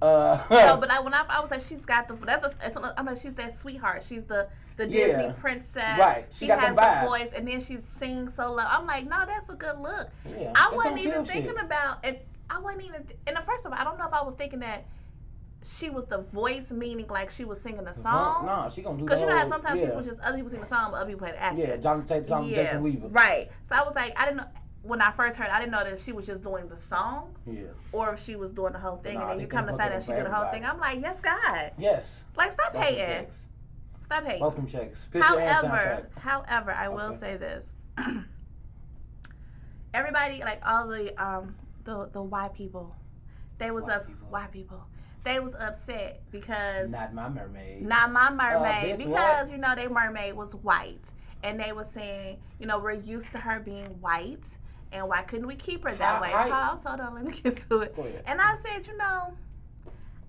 Uh, 0.00 0.42
No, 0.50 0.76
but 0.76 0.90
I, 0.90 1.00
when 1.00 1.14
I, 1.14 1.24
I 1.28 1.40
was 1.40 1.50
like, 1.50 1.60
she's 1.60 1.86
got 1.86 2.08
the. 2.08 2.14
That's 2.14 2.44
a, 2.44 2.94
I'm 2.96 3.06
like, 3.06 3.16
she's 3.16 3.34
that 3.36 3.56
sweetheart. 3.56 4.02
She's 4.06 4.24
the 4.24 4.48
the 4.76 4.86
Disney 4.86 5.24
Yeah. 5.24 5.32
princess. 5.32 5.98
Right. 5.98 6.26
She 6.32 6.46
She, 6.46 6.50
has 6.50 6.76
the 6.76 7.06
voice, 7.06 7.32
and 7.32 7.46
then 7.46 7.60
she 7.60 7.76
sings 7.76 8.34
so 8.34 8.52
low. 8.52 8.64
I'm 8.66 8.86
like, 8.86 9.08
no, 9.08 9.24
that's 9.26 9.50
a 9.50 9.54
good 9.54 9.78
look. 9.78 10.08
yeah, 10.28 10.52
I 10.54 10.70
wasn't 10.74 10.98
even 10.98 11.24
thinking 11.24 11.52
shit. 11.52 11.64
about 11.64 12.04
it. 12.04 12.26
I 12.50 12.58
wasn't 12.58 12.84
even. 12.84 13.04
Th- 13.04 13.18
and 13.26 13.36
the 13.36 13.42
first 13.42 13.64
of 13.66 13.72
all, 13.72 13.78
I 13.78 13.84
don't 13.84 13.98
know 13.98 14.06
if 14.06 14.12
I 14.12 14.22
was 14.22 14.34
thinking 14.34 14.60
that 14.60 14.84
she 15.64 15.90
was 15.90 16.06
the 16.06 16.18
voice, 16.18 16.72
meaning 16.72 17.06
like 17.08 17.30
she 17.30 17.44
was 17.44 17.60
singing 17.60 17.84
the 17.84 17.94
songs. 17.94 18.46
no, 18.46 18.68
she 18.74 18.82
gonna 18.82 18.96
do 18.98 19.02
that. 19.02 19.06
Because 19.06 19.20
you 19.20 19.28
know 19.28 19.36
how 19.36 19.46
sometimes 19.48 19.80
yeah. 19.80 19.86
people 19.86 20.02
just 20.02 20.20
other 20.20 20.36
people 20.36 20.50
sing 20.50 20.60
the 20.60 20.66
song, 20.66 20.90
but 20.90 20.96
other 20.96 21.06
people 21.06 21.26
play 21.26 21.30
the 21.32 21.42
acting. 21.42 21.66
Yeah, 21.66 22.02
Tate, 22.02 22.26
Johnny 22.26 22.52
Jason 22.52 22.82
Lever. 22.82 23.08
Right. 23.08 23.50
So 23.64 23.76
I 23.76 23.84
was 23.84 23.94
like, 23.94 24.18
I 24.18 24.24
didn't 24.24 24.38
know. 24.38 24.46
When 24.82 25.00
I 25.00 25.12
first 25.12 25.36
heard, 25.36 25.48
I 25.48 25.60
didn't 25.60 25.70
know 25.72 25.84
that 25.84 25.92
if 25.92 26.02
she 26.02 26.12
was 26.12 26.26
just 26.26 26.42
doing 26.42 26.66
the 26.68 26.76
songs 26.76 27.48
Yeah. 27.52 27.68
or 27.92 28.12
if 28.14 28.20
she 28.20 28.34
was 28.36 28.50
doing 28.50 28.72
the 28.72 28.78
whole 28.80 28.96
thing. 28.96 29.14
Nah, 29.14 29.22
and 29.22 29.30
then 29.30 29.40
you 29.40 29.46
come 29.46 29.66
to 29.66 29.76
find 29.76 29.92
out 29.92 30.02
she 30.02 30.12
did 30.12 30.26
the 30.26 30.32
whole 30.32 30.50
thing. 30.50 30.64
I'm 30.64 30.80
like, 30.80 31.00
yes, 31.00 31.20
God. 31.20 31.70
Yes. 31.78 32.22
Like, 32.36 32.50
stop 32.52 32.72
the 32.72 32.80
hating. 32.80 33.28
Stop 34.00 34.24
hating. 34.24 34.40
Both 34.40 34.56
them 34.56 34.66
checks. 34.66 35.06
And 35.14 35.22
However, 35.22 36.08
however, 36.18 36.72
I 36.72 36.88
will 36.88 37.08
Okay. 37.10 37.16
say 37.16 37.36
this. 37.36 37.76
Everybody, 39.94 40.40
like 40.40 40.60
all 40.66 40.88
the 40.88 41.14
um 41.22 41.54
the 41.84 42.08
the 42.12 42.22
white 42.22 42.54
people, 42.54 42.94
they 43.58 43.70
was 43.70 43.86
White 43.86 43.92
up 43.96 44.06
people. 44.06 44.28
white 44.28 44.52
people. 44.52 44.84
They 45.24 45.38
was 45.38 45.54
upset 45.54 46.20
because 46.32 46.90
Not 46.92 47.14
my 47.14 47.28
mermaid. 47.28 47.82
not 47.82 48.10
my 48.10 48.30
mermaid 48.30 48.98
bitch, 48.98 49.04
because 49.06 49.50
you 49.50 49.58
know 49.58 49.74
their 49.74 49.90
mermaid 49.90 50.34
was 50.34 50.56
white 50.56 51.12
and 51.44 51.60
they 51.60 51.72
were 51.72 51.84
saying 51.84 52.38
you 52.58 52.66
know 52.66 52.78
we're 52.78 52.92
used 52.92 53.30
to 53.32 53.38
her 53.38 53.60
being 53.60 53.86
white 54.00 54.56
and 54.92 55.08
why 55.08 55.22
couldn't 55.22 55.46
we 55.46 55.54
keep 55.56 55.84
her 55.84 55.94
that 55.94 56.16
Hi- 56.16 56.20
way 56.20 56.30
hi- 56.30 56.48
pause 56.50 56.84
hold 56.84 57.00
on 57.00 57.14
let 57.14 57.24
me 57.24 57.32
get 57.42 57.56
to 57.68 57.80
it 57.80 57.94
and 58.26 58.40
i 58.40 58.54
said 58.56 58.86
you 58.86 58.96
know 58.96 59.32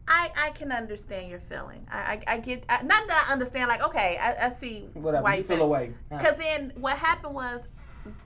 i 0.07 0.31
i 0.37 0.49
can 0.51 0.71
understand 0.71 1.29
your 1.29 1.39
feeling 1.39 1.85
i 1.91 2.19
i, 2.27 2.33
I 2.35 2.37
get 2.39 2.65
I, 2.69 2.81
not 2.83 3.07
that 3.07 3.25
i 3.29 3.31
understand 3.33 3.69
like 3.69 3.81
okay 3.83 4.17
i, 4.21 4.47
I 4.47 4.49
see 4.49 4.87
Whatever. 4.93 5.23
why 5.23 5.33
you 5.33 5.37
you 5.39 5.43
feel 5.43 5.57
said- 5.57 5.63
away. 5.63 5.93
Because 6.09 6.37
then 6.37 6.71
what 6.75 6.97
happened 6.97 7.33
was 7.35 7.67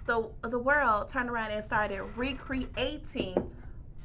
the 0.05 0.27
the 0.43 0.57
world 0.59 1.07
turned 1.09 1.29
around 1.29 1.51
and 1.51 1.63
started 1.63 2.01
recreating 2.15 3.51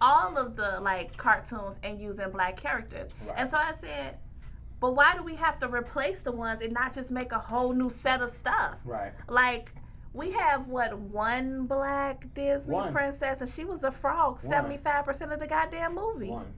all 0.01 0.37
of 0.37 0.57
the 0.57 0.79
like 0.81 1.17
cartoons 1.17 1.79
and 1.83 1.99
using 2.01 2.31
black 2.31 2.57
characters. 2.57 3.15
Right. 3.27 3.37
And 3.39 3.49
so 3.49 3.57
I 3.57 3.73
said, 3.73 4.19
but 4.81 4.95
why 4.97 5.15
do 5.17 5.23
we 5.23 5.35
have 5.37 5.59
to 5.61 5.69
replace 5.69 6.21
the 6.23 6.33
ones 6.33 6.61
and 6.61 6.73
not 6.73 6.93
just 6.93 7.11
make 7.12 7.33
a 7.33 7.39
whole 7.39 7.73
new 7.73 7.89
set 7.89 8.21
of 8.21 8.31
stuff? 8.31 8.77
Right. 8.85 9.12
Like 9.29 9.73
we 10.14 10.31
have 10.33 10.66
what 10.69 10.97
one 10.99 11.66
black 11.66 12.26
Disney 12.35 12.75
One. 12.75 12.92
princess 12.92 13.40
and 13.40 13.49
she 13.49 13.64
was 13.64 13.85
a 13.85 13.90
frog 13.90 14.38
75% 14.38 15.33
of 15.33 15.40
the 15.40 15.47
goddamn 15.47 15.95
movie. 15.95 16.28
One. 16.28 16.52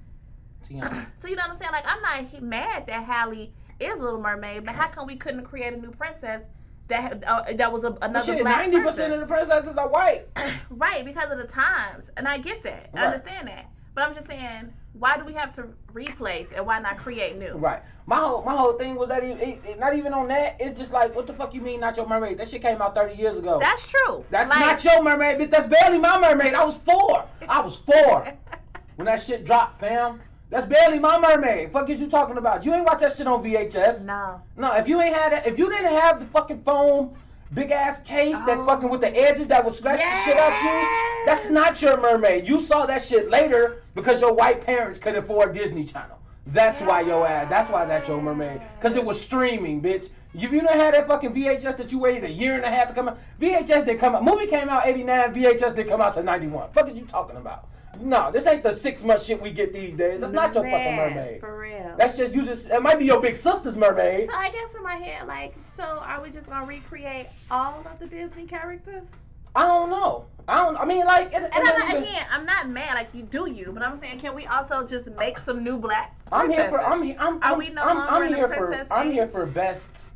Tiana. 0.68 1.06
So 1.14 1.28
you 1.28 1.36
know 1.36 1.42
what 1.42 1.50
I'm 1.50 1.56
saying? 1.56 1.72
Like 1.72 1.84
I'm 1.86 2.02
not 2.02 2.42
mad 2.42 2.86
that 2.86 3.04
Halle 3.04 3.52
is 3.80 4.00
Little 4.00 4.20
Mermaid, 4.20 4.64
but 4.64 4.74
how 4.74 4.88
come 4.88 5.06
we 5.06 5.16
couldn't 5.16 5.44
create 5.44 5.72
a 5.72 5.76
new 5.76 5.90
princess 5.90 6.48
that 6.88 7.24
uh, 7.26 7.52
that 7.54 7.72
was 7.72 7.84
a, 7.84 7.96
another 8.02 8.26
Shit, 8.26 8.42
black 8.42 8.58
ninety 8.58 8.76
person? 8.78 8.90
percent 8.90 9.14
of 9.14 9.20
the 9.20 9.26
princesses 9.26 9.76
are 9.76 9.88
white. 9.88 10.26
right, 10.70 11.04
because 11.04 11.32
of 11.32 11.38
the 11.38 11.46
times, 11.46 12.10
and 12.16 12.28
I 12.28 12.38
get 12.38 12.62
that, 12.62 12.90
I 12.94 13.06
understand 13.06 13.48
that. 13.48 13.70
But 13.94 14.06
I'm 14.06 14.14
just 14.14 14.26
saying, 14.26 14.72
why 14.98 15.16
do 15.16 15.24
we 15.24 15.32
have 15.34 15.52
to 15.52 15.66
replace 15.92 16.52
and 16.52 16.66
why 16.66 16.78
not 16.78 16.96
create 16.96 17.36
new? 17.38 17.54
Right. 17.56 17.82
My 18.06 18.16
whole 18.16 18.42
my 18.44 18.54
whole 18.54 18.74
thing 18.74 18.96
was 18.96 19.08
that 19.08 19.24
it, 19.24 19.40
it, 19.40 19.60
it- 19.66 19.78
not 19.80 19.94
even 19.96 20.12
on 20.12 20.28
that. 20.28 20.56
It's 20.60 20.78
just 20.78 20.92
like, 20.92 21.14
what 21.16 21.26
the 21.26 21.32
fuck 21.32 21.54
you 21.54 21.60
mean, 21.60 21.80
not 21.80 21.96
your 21.96 22.06
mermaid? 22.06 22.38
That 22.38 22.48
shit 22.48 22.62
came 22.62 22.80
out 22.82 22.94
thirty 22.94 23.14
years 23.14 23.38
ago. 23.38 23.58
That's 23.60 23.88
true. 23.88 24.24
That's 24.30 24.50
Like, 24.50 24.60
not 24.60 24.84
your 24.84 25.02
mermaid, 25.02 25.38
bitch. 25.38 25.50
That's 25.50 25.66
barely 25.66 25.98
my 25.98 26.18
mermaid. 26.18 26.54
I 26.54 26.64
was 26.64 26.76
four. 26.76 27.24
I 27.48 27.60
was 27.60 27.76
four 27.76 28.32
when 28.96 29.06
that 29.06 29.20
shit 29.22 29.44
dropped, 29.44 29.80
fam. 29.80 30.20
That's 30.50 30.66
barely 30.66 30.98
my 31.00 31.18
mermaid. 31.18 31.72
Fuck 31.72 31.90
is 31.90 32.00
you 32.00 32.06
talking 32.08 32.36
about? 32.36 32.64
You 32.64 32.74
ain't 32.74 32.84
watch 32.84 33.00
that 33.00 33.16
shit 33.16 33.26
on 33.26 33.42
VHS. 33.42 34.04
No. 34.04 34.40
No, 34.56 34.74
if 34.76 34.86
you 34.86 35.00
ain't 35.00 35.16
had 35.16 35.32
that, 35.32 35.46
if 35.46 35.58
you 35.58 35.68
didn't 35.68 35.90
have 35.90 36.20
the 36.20 36.26
fucking 36.26 36.62
foam, 36.62 37.14
big 37.52 37.70
ass 37.70 38.00
case 38.00 38.38
that 38.40 38.58
Oh. 38.58 38.66
fucking 38.66 38.88
with 38.88 39.00
the 39.00 39.14
edges 39.16 39.46
that 39.48 39.64
would 39.64 39.74
scratch 39.74 40.00
the 40.00 40.24
shit 40.24 40.36
out 40.38 40.52
you, 40.62 40.88
that's 41.26 41.48
not 41.50 41.80
your 41.82 42.00
mermaid. 42.00 42.48
You 42.48 42.60
saw 42.60 42.86
that 42.86 43.02
shit 43.02 43.30
later 43.30 43.82
because 43.94 44.20
your 44.20 44.32
white 44.32 44.64
parents 44.64 44.98
could 44.98 45.14
afford 45.16 45.52
Disney 45.52 45.84
Channel. 45.84 46.18
That's 46.46 46.80
why 46.80 47.00
your 47.00 47.26
ass. 47.26 47.48
That's 47.48 47.70
why 47.70 47.84
that's 47.86 48.06
your 48.06 48.20
mermaid. 48.20 48.60
Cause 48.80 48.96
it 48.96 49.04
was 49.04 49.20
streaming, 49.20 49.80
bitch. 49.80 50.10
If 50.34 50.42
you 50.42 50.48
didn't 50.50 50.68
have 50.70 50.92
that 50.94 51.06
fucking 51.06 51.32
VHS 51.32 51.76
that 51.76 51.92
you 51.92 51.98
waited 52.00 52.24
a 52.24 52.30
year 52.30 52.56
and 52.56 52.64
a 52.64 52.68
half 52.68 52.88
to 52.88 52.94
come 52.94 53.08
out, 53.08 53.18
VHS 53.40 53.86
didn't 53.86 53.98
come 53.98 54.14
out. 54.14 54.24
Movie 54.24 54.46
came 54.46 54.68
out 54.68 54.86
'89. 54.86 55.32
VHS 55.32 55.74
didn't 55.74 55.88
come 55.88 56.00
out 56.00 56.12
till 56.12 56.24
'91. 56.24 56.70
Fuck 56.72 56.88
is 56.88 56.98
you 56.98 57.04
talking 57.06 57.36
about? 57.36 57.68
No, 58.00 58.30
this 58.30 58.46
ain't 58.46 58.62
the 58.62 58.74
six 58.74 59.02
month 59.02 59.22
shit 59.24 59.40
we 59.40 59.50
get 59.50 59.72
these 59.72 59.94
days. 59.94 60.20
That's 60.20 60.32
not 60.32 60.54
your 60.54 60.64
fucking 60.64 60.96
mermaid. 60.96 61.40
For 61.40 61.58
real. 61.58 61.94
That's 61.98 62.16
just 62.16 62.34
you. 62.34 62.44
Just 62.44 62.68
it 62.70 62.82
might 62.82 62.98
be 62.98 63.04
your 63.06 63.20
big 63.20 63.36
sister's 63.36 63.76
mermaid. 63.76 64.28
so 64.28 64.36
I 64.36 64.50
guess 64.50 64.74
in 64.74 64.82
my 64.82 64.94
head, 64.96 65.26
like, 65.26 65.54
so 65.62 65.82
are 65.84 66.20
we 66.22 66.30
just 66.30 66.48
gonna 66.48 66.66
recreate 66.66 67.26
all 67.50 67.80
of 67.90 67.98
the 67.98 68.06
Disney 68.06 68.46
characters? 68.46 69.10
I 69.56 69.66
don't 69.66 69.88
know. 69.90 70.26
I 70.48 70.56
don't. 70.56 70.76
I 70.76 70.84
mean, 70.84 71.06
like, 71.06 71.28
it, 71.28 71.34
And 71.36 71.44
it 71.46 71.52
I'm 71.54 71.64
doesn't 71.64 71.88
even- 71.90 72.02
again, 72.02 72.26
I'm 72.32 72.44
not 72.44 72.68
mad 72.68 72.94
like 72.94 73.08
you 73.14 73.22
do 73.22 73.48
you, 73.48 73.70
but 73.72 73.82
I'm 73.82 73.94
saying, 73.94 74.18
can 74.18 74.34
we 74.34 74.46
also 74.46 74.84
just 74.86 75.08
make 75.12 75.38
some 75.38 75.62
new 75.62 75.78
black? 75.78 76.16
I'm 76.32 76.50
here 76.50 76.68
for. 76.68 76.80
I'm. 76.82 77.02
he- 77.02 77.16
I'm. 77.16 77.36
Are 77.36 77.52
I'm, 77.52 77.58
we 77.58 77.68
no 77.70 77.82
I'm, 77.82 77.96
longer 77.98 78.12
I'm 78.12 78.22
in 78.24 78.30
the 78.32 78.36
here 78.36 78.48
for. 78.48 78.66
princess 78.66 78.88
I'm 78.90 79.12
here 79.12 79.28
for 79.28 79.46
best, 79.46 80.08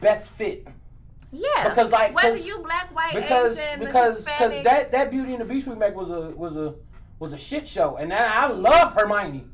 best 0.00 0.30
fit. 0.30 0.66
Yeah, 1.32 1.68
Because, 1.68 1.92
like, 1.92 2.12
whether 2.12 2.36
you 2.36 2.58
black, 2.58 2.92
white, 2.92 3.14
Because 3.14 3.56
Asian, 3.56 3.78
because 3.78 4.24
because 4.24 4.64
that 4.64 4.90
that 4.90 5.12
Beauty 5.12 5.30
and 5.32 5.40
the 5.40 5.44
Beast 5.44 5.68
remake 5.68 5.94
was 5.94 6.10
a 6.10 6.30
was 6.30 6.56
a 6.56 6.74
was 7.20 7.32
a 7.32 7.38
shit 7.38 7.68
show, 7.68 7.96
and 7.98 8.12
I, 8.12 8.44
I 8.46 8.50
love 8.50 8.94
Hermione. 8.94 9.44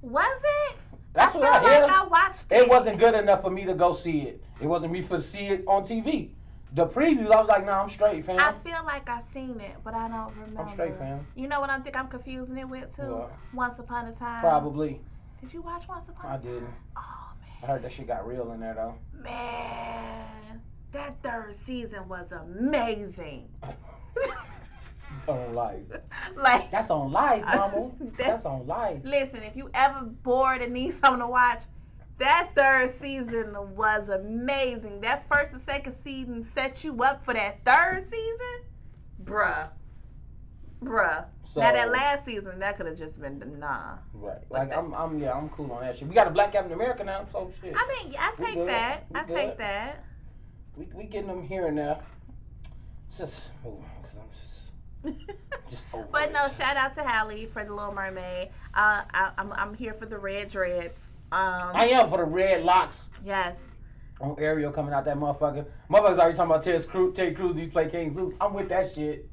was 0.00 0.42
it? 0.70 0.76
That's 1.12 1.34
I 1.36 1.38
what 1.38 1.62
feel 1.62 1.70
I 1.70 1.74
hear. 1.74 1.82
like 1.82 1.92
I 1.92 2.06
watched 2.06 2.50
it. 2.50 2.56
it 2.62 2.68
wasn't 2.68 2.98
good 2.98 3.14
enough 3.14 3.42
for 3.42 3.50
me 3.50 3.64
to 3.66 3.74
go 3.74 3.92
see 3.92 4.22
it. 4.22 4.42
It 4.60 4.66
wasn't 4.66 4.92
me 4.92 5.02
for 5.02 5.16
to 5.18 5.22
see 5.22 5.48
it 5.48 5.64
on 5.68 5.82
TV. 5.82 6.30
The 6.74 6.86
previews, 6.86 7.30
I 7.30 7.38
was 7.38 7.48
like, 7.50 7.66
nah, 7.66 7.82
I'm 7.82 7.90
straight, 7.90 8.24
fam. 8.24 8.38
I 8.40 8.52
feel 8.52 8.82
like 8.86 9.06
I've 9.10 9.22
seen 9.22 9.60
it, 9.60 9.74
but 9.84 9.92
I 9.92 10.08
don't 10.08 10.34
remember. 10.34 10.62
I'm 10.62 10.68
straight, 10.70 10.96
fam. 10.96 11.26
You 11.36 11.46
know 11.46 11.60
what 11.60 11.68
I'm 11.68 11.82
think 11.82 11.98
I'm 11.98 12.08
confusing 12.08 12.56
it 12.56 12.66
with 12.66 12.96
too? 12.96 13.02
What? 13.14 13.32
Once 13.52 13.78
Upon 13.78 14.06
a 14.06 14.12
Time. 14.14 14.40
Probably. 14.40 15.02
Did 15.42 15.52
you 15.52 15.60
watch 15.60 15.86
Once 15.86 16.08
Upon 16.08 16.24
I 16.30 16.36
a 16.36 16.38
Time? 16.38 16.48
I 16.50 16.54
didn't. 16.54 16.74
Oh 16.96 17.32
man. 17.40 17.50
I 17.62 17.66
heard 17.66 17.82
that 17.82 17.92
shit 17.92 18.06
got 18.06 18.26
real 18.26 18.50
in 18.52 18.60
there 18.60 18.72
though. 18.74 18.94
man, 19.22 20.62
that 20.92 21.22
third 21.22 21.54
season 21.54 22.08
was 22.08 22.32
amazing. 22.32 23.50
on 25.28 25.54
live. 25.54 26.00
like, 26.36 26.70
That's 26.70 26.90
on 26.90 27.12
life, 27.12 27.44
mama. 27.46 27.90
That- 28.00 28.16
That's 28.18 28.46
on 28.46 28.66
life. 28.66 29.00
listen, 29.04 29.42
if 29.42 29.56
you 29.56 29.70
ever 29.74 30.02
bored 30.04 30.62
and 30.62 30.72
need 30.72 30.92
something 30.92 31.20
to 31.20 31.26
watch, 31.26 31.62
that 32.18 32.50
third 32.54 32.90
season 32.90 33.54
was 33.74 34.08
amazing. 34.08 35.00
That 35.00 35.26
first 35.28 35.52
and 35.52 35.60
second 35.62 35.92
season 35.92 36.44
set 36.44 36.84
you 36.84 37.02
up 37.02 37.24
for 37.24 37.34
that 37.34 37.64
third 37.64 38.02
season, 38.02 38.64
bruh. 39.24 39.70
Bruh. 40.82 41.26
So- 41.42 41.60
now 41.60 41.72
that 41.72 41.90
last 41.90 42.24
season, 42.24 42.58
that 42.60 42.76
could 42.76 42.86
have 42.86 42.96
just 42.96 43.20
been 43.20 43.38
the 43.38 43.46
nah. 43.46 43.98
Right. 44.14 44.38
Like 44.50 44.68
Like. 44.68 44.78
I'm, 44.78 44.92
I'm, 44.94 45.18
yeah, 45.18 45.32
I'm 45.32 45.48
cool 45.50 45.70
on 45.72 45.82
that 45.82 45.96
shit. 45.96 46.08
We 46.08 46.14
got 46.14 46.26
a 46.26 46.30
black 46.30 46.52
Captain 46.52 46.72
America 46.72 47.04
now, 47.04 47.24
so 47.30 47.50
shit. 47.60 47.74
I 47.76 48.04
mean, 48.04 48.14
I 48.18 48.32
take 48.36 48.66
that. 48.66 49.04
We 49.10 49.20
I 49.20 49.24
good. 49.24 49.34
take 49.36 49.58
that. 49.58 50.04
We, 50.76 50.88
we 50.94 51.04
getting 51.04 51.28
them 51.28 51.42
here 51.42 51.66
and 51.66 51.76
there. 51.78 51.98
Just 53.16 53.50
move 53.62 53.74
on, 53.74 54.02
cause 54.02 54.16
I'm 54.16 54.28
just, 54.40 54.52
just 54.54 54.72
over 54.72 54.91
But 56.10 56.32
no, 56.32 56.48
shout 56.48 56.76
out 56.76 56.92
to 56.94 57.02
Halle 57.02 57.46
for 57.46 57.64
the 57.64 57.72
Little 57.72 57.94
Mermaid. 57.94 58.48
Uh, 58.74 59.04
I, 59.12 59.32
I'm 59.38 59.52
I'm 59.52 59.74
here 59.74 59.94
for 59.94 60.06
the 60.06 60.18
red 60.18 60.50
dreads. 60.50 61.08
Um, 61.32 61.70
I 61.74 61.86
am 61.86 62.10
for 62.10 62.18
the 62.18 62.24
red 62.24 62.62
locks 62.62 63.08
yes. 63.24 63.72
on 64.20 64.36
Ariel 64.38 64.70
coming 64.70 64.92
out 64.92 65.06
that 65.06 65.16
motherfucker. 65.16 65.64
Motherfuckers 65.90 66.18
already 66.18 66.36
talking 66.36 66.50
about 66.50 66.62
Terry 66.62 66.82
Crews. 66.82 67.16
Terry 67.16 67.32
Crews, 67.32 67.54
do 67.54 67.62
you 67.62 67.68
play 67.68 67.88
King 67.88 68.12
Zeus? 68.12 68.36
I'm 68.38 68.52
with 68.52 68.68
that 68.68 68.90
shit. 68.90 69.30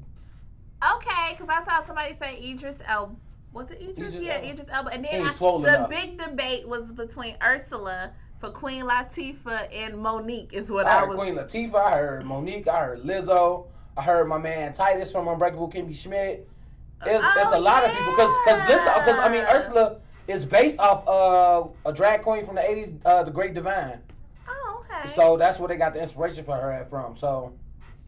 Okay, 0.94 1.32
because 1.32 1.50
I 1.50 1.62
saw 1.62 1.80
somebody 1.80 2.14
say 2.14 2.40
Idris 2.42 2.80
Elba. 2.86 3.14
Was 3.52 3.70
it 3.70 3.82
Idris? 3.82 4.14
Idris 4.14 4.22
yeah, 4.22 4.36
Elba. 4.36 4.48
Idris 4.48 4.68
Elba. 4.70 4.90
And 4.92 5.04
then 5.04 5.26
I, 5.26 5.32
the 5.32 5.80
up. 5.82 5.90
big 5.90 6.16
debate 6.16 6.66
was 6.66 6.92
between 6.92 7.36
Ursula 7.42 8.12
for 8.38 8.50
Queen 8.50 8.84
Latifah 8.84 9.68
and 9.74 9.94
Mo'Nique. 9.94 10.54
Is 10.54 10.70
what 10.70 10.86
I 10.86 10.96
I, 10.96 11.00
heard 11.00 11.08
was. 11.10 11.18
Queen 11.18 11.34
Latifah. 11.34 11.74
I 11.74 11.98
heard 11.98 12.24
Mo'Nique. 12.24 12.66
I 12.66 12.86
heard 12.86 13.02
Lizzo. 13.02 13.66
I 14.00 14.02
heard 14.02 14.28
my 14.28 14.38
man 14.38 14.72
Titus 14.72 15.12
from 15.12 15.28
Unbreakable 15.28 15.70
Kimmy 15.70 15.94
Schmidt. 15.94 16.48
It's, 17.04 17.24
Oh, 17.24 17.32
it's 17.36 17.52
a 17.52 17.58
lot 17.60 17.84
of 17.84 17.90
people 17.92 18.12
because 18.12 18.32
because 18.44 18.60
Lizzo 18.62 18.94
because 19.04 19.18
I 19.18 19.28
mean. 19.28 19.44
Ursula 19.44 19.96
is 20.26 20.44
based 20.46 20.78
off 20.78 21.06
uh, 21.06 21.68
a 21.88 21.92
drag 21.92 22.22
queen 22.22 22.46
from 22.46 22.54
the 22.54 22.62
'80s, 22.62 22.94
uh, 23.04 23.22
the 23.24 23.30
Great 23.30 23.52
Divine. 23.52 23.98
Oh, 24.48 24.82
okay. 24.90 25.08
So 25.10 25.36
that's 25.36 25.58
where 25.58 25.68
they 25.68 25.76
got 25.76 25.92
the 25.92 26.00
inspiration 26.00 26.44
for 26.44 26.56
her 26.56 26.86
from. 26.88 27.14
So 27.14 27.52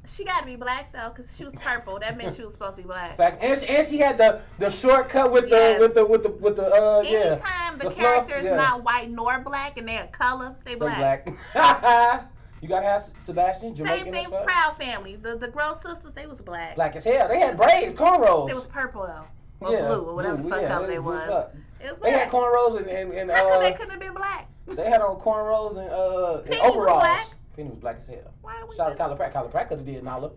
she 0.06 0.24
got 0.24 0.40
to 0.40 0.46
be 0.46 0.56
black 0.56 0.92
though, 0.94 1.10
because 1.10 1.36
she 1.36 1.44
was 1.44 1.56
purple. 1.56 1.98
That 1.98 2.16
meant 2.16 2.34
she 2.34 2.42
was 2.42 2.54
supposed 2.54 2.76
to 2.76 2.82
be 2.82 2.86
black. 2.86 3.18
fact, 3.18 3.42
and 3.42 3.58
she, 3.60 3.68
and 3.68 3.86
she 3.86 3.98
had 3.98 4.16
the 4.16 4.40
the 4.58 4.70
shortcut 4.70 5.30
with 5.30 5.44
the 5.50 5.56
Yes. 5.56 5.80
with 5.80 5.94
the 5.94 6.06
with 6.06 6.22
the 6.22 6.30
with 6.30 6.56
the 6.56 6.66
uh 6.72 7.02
yeah. 7.04 7.18
Anytime 7.18 7.78
the, 7.78 7.88
The 7.90 7.94
character 7.94 8.36
is 8.36 8.46
yeah. 8.46 8.56
not 8.56 8.82
white 8.82 9.10
nor 9.10 9.40
black 9.40 9.76
and 9.76 9.86
they're 9.86 10.04
a 10.04 10.08
color, 10.08 10.56
they 10.64 10.74
black. 10.74 11.28
black. 11.52 12.28
you 12.62 12.68
gotta 12.68 12.86
have 12.86 13.02
Sebastian 13.20 13.74
Same 13.74 13.84
Jamaican 13.84 14.12
thing, 14.12 14.24
as 14.26 14.30
fuck. 14.30 14.44
Proud 14.44 14.76
Family. 14.78 15.16
The 15.16 15.36
the 15.36 15.48
Gross 15.48 15.82
Sisters, 15.82 16.14
they 16.14 16.26
was 16.26 16.40
black. 16.40 16.76
Black 16.76 16.94
as 16.96 17.04
hell. 17.04 17.28
They 17.28 17.40
had 17.40 17.56
braids, 17.56 17.94
cornrows. 17.98 18.48
It 18.50 18.54
was 18.54 18.68
purple 18.68 19.02
though, 19.02 19.66
or 19.66 19.72
Yeah, 19.72 19.86
blue, 19.88 20.00
or 20.02 20.14
whatever 20.14 20.36
blue, 20.36 20.44
the 20.44 20.54
fuck 20.54 20.62
yeah, 20.62 20.68
color 20.68 20.86
they 20.86 20.98
was. 21.00 21.46
It 21.80 21.90
was 21.90 21.98
They 21.98 22.12
had 22.12 22.30
cornrows 22.30 22.76
and 22.78 22.86
and, 22.86 23.12
and 23.12 23.30
How 23.30 23.58
they 23.60 23.72
uh, 23.72 23.76
couldn't 23.76 23.90
have 23.90 24.00
been 24.00 24.14
black? 24.14 24.48
they 24.68 24.88
had 24.88 25.00
on 25.00 25.18
cornrows 25.20 25.76
and 25.76 25.90
uh 25.90 26.36
and 26.36 26.46
Penny 26.46 26.76
was 26.78 27.00
black. 27.00 27.26
Penny 27.56 27.68
was 27.68 27.78
black 27.78 27.98
as 28.00 28.06
hell. 28.06 28.32
Why 28.40 28.64
we 28.68 28.76
Shout 28.76 28.86
out 28.86 28.90
to 28.90 28.96
Kyla 28.96 29.16
Pratt. 29.16 29.32
Kyla 29.32 29.48
Pratt 29.48 29.68
could 29.68 29.78
have 29.78 29.86
did 29.86 30.04
Nala. 30.04 30.30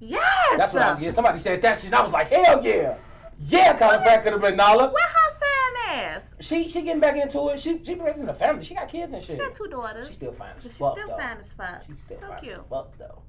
Yes. 0.00 0.22
That's 0.56 0.72
what 0.72 0.82
I 0.82 0.98
yeah. 0.98 1.10
Somebody 1.10 1.38
said 1.38 1.60
that 1.62 1.76
shit. 1.76 1.86
and 1.86 1.94
I 1.94 2.02
was 2.02 2.12
like, 2.12 2.28
hell 2.28 2.64
yeah, 2.64 2.96
yeah. 3.46 3.76
Kyla 3.76 4.00
Pratt 4.02 4.22
could 4.22 4.32
have 4.32 4.40
been 4.40 4.56
Nala. 4.56 4.90
What 4.90 5.02
her 5.02 5.33
ass? 5.94 6.34
She 6.40 6.68
she 6.68 6.82
getting 6.82 7.00
back 7.00 7.16
into 7.16 7.48
it. 7.48 7.60
She 7.60 7.82
she 7.82 7.94
raising 7.94 8.28
a 8.28 8.34
family. 8.34 8.64
She 8.64 8.74
got 8.74 8.88
kids 8.88 9.12
and 9.12 9.22
shit. 9.22 9.36
She 9.36 9.38
got 9.38 9.54
two 9.54 9.68
daughters. 9.68 10.08
She's 10.08 10.16
still 10.16 10.32
fine 10.32 10.54
she's 10.62 10.74
still 10.74 10.94
though. 10.94 11.16
fine 11.16 11.38
as 11.38 11.52
fuck. 11.52 11.82
She's 11.86 12.00
still 12.00 12.20
so 12.20 12.26
fine 12.28 12.38
cute. 12.38 12.58
as 12.58 12.64
fuck 12.68 12.98
though. 12.98 13.22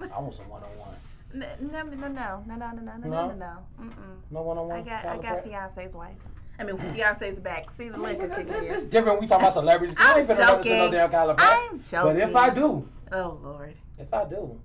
I 0.00 0.06
want 0.20 0.34
some 0.34 0.48
one 0.48 0.62
on 0.62 0.78
one. 0.78 0.94
No, 1.34 1.46
no, 1.60 1.82
no, 1.82 2.08
no, 2.08 2.08
no, 2.08 2.44
no, 2.46 2.56
no, 2.56 2.70
no, 2.72 2.82
no, 2.82 3.08
No? 3.08 3.28
no, 3.28 3.34
no. 3.34 3.56
Mm-mm. 3.80 4.16
No 4.30 4.42
one 4.42 4.58
on 4.58 4.68
one. 4.68 4.78
I 4.78 4.82
got, 4.82 5.06
I 5.06 5.16
got 5.16 5.42
fiance's 5.42 5.96
wife. 5.96 6.16
I 6.58 6.64
mean, 6.64 6.76
fiance's 6.76 7.40
back. 7.40 7.70
See 7.70 7.88
the 7.88 7.96
liquor 7.98 8.28
kicking 8.28 8.52
in. 8.54 8.64
It's 8.64 8.84
different. 8.86 9.20
We 9.20 9.26
talking 9.26 9.44
about 9.44 9.54
celebrities. 9.54 9.96
I'm 9.98 10.18
ain't 10.18 10.28
into 10.28 10.42
no 10.42 10.90
damn 10.90 11.10
Kyla. 11.10 11.34
I'm 11.38 11.78
joking. 11.80 12.12
But 12.12 12.16
if 12.28 12.36
I 12.36 12.50
do, 12.50 12.86
Oh 13.12 13.38
Lord. 13.42 13.74
if 13.98 14.12
I 14.12 14.24
do, 14.24 14.60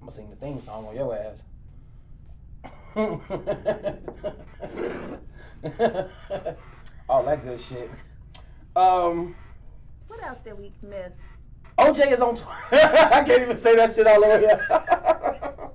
I'm 0.00 0.06
gonna 0.06 0.12
sing 0.12 0.28
the 0.30 0.36
theme 0.36 0.60
song 0.60 0.86
on 0.86 0.94
your 0.94 1.16
ass. 1.16 1.42
All 7.08 7.22
that 7.24 7.44
good 7.44 7.60
shit. 7.60 7.90
Um, 8.74 9.34
What 10.08 10.22
else 10.22 10.38
did 10.40 10.58
we 10.58 10.72
miss? 10.82 11.22
OJ 11.78 12.12
is 12.12 12.20
on. 12.20 12.34
Twitter. 12.36 12.48
I 12.72 13.22
can't 13.24 13.42
even 13.42 13.56
say 13.58 13.76
that 13.76 13.94
shit 13.94 14.06
all 14.06 14.24
over 14.24 14.38
here. 14.38 14.66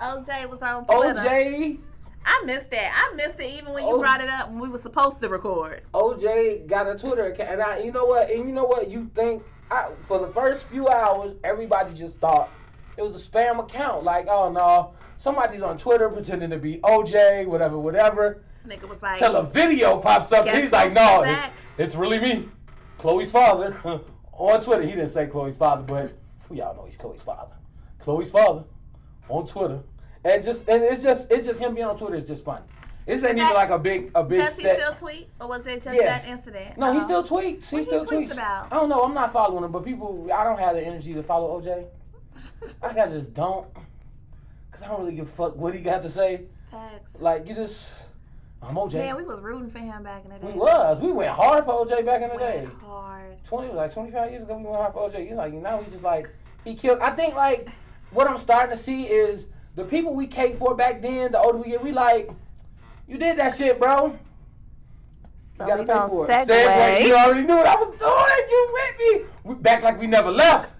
OJ 0.00 0.48
was 0.48 0.62
on 0.62 0.86
Twitter. 0.86 1.20
OJ, 1.20 1.78
I 2.24 2.42
missed 2.44 2.70
that. 2.70 2.90
I 2.94 3.14
missed 3.14 3.40
it 3.40 3.50
even 3.50 3.72
when 3.74 3.84
you 3.84 3.90
Oh. 3.96 4.00
brought 4.00 4.20
it 4.20 4.28
up 4.28 4.50
when 4.50 4.60
we 4.60 4.68
were 4.68 4.78
supposed 4.78 5.20
to 5.20 5.28
record. 5.28 5.82
OJ 5.94 6.66
got 6.68 6.86
a 6.88 6.96
Twitter 6.96 7.26
account, 7.26 7.50
and 7.50 7.62
I, 7.62 7.78
you 7.78 7.92
know 7.92 8.04
what? 8.04 8.30
And 8.30 8.48
you 8.48 8.54
know 8.54 8.64
what? 8.64 8.88
You 8.90 9.10
think 9.14 9.42
I, 9.70 9.88
for 10.02 10.18
the 10.18 10.28
first 10.28 10.66
few 10.66 10.88
hours, 10.88 11.34
everybody 11.42 11.92
just 11.94 12.16
thought 12.18 12.50
it 12.96 13.02
was 13.02 13.14
a 13.16 13.30
spam 13.30 13.58
account. 13.60 14.04
Like, 14.04 14.26
oh 14.28 14.50
no, 14.52 14.94
somebody's 15.16 15.62
on 15.62 15.76
Twitter 15.78 16.08
pretending 16.08 16.50
to 16.50 16.58
be 16.58 16.78
OJ, 16.78 17.46
whatever, 17.46 17.78
whatever. 17.78 18.42
Nigga 18.66 18.88
was 18.88 19.02
like, 19.02 19.18
Till 19.18 19.36
a 19.36 19.42
video 19.44 19.98
pops 19.98 20.32
up, 20.32 20.46
and 20.46 20.58
he's 20.62 20.72
like, 20.72 20.92
no, 20.92 21.22
it's, 21.22 21.42
it's 21.78 21.94
really 21.94 22.18
me, 22.18 22.48
Chloe's 22.98 23.30
father. 23.30 23.76
on 24.32 24.60
Twitter, 24.60 24.82
he 24.82 24.90
didn't 24.92 25.10
say 25.10 25.26
Chloe's 25.26 25.56
father, 25.56 25.82
but 25.82 26.12
we 26.48 26.60
all 26.60 26.74
know 26.74 26.84
he's 26.86 26.96
Chloe's 26.96 27.22
father. 27.22 27.52
Chloe's 27.98 28.30
father 28.30 28.64
on 29.28 29.46
Twitter, 29.46 29.80
and 30.24 30.42
just 30.42 30.68
and 30.68 30.82
it's 30.82 31.02
just 31.02 31.30
it's 31.30 31.46
just 31.46 31.60
him 31.60 31.74
being 31.74 31.86
on 31.86 31.96
Twitter 31.96 32.16
is 32.16 32.26
just 32.26 32.44
fun. 32.44 32.62
This 33.06 33.22
ain't 33.22 33.36
even 33.36 33.52
like 33.52 33.68
a 33.70 33.78
big 33.78 34.10
a 34.14 34.24
big 34.24 34.40
does 34.40 34.56
he 34.56 34.62
set. 34.62 34.80
still 34.80 34.94
tweet, 34.94 35.28
or 35.40 35.48
was 35.48 35.66
it 35.66 35.82
just 35.82 35.94
Yeah. 35.94 36.04
that 36.06 36.26
incident? 36.26 36.78
No, 36.78 36.92
he 36.92 36.98
Oh. 36.98 37.02
still 37.02 37.22
tweets. 37.24 37.68
He 37.68 37.76
What 37.76 37.80
he 37.80 37.84
still 37.84 38.04
tweets 38.04 38.28
tweets. 38.28 38.32
about? 38.32 38.72
I 38.72 38.76
don't 38.76 38.88
know. 38.88 39.02
I'm 39.02 39.12
not 39.14 39.32
following 39.32 39.62
him, 39.64 39.72
but 39.72 39.84
people, 39.84 40.28
I 40.34 40.42
don't 40.44 40.58
have 40.58 40.74
the 40.74 40.82
energy 40.82 41.12
to 41.14 41.22
follow 41.22 41.60
OJ. 41.60 41.86
Like 42.82 42.98
I 42.98 43.06
just 43.08 43.32
don't, 43.34 43.66
cause 44.72 44.82
I 44.82 44.88
don't 44.88 45.00
really 45.02 45.14
give 45.16 45.28
a 45.28 45.30
fuck 45.30 45.54
what 45.56 45.74
he 45.74 45.80
got 45.80 46.02
to 46.02 46.10
say. 46.10 46.42
Facts. 46.70 47.20
Like 47.20 47.46
you 47.46 47.54
just, 47.54 47.90
I'm 48.66 48.74
OJ. 48.76 48.94
Man, 48.94 49.16
we 49.16 49.24
was 49.24 49.40
rooting 49.40 49.70
for 49.70 49.78
him 49.78 50.02
back 50.02 50.24
in 50.24 50.30
the 50.30 50.38
day. 50.38 50.46
we 50.46 50.58
was. 50.58 51.00
We 51.00 51.12
went 51.12 51.30
hard 51.30 51.64
for 51.64 51.84
OJ 51.84 52.04
back 52.06 52.22
in 52.22 52.30
the 52.30 52.36
day. 52.38 52.62
Went 52.64 52.78
hard. 52.82 53.44
Twenty, 53.44 53.72
like 53.72 53.92
25 53.92 54.30
years 54.30 54.42
ago, 54.42 54.56
we 54.56 54.64
went 54.64 54.76
hard 54.76 54.92
for 54.94 55.08
OJ. 55.08 55.28
You 55.28 55.34
like 55.34 55.52
now 55.52 55.78
he's 55.82 55.92
just 55.92 56.04
like 56.04 56.32
he 56.64 56.74
killed. 56.74 57.00
I 57.00 57.10
think 57.10 57.34
like 57.34 57.68
what 58.10 58.28
I'm 58.28 58.38
starting 58.38 58.74
to 58.76 58.82
see 58.82 59.04
is 59.04 59.46
the 59.74 59.84
people 59.84 60.14
we 60.14 60.26
cape 60.26 60.56
for 60.56 60.74
back 60.74 61.02
then. 61.02 61.32
The 61.32 61.38
older 61.40 61.58
we 61.58 61.70
get, 61.70 61.82
we 61.82 61.92
like. 61.92 62.30
You 63.06 63.18
did 63.18 63.36
that 63.36 63.54
shit, 63.54 63.78
bro. 63.78 64.18
So 65.38 65.66
You 65.68 65.76
we 65.80 65.84
gonna 65.84 66.08
segue. 66.10 66.28
it. 66.42 66.48
Segue. 66.48 67.06
You 67.06 67.14
already 67.14 67.46
knew 67.46 67.54
what 67.56 67.66
I 67.66 67.74
was 67.76 67.88
doing. 67.98 68.50
You 68.50 68.70
with 68.72 68.98
me? 69.26 69.34
We 69.44 69.54
back 69.56 69.82
like 69.82 70.00
we 70.00 70.06
never 70.06 70.30
left 70.30 70.72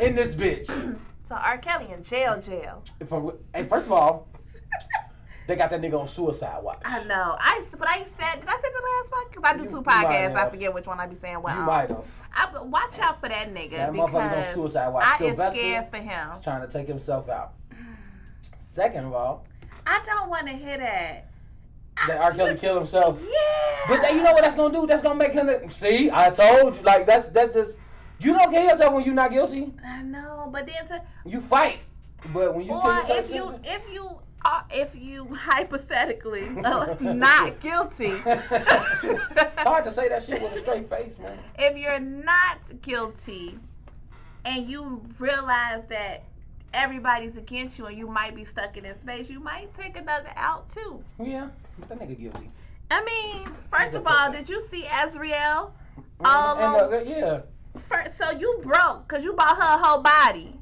in 0.00 0.14
this 0.14 0.34
bitch. 0.34 0.68
So 1.24 1.36
R. 1.36 1.56
Kelly 1.56 1.90
in 1.90 2.02
jail, 2.02 2.38
jail. 2.38 2.82
If 3.00 3.10
I- 3.10 3.22
hey, 3.54 3.64
first 3.64 3.86
of 3.86 3.92
all, 3.92 4.28
they 5.46 5.56
got 5.56 5.70
that 5.70 5.80
nigga 5.80 6.00
on 6.00 6.08
suicide 6.08 6.62
watch. 6.62 6.80
I 6.84 7.04
know. 7.04 7.36
I 7.38 7.62
but 7.78 7.88
I 7.88 8.02
said 8.04 8.40
did 8.40 8.48
I 8.48 8.56
say 8.56 8.68
the 8.72 8.82
last 8.82 9.12
one? 9.12 9.24
Because 9.30 9.44
I 9.44 9.56
do 9.56 9.64
You- 9.64 9.70
two 9.70 9.82
podcasts. 9.82 10.34
I 10.36 10.48
forget 10.50 10.72
which 10.72 10.86
one 10.86 10.98
I 11.00 11.06
be 11.06 11.16
saying 11.16 11.36
what. 11.42 11.52
You 11.54 11.60
on. 11.60 11.66
might 11.66 11.88
have. 11.90 12.04
I, 12.36 12.62
watch 12.64 12.98
out 12.98 13.20
for 13.20 13.28
that 13.28 13.54
nigga 13.54 13.70
That 13.72 13.92
motherfucker's 13.92 14.48
on 14.48 14.54
suicide 14.54 14.88
watch. 14.88 15.04
I 15.06 15.18
Sylvester- 15.18 15.58
is 15.58 15.64
scared 15.64 15.88
for 15.88 15.96
him. 15.98 16.28
He's 16.34 16.42
trying 16.44 16.66
to 16.66 16.68
take 16.72 16.88
himself 16.88 17.28
out. 17.28 17.52
Second 18.56 19.04
of 19.06 19.12
all, 19.14 19.44
I 19.86 20.00
don't 20.04 20.28
want 20.28 20.46
to 20.46 20.52
hear 20.52 20.78
that. 20.78 21.28
that 22.08 22.18
R. 22.20 22.32
Kelly 22.32 22.56
killed 22.56 22.78
himself. 22.78 23.22
Yeah. 23.22 23.76
But 23.88 24.02
that, 24.02 24.14
you 24.14 24.22
know 24.22 24.32
what 24.32 24.42
that's 24.42 24.56
gonna 24.56 24.74
do? 24.74 24.86
That's 24.86 25.02
gonna 25.02 25.14
make 25.18 25.32
him. 25.32 25.48
See, 25.70 26.10
I 26.10 26.30
told 26.30 26.76
you. 26.76 26.82
Like 26.82 27.06
that's 27.06 27.28
that's 27.28 27.54
just. 27.54 27.76
You 28.18 28.32
don't 28.32 28.50
kill 28.50 28.64
yourself 28.64 28.94
when 28.94 29.04
you're 29.04 29.14
not 29.14 29.30
guilty. 29.30 29.72
I 29.84 30.02
know, 30.02 30.48
but 30.52 30.66
then 30.66 30.86
to 30.86 31.02
You 31.26 31.40
fight. 31.40 31.80
But 32.32 32.54
when 32.54 32.64
you 32.64 32.72
or 32.72 33.00
kill 33.02 33.16
if 33.18 33.34
you 33.34 33.60
if 33.64 33.92
you 33.92 34.08
are 34.44 34.64
if 34.70 34.96
you 34.96 35.26
hypothetically 35.34 36.48
are 36.64 36.96
not 37.00 37.60
guilty. 37.60 38.12
hard 39.58 39.84
to 39.84 39.90
say 39.90 40.08
that 40.08 40.22
shit 40.22 40.42
with 40.42 40.54
a 40.54 40.58
straight 40.58 40.88
face, 40.88 41.18
man. 41.18 41.38
if 41.58 41.78
you're 41.78 42.00
not 42.00 42.58
guilty 42.82 43.58
and 44.44 44.68
you 44.68 45.02
realize 45.18 45.86
that 45.86 46.24
everybody's 46.72 47.36
against 47.36 47.78
you 47.78 47.86
and 47.86 47.96
you 47.96 48.06
might 48.06 48.34
be 48.34 48.44
stuck 48.44 48.76
in 48.76 48.84
this 48.84 49.00
space, 49.00 49.30
you 49.30 49.40
might 49.40 49.72
take 49.74 49.96
another 49.96 50.30
out 50.36 50.68
too. 50.68 51.02
Yeah, 51.22 51.48
that 51.88 51.98
nigga 51.98 52.18
guilty. 52.18 52.50
I 52.90 53.02
mean, 53.04 53.48
first 53.70 53.94
of 53.94 54.06
all, 54.06 54.30
did 54.30 54.48
you 54.48 54.60
see 54.60 54.82
Azriel? 54.82 55.70
All 56.24 56.58
uh, 56.58 56.86
um, 56.86 56.92
and, 56.92 56.94
uh, 56.94 57.10
yeah. 57.10 57.40
first, 57.78 58.18
so 58.18 58.30
you 58.32 58.60
broke 58.62 59.08
because 59.08 59.24
you 59.24 59.32
bought 59.32 59.56
her 59.56 59.78
whole 59.82 60.02
body. 60.02 60.54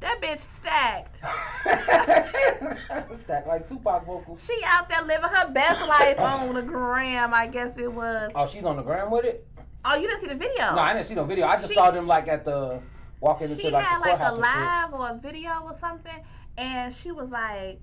That 0.00 0.20
bitch 0.22 0.40
stacked. 0.40 1.20
Stack 3.18 3.46
like 3.46 3.68
Tupac 3.68 4.06
vocals. 4.06 4.44
She 4.44 4.58
out 4.66 4.88
there 4.88 5.02
living 5.02 5.28
her 5.28 5.50
best 5.50 5.86
life 5.86 6.18
on 6.18 6.54
the 6.54 6.62
gram, 6.62 7.34
I 7.34 7.46
guess 7.46 7.78
it 7.78 7.92
was. 7.92 8.32
Oh, 8.34 8.46
she's 8.46 8.64
on 8.64 8.76
the 8.76 8.82
gram 8.82 9.10
with 9.10 9.24
it? 9.26 9.46
Oh, 9.84 9.96
you 9.96 10.06
didn't 10.08 10.20
see 10.20 10.26
the 10.28 10.34
video? 10.34 10.74
No, 10.74 10.78
I 10.78 10.92
didn't 10.94 11.06
see 11.06 11.14
no 11.14 11.24
video. 11.24 11.46
I 11.46 11.54
just 11.56 11.68
She- 11.68 11.74
saw 11.74 11.90
them 11.90 12.06
like 12.06 12.28
at 12.28 12.44
the 12.44 12.80
walking 13.20 13.50
into 13.50 13.60
she 13.60 13.70
like 13.70 13.84
had 13.84 13.98
the 14.02 14.08
like 14.08 14.20
a 14.20 14.34
live 14.34 14.94
or 14.94 15.10
a 15.10 15.18
video 15.20 15.50
or 15.64 15.74
something, 15.74 16.22
and 16.56 16.92
she 16.92 17.12
was 17.12 17.30
like, 17.30 17.80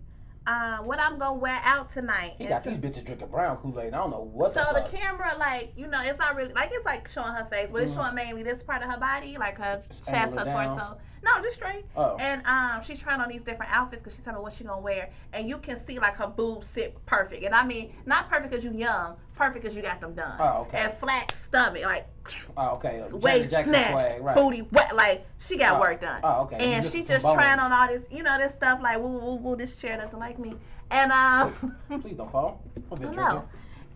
uh, 0.48 0.78
"What 0.78 1.00
I'm 1.00 1.18
gonna 1.20 1.34
wear 1.38 1.60
out 1.64 1.90
tonight?" 1.90 2.34
He 2.38 2.46
And 2.46 2.54
got 2.54 2.64
so, 2.64 2.70
these 2.72 2.80
bitches 2.80 3.04
drinking 3.06 3.28
brown 3.28 3.58
Kool 3.58 3.80
Aid. 3.80 3.94
I 3.94 3.98
don't 3.98 4.12
know 4.12 4.30
what 4.32 4.54
so 4.54 4.64
the 4.74 4.82
the 4.82 4.98
camera, 4.98 5.36
like, 5.40 5.74
you 5.76 5.88
know, 5.88 6.02
it's 6.04 6.20
not 6.20 6.36
really 6.36 6.54
like 6.54 6.70
it's 6.72 6.86
like 6.86 7.08
showing 7.08 7.34
her 7.34 7.46
face, 7.52 7.72
but 7.72 7.82
it's 7.84 7.92
Mhm. 7.94 8.04
showing 8.04 8.16
mainly 8.16 8.44
this 8.44 8.64
part 8.64 8.82
of 8.84 8.90
her 8.92 9.00
body, 9.00 9.38
like 9.38 9.58
her 9.60 9.82
Just 9.90 10.08
chest, 10.10 10.36
her 10.36 10.46
down. 10.46 10.68
torso. 10.68 10.98
No, 11.36 11.42
just 11.42 11.56
straight. 11.56 11.84
Oh. 11.96 12.16
And 12.20 12.42
um, 12.48 12.82
she's 12.82 13.00
trying 13.00 13.20
on 13.20 13.28
these 13.28 13.44
different 13.44 13.76
outfits 13.76 14.02
because 14.02 14.16
she's 14.16 14.24
telling 14.24 14.40
me 14.40 14.44
what 14.44 14.54
she 14.54 14.64
gonna 14.64 14.82
wear, 14.82 15.10
and 15.34 15.48
you 15.50 15.58
can 15.58 15.76
see 15.76 16.00
like 16.00 16.16
her 16.16 16.28
boobs 16.28 16.68
sit 16.68 16.96
perfect, 17.06 17.44
and 17.44 17.54
I 17.54 17.66
mean 17.66 17.92
not 18.06 18.30
perfect 18.30 18.52
because 18.52 18.64
you 18.64 18.72
young, 18.72 19.18
perfect 19.36 19.64
because 19.64 19.76
you 19.76 19.82
got 19.82 20.00
them 20.00 20.14
done. 20.14 20.38
Oh, 20.40 20.62
okay. 20.68 20.84
And 20.86 20.94
flat 20.94 21.32
stomach, 21.32 21.84
like 21.84 22.08
Oh, 22.56 22.76
okay. 22.76 23.04
waist 23.14 23.50
snatch, 23.50 24.20
right. 24.22 24.36
booty 24.36 24.62
wet, 24.72 24.96
like 24.96 25.26
she 25.40 25.58
got 25.58 25.78
Oh, 25.78 25.82
work 25.82 26.02
done. 26.02 26.22
oh, 26.24 26.44
okay. 26.44 26.58
And 26.74 26.82
Just 26.84 26.96
she 26.96 27.02
some 27.04 27.16
just 27.16 27.26
trying 27.26 27.60
on 27.60 27.72
all 27.72 27.88
this, 27.88 28.08
you 28.12 28.24
know, 28.24 28.38
this 28.38 28.54
stuff 28.54 28.80
like 28.82 28.98
woo 29.00 29.08
woo 29.08 29.36
woo. 29.36 29.56
This 29.56 29.76
chair 29.76 29.98
doesn't 29.98 30.20
like 30.20 30.40
me, 30.40 30.54
and 30.92 31.12
um, 31.12 31.54
Please 32.02 32.16
don't 32.16 32.32
fall. 32.32 32.62
Don't 32.76 32.90
be 33.02 33.08
I 33.08 33.14
drinking. 33.14 33.16
know. 33.18 33.44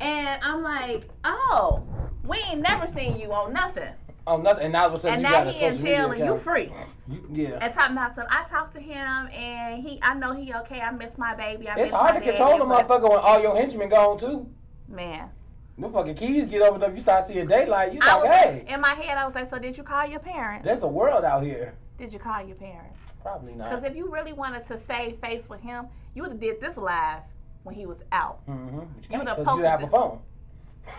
And 0.01 0.43
I'm 0.43 0.63
like, 0.63 1.07
oh, 1.23 1.83
we 2.23 2.37
ain't 2.49 2.61
never 2.61 2.87
seen 2.87 3.19
you 3.19 3.31
on 3.33 3.53
nothing, 3.53 3.93
Oh, 4.27 4.37
nothing. 4.37 4.65
And 4.65 4.73
now 4.73 4.83
all 4.83 4.87
of 4.89 4.93
a 4.93 4.99
sudden 4.99 5.25
and 5.25 5.27
you 5.27 5.31
now 5.31 5.51
he 5.51 5.65
in 5.65 5.77
jail 5.77 6.11
and 6.11 6.23
you 6.23 6.35
free. 6.35 6.71
You, 7.07 7.27
yeah. 7.31 7.57
And 7.61 7.73
talking 7.73 7.93
about 7.93 8.13
some, 8.13 8.27
I 8.29 8.43
talked 8.43 8.73
to 8.73 8.79
him 8.79 9.27
and 9.33 9.81
he, 9.81 9.99
I 10.01 10.13
know 10.13 10.31
he 10.33 10.53
okay. 10.53 10.79
I 10.79 10.91
miss 10.91 11.17
my 11.17 11.33
baby. 11.35 11.67
I 11.67 11.73
It's 11.73 11.91
miss 11.91 11.91
hard 11.91 12.15
to 12.15 12.21
control 12.21 12.59
the 12.59 12.65
motherfucker 12.65 13.09
when 13.09 13.19
all 13.19 13.41
your 13.41 13.55
henchmen 13.55 13.89
gone 13.89 14.17
too. 14.19 14.47
Man, 14.87 15.29
The 15.77 15.89
fucking 15.89 16.15
keys 16.15 16.45
get 16.47 16.61
over 16.61 16.83
up. 16.83 16.93
You 16.93 16.99
start 16.99 17.25
seeing 17.25 17.47
daylight. 17.47 17.93
You 17.93 17.99
like, 17.99 18.17
was 18.17 18.27
hey, 18.27 18.65
in 18.67 18.81
my 18.81 18.93
head. 18.93 19.17
I 19.17 19.25
was 19.25 19.35
like, 19.35 19.47
so 19.47 19.57
did 19.57 19.75
you 19.77 19.83
call 19.83 20.05
your 20.05 20.19
parents? 20.19 20.65
there's 20.65 20.83
a 20.83 20.87
world 20.87 21.23
out 21.23 21.43
here. 21.43 21.73
Did 21.97 22.13
you 22.13 22.19
call 22.19 22.43
your 22.43 22.55
parents? 22.55 22.99
Probably 23.21 23.53
not. 23.53 23.69
Because 23.69 23.83
if 23.83 23.95
you 23.95 24.11
really 24.11 24.33
wanted 24.33 24.63
to 24.65 24.77
save 24.77 25.17
face 25.17 25.49
with 25.49 25.61
him, 25.61 25.87
you 26.13 26.21
would 26.23 26.31
have 26.31 26.41
did 26.41 26.59
this 26.59 26.77
live 26.77 27.21
when 27.63 27.75
he 27.75 27.85
was 27.85 28.03
out. 28.11 28.45
Mm-hmm. 28.47 28.77
You 28.77 28.85
You 29.09 29.19
would've 29.19 29.37
Because 29.37 29.57
you 29.57 29.63
didn't 29.63 29.69
have 29.69 29.83
a 29.83 29.87
posted 29.87 29.91
phone. 29.91 30.19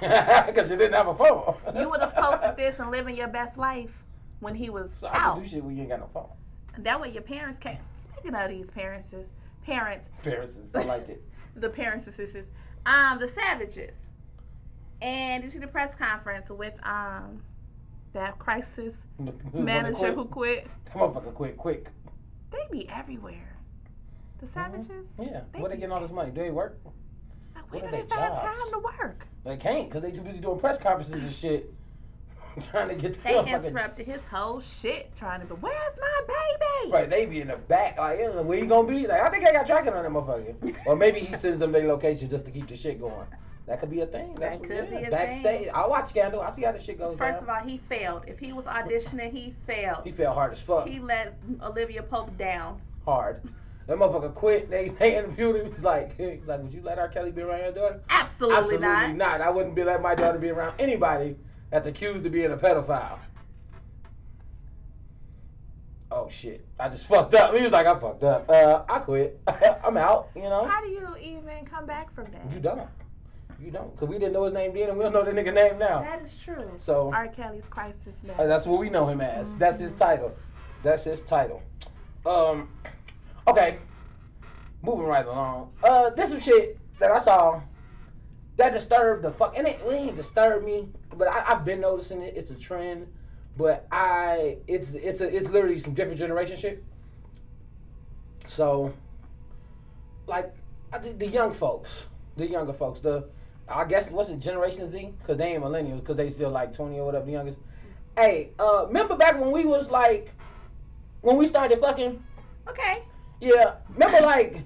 Because 0.47 0.71
you 0.71 0.77
didn't 0.77 0.95
have 0.95 1.09
a 1.09 1.15
phone. 1.15 1.55
You 1.79 1.89
would 1.89 2.01
have 2.01 2.15
posted 2.15 2.57
this 2.57 2.79
and 2.81 2.91
living 2.97 3.15
your 3.17 3.29
best 3.29 3.59
life 3.59 4.05
when 4.41 4.55
he 4.55 4.71
was 4.71 4.95
So 4.99 5.09
out. 5.13 5.41
do 5.43 5.49
shit 5.49 5.63
when 5.63 5.75
you 5.77 5.83
ain't 5.83 5.91
got 5.91 6.01
no 6.01 6.09
phone. 6.13 6.29
That 6.79 7.01
way 7.01 7.11
your 7.13 7.23
parents 7.23 7.59
can't. 7.59 7.79
Speaking 7.95 8.35
of 8.35 8.49
these 8.49 8.71
parents, 8.71 9.15
parents, 9.65 10.11
Pharisees, 10.21 10.75
I 10.75 10.85
like 10.85 11.09
it. 11.09 11.23
the 11.57 11.69
parents 11.69 12.07
and 12.07 12.15
sisters, 12.17 12.51
um, 12.87 13.19
the 13.19 13.29
Savages, 13.29 14.09
and 15.01 15.45
you 15.45 15.51
see 15.51 15.59
the 15.59 15.67
press 15.67 15.95
conference 15.95 16.51
with 16.51 16.75
um, 16.85 17.43
that 18.13 18.39
crisis 18.39 19.07
manager 19.53 20.13
who 20.13 20.25
quit? 20.25 20.67
That 20.87 20.95
motherfucker 20.95 21.35
quit 21.35 21.57
quick. 21.57 21.89
They 22.51 22.59
be 22.71 22.89
everywhere. 22.89 23.57
The 24.39 24.47
Savages. 24.47 25.15
Yeah. 25.21 25.43
They 25.53 25.61
Where 25.61 25.69
they 25.69 25.77
be- 25.77 25.81
getting 25.81 25.93
all 25.93 26.01
this 26.01 26.11
money? 26.11 26.31
Do 26.31 26.41
they 26.41 26.51
work? 26.51 26.79
Like, 27.73 27.83
where 27.83 27.91
do 27.91 27.97
are 27.97 28.01
they 28.03 28.09
their 28.09 28.19
find 28.19 28.35
time 28.37 28.71
to 28.73 28.79
work? 28.79 29.27
They 29.45 29.57
can't 29.57 29.89
because 29.89 30.03
they 30.03 30.11
too 30.13 30.21
busy 30.23 30.41
doing 30.41 30.59
press 30.59 30.79
conferences 30.79 31.23
and 31.23 31.33
shit. 31.33 31.73
Trying 32.71 32.89
to 32.89 32.95
get 32.97 33.15
the 33.15 33.21
They 33.23 33.39
interrupted 33.53 34.07
his 34.07 34.27
whole 34.27 34.61
shit 34.61 35.11
trying 35.17 35.41
to 35.41 35.47
go. 35.47 35.55
Where's 35.55 35.99
my 35.99 36.21
baby? 36.27 36.93
Right, 36.93 37.09
they 37.09 37.25
be 37.25 37.41
in 37.41 37.49
the 37.49 37.57
back, 37.57 37.97
like, 37.97 38.19
where 38.45 38.59
you 38.59 38.67
gonna 38.67 38.87
be? 38.87 39.07
Like, 39.07 39.23
I 39.23 39.31
think 39.31 39.47
I 39.47 39.53
got 39.53 39.67
tracking 39.67 39.95
on 39.95 40.03
that 40.03 40.13
motherfucker. 40.13 40.87
or 40.87 40.95
maybe 40.95 41.21
he 41.21 41.35
sends 41.35 41.59
them 41.59 41.73
their 41.73 41.89
location 41.89 42.29
just 42.29 42.45
to 42.45 42.51
keep 42.51 42.69
the 42.69 42.77
shit 42.77 43.01
going. 43.01 43.27
That 43.67 43.81
could 43.81 43.89
be 43.91 44.01
a 44.03 44.07
thing. 44.07 44.35
That's 44.35 44.57
That 44.57 44.61
what- 44.61 44.69
could 44.69 44.89
yeah. 44.93 45.01
be 45.01 45.07
a 45.07 45.11
Backstage, 45.11 45.43
thing. 45.65 45.71
I 45.75 45.87
watch 45.87 46.09
Scandal. 46.09 46.43
I 46.43 46.51
see 46.51 46.63
how 46.63 46.73
the 46.73 46.79
shit 46.79 46.99
goes 46.99 47.17
First 47.17 47.41
down. 47.41 47.49
of 47.49 47.63
all, 47.63 47.67
he 47.67 47.79
failed. 47.79 48.25
If 48.27 48.39
he 48.39 48.53
was 48.53 48.67
auditioning, 48.67 49.33
he 49.33 49.55
failed. 49.67 50.03
he 50.05 50.11
failed 50.11 50.35
hard 50.35 50.53
as 50.53 50.61
fuck. 50.61 50.87
He 50.89 50.99
let 50.99 51.35
Olivia 51.63 52.03
Pope 52.03 52.37
down. 52.37 52.83
hard. 53.07 53.41
That 53.87 53.99
motherfucker 53.99 54.35
quit. 54.35 54.71
They 54.71 54.89
they 54.99 55.17
interviewed 55.17 55.57
him. 55.57 55.71
He's 55.71 55.85
like, 55.85 56.17
he's 56.17 56.47
like, 56.47 56.63
would 56.63 56.73
you 56.73 56.83
let 56.83 56.99
R. 56.99 57.09
Kelly 57.09 57.31
be 57.31 57.43
around 57.43 57.61
your 57.61 57.73
daughter? 57.73 58.01
Absolutely, 58.11 58.59
Absolutely 58.77 58.87
not. 58.87 59.17
not. 59.17 59.41
I 59.41 59.51
wouldn't 59.51 59.75
be 59.75 59.85
let 59.85 60.03
my 60.03 60.15
daughter 60.15 60.39
be 60.39 60.51
around 60.51 60.75
anybody 60.79 61.37
that's 61.71 61.87
accused 61.87 62.25
of 62.25 62.33
being 62.33 62.53
a 62.53 62.57
pedophile. 62.57 63.19
Oh 66.15 66.29
shit! 66.29 66.67
I 66.79 66.91
just 66.91 67.07
fucked 67.07 67.33
up. 67.33 67.55
He 67.57 67.63
was 67.63 67.73
like, 67.73 67.87
I 67.87 67.99
fucked 67.99 68.23
up. 68.23 68.49
Uh, 68.49 68.83
I 68.87 68.99
quit. 68.99 69.41
I'm 69.85 69.97
out. 69.97 70.29
You 70.37 70.43
know. 70.43 70.65
How 70.67 70.83
do 70.83 70.89
you 70.91 71.09
even 71.21 71.65
come 71.65 71.87
back 71.87 72.13
from 72.15 72.27
that? 72.33 72.53
You 72.53 72.61
don't. 72.61 72.87
You 73.59 73.71
don't. 73.71 73.97
Cause 73.97 74.09
we 74.09 74.19
didn't 74.19 74.33
know 74.33 74.45
his 74.45 74.53
name 74.53 74.75
then, 74.75 74.89
and 74.91 74.99
we 74.99 75.05
don't 75.05 75.13
know 75.13 75.25
the 75.25 75.31
nigga 75.31 75.55
name 75.55 75.79
now. 75.79 76.01
That 76.01 76.21
is 76.21 76.37
true. 76.37 76.69
So- 76.81 77.13
R. 77.15 77.29
Kelly's 77.29 77.69
crisis 77.69 78.25
man. 78.25 78.35
Uh, 78.39 78.47
That's 78.47 78.67
what 78.67 78.81
we 78.81 78.91
know 78.91 79.07
him 79.07 79.21
as. 79.21 79.57
That's 79.57 79.79
his 79.79 79.95
title. 79.95 80.35
That's 80.83 81.05
his 81.05 81.23
title. 81.23 81.63
Um. 82.27 82.69
Okay. 83.47 83.79
Moving 84.83 85.07
right 85.07 85.27
along. 85.27 85.73
Uh, 85.83 86.11
this 86.11 86.31
some 86.31 86.41
shit 86.41 86.79
that 86.99 87.11
I 87.11 87.19
saw 87.19 87.61
that 88.57 88.73
disturbed 88.73 89.25
the 89.25 89.33
fuck, 89.33 89.57
and 89.57 89.67
it, 89.67 89.81
it 89.85 89.93
ain't 89.93 90.17
disturbed 90.17 90.65
me, 90.65 90.89
but 91.17 91.29
I, 91.29 91.45
I've 91.49 91.65
been 91.65 91.81
noticing 91.81 92.23
it. 92.23 92.35
It's 92.37 92.51
a 92.51 92.55
trend, 92.55 93.07
but 93.57 93.87
I 93.91 94.59
it's 94.67 94.95
it's 94.95 95.21
a 95.21 95.35
it's 95.35 95.49
literally 95.49 95.79
some 95.79 95.95
different 95.95 96.19
generation 96.19 96.57
shit. 96.57 96.85
So, 98.47 98.93
like, 100.27 100.53
I 100.93 100.99
the 100.99 101.27
young 101.27 101.53
folks, 101.53 102.07
the 102.37 102.47
younger 102.47 102.73
folks, 102.73 103.01
the 103.01 103.29
I 103.69 103.85
guess 103.85 104.11
what's 104.11 104.29
it, 104.29 104.39
Generation 104.41 104.89
Z? 104.89 105.15
Because 105.19 105.39
they 105.39 105.55
ain't 105.55 105.63
millennials, 105.63 106.01
because 106.01 106.17
they 106.17 106.31
still 106.31 106.51
like 106.51 106.75
twenty 106.75 106.99
or 106.99 107.07
whatever 107.07 107.25
the 107.25 107.33
youngest. 107.33 107.59
Hey, 108.17 108.51
uh, 108.59 108.85
remember 108.87 109.17
back 109.17 109.41
when 109.41 109.51
we 109.51 109.65
was 109.65 109.91
like, 109.91 110.31
when 111.23 111.37
we 111.37 111.47
started 111.47 111.79
fucking? 111.81 112.23
okay. 112.69 113.03
Yeah, 113.43 113.75
remember 113.95 114.21
like 114.21 114.59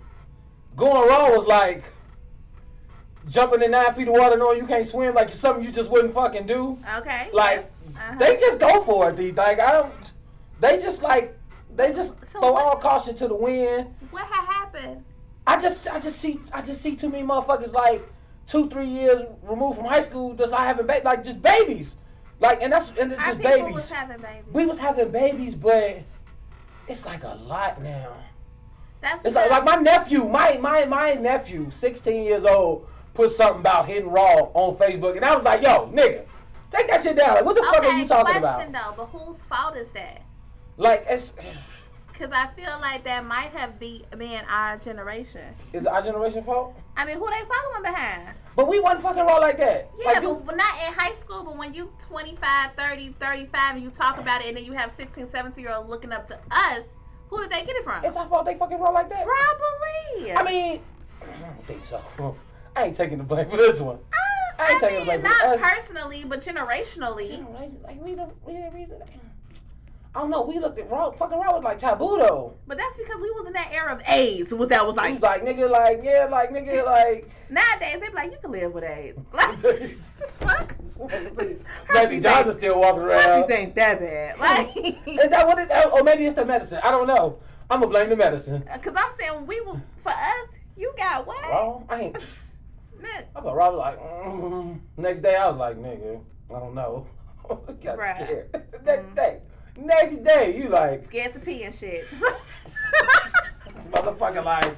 going 0.76 1.08
raw 1.08 1.30
was 1.30 1.46
like 1.46 1.84
jumping 3.26 3.62
in 3.62 3.70
nine 3.70 3.92
feet 3.94 4.06
of 4.06 4.12
water 4.14 4.36
knowing 4.36 4.58
you 4.58 4.66
can't 4.66 4.86
swim, 4.86 5.14
like 5.14 5.32
something 5.32 5.64
you 5.64 5.72
just 5.72 5.90
wouldn't 5.90 6.12
fucking 6.12 6.46
do. 6.46 6.78
Okay. 6.98 7.30
Like 7.32 7.60
yes. 7.60 7.74
Uh-huh. 7.96 8.16
they 8.18 8.36
just 8.36 8.60
go 8.60 8.82
for 8.82 9.08
it. 9.10 9.16
These 9.16 9.34
like 9.34 9.60
I 9.60 9.72
don't. 9.72 9.92
They 10.60 10.76
just 10.78 11.02
like 11.02 11.34
they 11.74 11.94
just 11.94 12.20
So 12.26 12.40
throw 12.40 12.52
what- 12.52 12.64
all 12.64 12.76
caution 12.76 13.14
to 13.16 13.28
the 13.28 13.34
wind. 13.34 13.86
what 14.10 14.24
had 14.26 14.44
happened? 14.44 15.02
I 15.46 15.58
just 15.58 15.88
I 15.88 15.98
just 15.98 16.18
see 16.18 16.38
I 16.52 16.60
just 16.60 16.82
see 16.82 16.94
too 16.96 17.08
many 17.08 17.26
motherfuckers 17.26 17.72
like 17.72 18.02
two 18.46 18.68
three 18.68 18.88
years 18.88 19.22
removed 19.42 19.76
from 19.78 19.86
high 19.86 20.02
school 20.02 20.34
just 20.34 20.50
not 20.52 20.60
having 20.66 20.86
ba- 20.86 21.00
like 21.02 21.24
just 21.24 21.40
babies, 21.40 21.96
like 22.40 22.60
and 22.62 22.70
that's 22.74 22.90
and 23.00 23.10
it's 23.10 23.18
Our 23.20 23.32
just 23.32 23.42
babies. 23.42 23.74
was 23.74 23.90
having 23.90 24.18
babies. 24.20 24.44
we 24.52 24.66
was 24.66 24.78
having 24.78 25.10
babies, 25.10 25.54
but 25.54 26.00
it's 26.88 27.06
like 27.06 27.24
a 27.24 27.38
lot 27.46 27.80
now. 27.82 28.12
That's 29.07 29.25
It's 29.25 29.35
like, 29.37 29.51
like 29.51 29.64
my 29.64 29.77
nephew, 29.77 30.25
my 30.29 30.59
my 30.61 30.85
my 30.85 31.14
nephew, 31.14 31.71
16 31.71 32.25
years 32.25 32.45
old, 32.45 32.88
put 33.14 33.31
something 33.31 33.61
about 33.61 33.87
hitting 33.87 34.11
raw 34.11 34.51
on 34.53 34.77
Facebook, 34.77 35.14
and 35.14 35.25
I 35.25 35.33
was 35.37 35.45
like, 35.45 35.62
yo, 35.62 35.88
nigga, 35.92 36.25
take 36.73 36.88
that 36.88 37.03
shit 37.05 37.16
down. 37.16 37.37
Like, 37.37 37.45
what 37.45 37.55
the 37.55 37.62
fuck 37.62 37.85
are 37.85 37.99
you 37.99 38.05
talking 38.07 38.40
question 38.40 38.71
about? 38.71 38.97
though, 38.97 39.05
but 39.05 39.19
whose 39.19 39.42
fault 39.42 39.77
is 39.77 39.92
that? 39.92 40.23
Like, 40.77 41.05
it's 41.09 41.35
Because 42.12 42.33
I 42.33 42.49
feel 42.49 42.77
like 42.81 43.05
that 43.05 43.25
might 43.25 43.51
have 43.53 43.79
be 43.79 44.05
been 44.19 44.42
our 44.51 44.77
generation. 44.79 45.55
is 45.73 45.83
it 45.83 45.88
our 45.88 46.03
generation 46.03 46.42
fault? 46.42 46.75
I 46.97 47.05
mean, 47.05 47.16
who 47.16 47.31
they 47.31 47.42
following 47.47 47.83
behind? 47.83 48.35
But 48.57 48.66
we 48.66 48.81
wasn't 48.81 49.03
fucking 49.03 49.25
raw 49.25 49.37
like 49.37 49.59
that. 49.59 49.88
Yeah, 50.01 50.07
like, 50.07 50.23
you, 50.23 50.42
but 50.45 50.57
not 50.57 50.75
in 50.85 50.92
high 50.95 51.14
school, 51.14 51.45
but 51.45 51.57
when 51.57 51.73
you 51.73 51.92
25, 52.01 52.73
30, 52.77 53.11
35 53.21 53.75
and 53.77 53.85
you 53.85 53.90
talk 53.90 54.19
about 54.19 54.40
it 54.42 54.49
and 54.49 54.57
then 54.57 54.64
you 54.64 54.73
have 54.73 54.90
16, 54.90 55.27
17 55.27 55.62
year 55.62 55.75
old 55.75 55.88
looking 55.88 56.11
up 56.11 56.27
to 56.27 56.38
us, 56.51 56.97
who 57.37 57.42
did 57.42 57.51
they 57.53 57.64
get 57.64 57.77
it 57.77 57.85
from? 57.85 58.05
it's 58.05 58.16
our 58.16 58.27
fault 58.29 58.46
they 58.46 58.55
fucking 58.55 58.79
roll 58.81 58.94
like 58.94 59.09
that. 59.11 59.25
Probably. 59.27 60.33
I 60.33 60.42
mean, 60.42 60.81
I 61.22 61.27
don't 61.46 61.64
think 61.66 61.85
so. 61.85 62.37
I 62.75 62.87
ain't 62.87 62.96
taking 62.96 63.18
the 63.18 63.25
blame 63.25 63.49
for 63.49 63.57
this 63.57 63.81
one. 63.81 63.96
Uh, 63.96 64.62
I 64.62 64.72
ain't 64.72 64.83
I 64.83 64.88
taking 64.88 64.99
the 65.01 65.05
blame 65.05 65.22
for 65.22 65.29
not 65.29 65.59
personally, 65.59 66.25
but 66.25 66.40
generationally. 66.40 67.83
Like 67.83 68.03
we 68.03 68.14
don't, 68.14 68.35
we 68.46 68.55
didn't 68.55 68.75
reason. 68.75 69.03
I 70.16 70.20
don't 70.20 70.31
know. 70.31 70.42
We 70.42 70.59
looked 70.59 70.79
at 70.79 70.90
raw. 70.90 71.11
Fucking 71.11 71.38
raw 71.38 71.52
was 71.52 71.62
like 71.62 71.79
taboo 71.79 72.16
though. 72.18 72.55
But 72.66 72.79
that's 72.79 72.96
because 72.96 73.20
we 73.20 73.31
was 73.33 73.46
in 73.46 73.52
that 73.52 73.70
era 73.70 73.92
of 73.94 74.02
AIDS. 74.09 74.50
Was 74.55 74.68
that 74.68 74.85
was 74.87 74.94
He 74.94 75.00
like 75.02 75.12
was 75.12 75.22
like 75.22 75.42
nigga, 75.44 75.70
like 75.70 76.00
yeah, 76.02 76.26
like 76.31 76.50
nigga, 76.50 76.85
like. 76.87 77.31
nowadays 77.50 78.00
they 78.00 78.09
be 78.09 78.14
like 78.14 78.33
you 78.33 78.38
can 78.40 78.50
live 78.50 78.72
with 78.72 78.85
AIDS. 78.85 79.22
Like 79.35 79.57
fuck. 80.38 80.76
Maybe 80.98 81.59
Herpes 81.88 82.22
John's 82.22 82.46
ain't- 82.46 82.57
still 82.59 82.81
walking 82.81 83.02
around. 83.02 83.22
Herpes 83.22 83.50
ain't 83.50 83.74
that 83.74 84.00
bad. 84.00 84.38
Like, 84.38 84.74
Is 85.07 85.29
that 85.31 85.46
what 85.46 85.59
it? 85.59 85.70
Or 85.92 86.02
maybe 86.02 86.24
it's 86.24 86.35
the 86.35 86.46
medicine. 86.46 86.81
I 86.83 86.90
don't 86.90 87.07
know. 87.07 87.38
I'm 87.68 87.81
gonna 87.81 87.90
blame 87.90 88.09
the 88.09 88.16
medicine. 88.16 88.62
Cause 88.83 88.94
I'm 88.96 89.11
saying 89.12 89.46
we 89.46 89.61
will 89.61 89.81
for 89.98 90.12
us. 90.12 90.59
You 90.79 90.94
got 90.96 91.26
what? 91.26 91.42
Raw, 91.42 91.83
I 91.90 92.00
ain't. 92.00 92.35
Man, 92.98 93.24
I 93.35 93.40
thought 93.42 93.55
Rob 93.55 93.74
was 93.74 93.79
like. 93.81 93.98
Mm. 94.00 94.81
Next 94.96 95.20
day, 95.20 95.37
I 95.37 95.46
was 95.48 95.57
like, 95.59 95.76
nigga, 95.76 96.20
I 96.55 96.59
don't 96.59 96.74
know. 96.74 97.07
Got 97.48 97.98
Bruh. 97.98 98.24
scared. 98.24 98.62
Next 98.85 99.14
day, 99.14 99.40
next 99.78 100.22
day, 100.24 100.56
you 100.56 100.68
like 100.68 101.04
Scared 101.04 101.32
to 101.34 101.40
pee 101.40 101.62
and 101.64 101.74
shit. 101.74 102.06
motherfucker 103.90 104.44
like. 104.44 104.76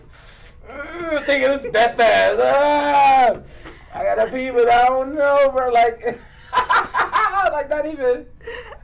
"Mm, 0.68 1.24
Thinking 1.24 1.50
it's 1.52 1.68
that 1.70 1.96
fast. 1.96 2.38
Ah, 2.42 3.40
I 3.98 4.04
gotta 4.04 4.30
pee, 4.30 4.50
but 4.50 4.68
I 4.70 4.86
don't 4.88 5.14
know, 5.14 5.50
bro. 5.50 5.70
Like, 5.70 6.20
like 7.52 7.70
not 7.70 7.86
even. 7.86 8.26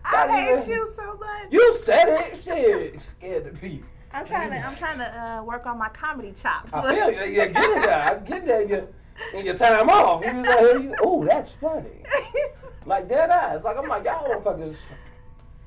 I 0.05 0.29
hate 0.29 0.59
even- 0.63 0.71
you 0.71 0.91
so 0.95 1.15
much. 1.17 1.53
You 1.53 1.77
said 1.77 2.09
it. 2.09 2.39
Shit, 2.39 3.01
scared 3.19 3.45
to 3.45 3.61
pee. 3.61 3.83
I'm 4.13 4.25
trying 4.25 4.51
to. 4.53 4.59
I'm 4.59 4.77
trying 4.77 4.99
to 4.99 5.21
uh, 5.23 5.43
work 5.43 5.67
on 5.67 5.79
my 5.79 5.89
comedy 5.91 6.33
chops. 6.33 6.73
I 6.73 6.95
feel 6.95 7.11
you. 7.11 7.33
Yeah, 7.33 7.47
get 7.47 7.57
it 7.71 7.83
there. 7.87 8.03
I 8.03 8.15
get 8.19 8.47
there 8.47 8.63
in 8.63 8.69
your, 8.69 8.89
in 9.35 9.45
your 9.47 9.57
time 9.57 9.89
off. 9.91 10.25
You 10.25 10.35
was 10.37 10.47
like, 10.47 10.59
hey, 10.59 10.83
you, 10.85 10.95
ooh, 11.07 11.25
that's 11.25 11.51
funny. 11.53 12.03
Like 12.87 13.09
dead 13.09 13.31
eyes. 13.31 13.65
Like 13.65 13.79
I'm 13.79 13.89
like 13.89 14.05
y'all 14.05 14.29
motherfuckers. 14.29 14.77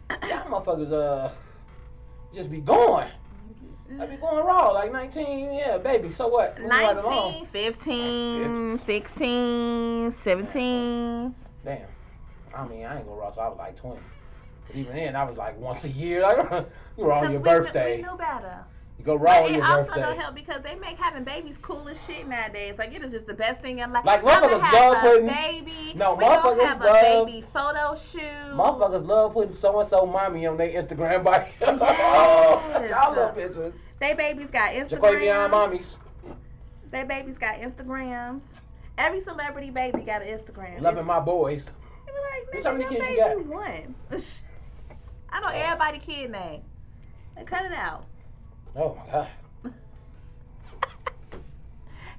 Y'all 0.09 0.45
motherfuckers 0.49 0.91
uh 0.91 1.29
just 2.33 2.51
be 2.51 2.59
going. 2.59 3.09
I 3.99 4.05
be 4.05 4.17
going 4.17 4.45
raw 4.45 4.71
like 4.71 4.91
19. 4.91 5.53
Yeah, 5.53 5.77
baby. 5.77 6.11
So 6.11 6.27
what? 6.27 6.55
Moving 6.55 6.69
right 6.69 6.95
19, 6.95 7.11
along. 7.11 7.45
15, 7.45 8.79
16, 8.79 10.11
17. 10.11 11.35
Damn. 11.63 11.81
I 12.53 12.67
mean, 12.67 12.85
I 12.85 12.97
ain't 12.97 13.07
go 13.07 13.15
raw 13.15 13.29
till 13.29 13.43
I 13.43 13.47
was 13.47 13.57
like 13.57 13.75
20. 13.77 13.99
Even 14.75 14.95
then, 14.95 15.15
I 15.15 15.23
was 15.23 15.37
like 15.37 15.57
once 15.57 15.85
a 15.85 15.89
year. 15.89 16.21
Like 16.21 16.65
you 16.97 17.05
were 17.05 17.13
on 17.13 17.31
your 17.31 17.39
birthday. 17.39 17.97
we 17.97 18.03
knew 18.03 18.17
better. 18.17 18.65
You 18.97 19.05
go 19.05 19.15
raw 19.15 19.41
But 19.43 19.51
it 19.51 19.61
also 19.61 19.85
birthday. 19.85 20.01
don't 20.01 20.17
help 20.17 20.33
because 20.35 20.61
they 20.61 20.73
make 20.75 20.97
having 20.97 21.23
babies 21.23 21.57
cool 21.59 21.87
as 21.87 22.03
shit 22.03 22.27
nowadays. 22.27 22.79
Like 22.79 22.95
it 22.95 23.03
is 23.03 23.11
just 23.11 23.27
the 23.27 23.33
best 23.33 23.61
thing 23.61 23.77
in 23.79 23.91
life. 23.93 24.03
Like, 24.05 24.23
motherfuckers 24.23 24.73
love 24.73 24.97
putting- 25.01 25.27
baby. 25.27 25.93
No, 25.95 26.15
we 26.15 26.23
motherfuckers 26.23 26.63
have 26.65 26.81
love- 26.81 26.95
a 26.95 27.25
baby 27.25 27.41
photo 27.53 27.95
shoot. 27.95 28.21
Motherfuckers 28.55 29.05
love 29.05 29.33
putting 29.33 29.51
so 29.51 29.79
and 29.79 29.87
so 29.87 30.05
mommy 30.07 30.47
on 30.47 30.57
their 30.57 30.69
Instagram 30.69 31.23
bio. 31.23 31.45
oh, 31.61 32.87
y'all 32.89 33.15
love 33.15 33.35
pictures. 33.35 33.75
They 33.99 34.13
babies 34.15 34.49
got 34.49 34.71
Instagrams. 34.71 35.49
mommies. 35.51 35.97
They 36.89 37.03
babies 37.03 37.37
got 37.37 37.59
Instagrams. 37.61 38.53
Every 38.97 39.19
celebrity 39.21 39.69
baby 39.69 40.01
got 40.01 40.23
an 40.23 40.29
Instagram. 40.29 40.81
Loving 40.81 40.99
It's- 40.99 41.05
my 41.05 41.19
boys. 41.19 41.71
Like, 42.53 42.63
how 42.63 42.71
many 42.71 42.85
kids 42.85 42.99
baby 43.05 43.13
you 43.13 43.19
got? 43.19 43.45
one. 43.45 43.95
I 45.29 45.39
know 45.41 45.49
everybody 45.53 45.99
kid 45.99 46.31
name. 46.31 46.61
Cut 47.45 47.65
it 47.65 47.73
out. 47.73 48.05
Oh 48.77 48.95
my 48.95 49.11
god. 49.11 49.27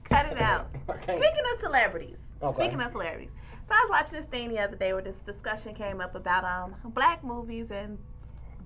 Cut 0.04 0.26
it 0.26 0.40
out. 0.40 0.68
Speaking 1.02 1.44
of 1.52 1.60
celebrities. 1.60 2.26
Okay. 2.42 2.62
Speaking 2.62 2.80
of 2.80 2.90
celebrities. 2.90 3.34
So 3.66 3.74
I 3.74 3.80
was 3.82 3.90
watching 3.90 4.16
this 4.16 4.26
thing 4.26 4.48
the 4.48 4.58
other 4.58 4.76
day 4.76 4.92
where 4.92 5.02
this 5.02 5.20
discussion 5.20 5.74
came 5.74 6.00
up 6.00 6.14
about 6.14 6.44
um 6.44 6.74
black 6.92 7.22
movies 7.22 7.70
and 7.70 7.98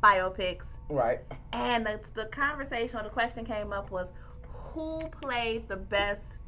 biopics. 0.03 0.79
Right. 0.89 1.21
And 1.53 1.85
the, 1.87 2.11
the 2.15 2.27
conversation 2.27 2.99
or 2.99 3.03
the 3.03 3.11
question 3.11 3.45
came 3.45 3.73
up 3.73 3.91
was 3.91 4.13
who 4.53 5.07
played 5.09 5.69
the 5.69 5.77
best 5.77 6.39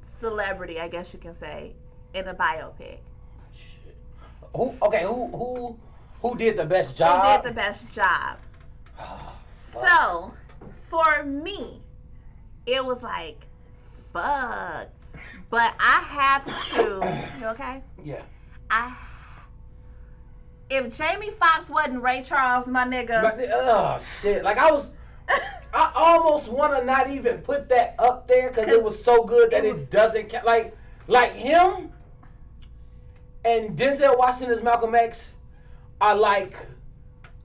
celebrity, 0.00 0.80
I 0.80 0.88
guess 0.88 1.12
you 1.12 1.18
can 1.18 1.34
say, 1.34 1.74
in 2.14 2.28
a 2.28 2.34
biopic? 2.34 2.98
Shit. 3.52 3.96
Who? 4.54 4.74
Okay. 4.82 5.02
Who? 5.02 5.28
Who? 5.28 5.78
Who 6.20 6.36
did 6.36 6.56
the 6.56 6.66
best 6.66 6.90
Who 6.90 6.98
job? 6.98 7.42
did 7.42 7.50
the 7.50 7.54
best 7.54 7.90
job? 7.90 8.38
So, 9.70 10.32
for 10.88 11.24
me, 11.24 11.80
it 12.66 12.84
was 12.84 13.02
like, 13.02 13.46
fuck. 14.12 14.88
But 15.50 15.74
I 15.80 16.04
have 16.08 16.44
to. 16.74 17.28
You 17.40 17.46
okay? 17.48 17.82
yeah. 18.04 18.18
I. 18.70 18.94
If 20.70 20.96
Jamie 20.96 21.30
Foxx 21.30 21.70
wasn't 21.70 22.02
Ray 22.02 22.22
Charles, 22.22 22.68
my 22.68 22.84
nigga, 22.84 23.22
But, 23.22 23.38
oh 23.52 23.98
shit! 24.20 24.44
Like 24.44 24.58
I 24.58 24.70
was. 24.70 24.90
I 25.74 25.92
almost 25.94 26.50
want 26.50 26.78
to 26.78 26.84
not 26.84 27.10
even 27.10 27.38
put 27.38 27.68
that 27.68 27.94
up 27.98 28.26
there 28.26 28.48
because 28.48 28.68
it 28.68 28.82
was 28.82 29.02
so 29.02 29.24
good 29.24 29.50
that 29.50 29.64
it 29.64 29.76
it, 29.76 29.90
doesn't 29.90 30.30
count. 30.30 30.46
Like, 30.46 30.74
like 31.06 31.34
him 31.34 31.92
and 33.44 33.78
Denzel 33.78 34.18
Washington 34.18 34.50
as 34.50 34.62
Malcolm 34.62 34.94
X 34.94 35.30
are 36.00 36.14
like, 36.14 36.56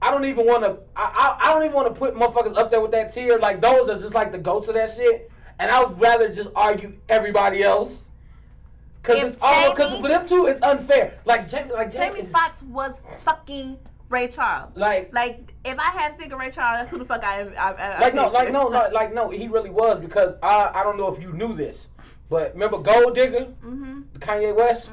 I 0.06 0.10
don't 0.10 0.24
even 0.26 0.46
want 0.46 0.62
to. 0.64 0.76
I, 0.94 1.36
I 1.40 1.48
I 1.48 1.52
don't 1.54 1.62
even 1.62 1.74
want 1.74 1.92
to 1.94 1.98
put 1.98 2.14
motherfuckers 2.14 2.56
up 2.56 2.70
there 2.70 2.80
with 2.80 2.90
that 2.90 3.12
tier. 3.12 3.38
Like 3.38 3.60
those 3.60 3.88
are 3.88 3.98
just 3.98 4.14
like 4.14 4.32
the 4.32 4.38
goats 4.38 4.68
of 4.68 4.74
that 4.74 4.94
shit. 4.94 5.30
And 5.58 5.70
I 5.70 5.82
would 5.84 5.98
rather 6.00 6.28
just 6.30 6.50
argue 6.54 6.92
everybody 7.08 7.62
else. 7.62 8.02
Cause 9.02 9.16
If 9.16 9.24
it's 9.24 9.38
all 9.42 9.70
because 9.70 9.90
Jamie- 9.90 10.02
for 10.02 10.08
them 10.08 10.26
two, 10.28 10.46
it's 10.46 10.62
unfair. 10.62 11.14
Like 11.24 11.48
Jamie, 11.48 11.72
like 11.72 11.92
Jamie 11.92 12.22
Foxx 12.22 12.62
was 12.64 13.00
fucking 13.24 13.78
Ray 14.08 14.28
Charles. 14.28 14.76
like 14.76 15.12
Like, 15.14 15.54
if 15.64 15.78
I 15.78 15.90
had 15.90 16.12
to 16.12 16.18
think 16.18 16.32
of 16.32 16.38
Ray 16.38 16.50
Charles, 16.50 16.78
that's 16.80 16.90
who 16.90 16.98
the 16.98 17.04
fuck 17.04 17.24
I. 17.24 17.42
I, 17.58 17.72
I 17.72 18.00
like 18.00 18.14
no, 18.14 18.28
like 18.28 18.52
no, 18.52 18.68
no, 18.68 18.88
like 18.92 19.14
no. 19.14 19.30
He 19.30 19.48
really 19.48 19.70
was 19.70 20.00
because 20.00 20.34
I 20.42 20.70
I 20.74 20.82
don't 20.82 20.96
know 20.98 21.12
if 21.14 21.22
you 21.22 21.32
knew 21.32 21.54
this, 21.54 21.88
but 22.28 22.52
remember 22.52 22.78
Gold 22.78 23.14
Digger, 23.14 23.46
Kanye 24.18 24.54
West. 24.54 24.90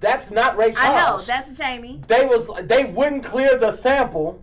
That's 0.00 0.30
not 0.30 0.56
Ray 0.56 0.72
Mm-hmm. 0.72 0.86
I 0.86 0.96
know 0.98 1.18
that's 1.18 1.56
Jamie. 1.56 2.02
they 2.06 2.26
was 2.26 2.48
they 2.66 2.84
wouldn't 2.84 3.24
clear 3.24 3.56
the 3.58 3.72
sample, 3.72 4.42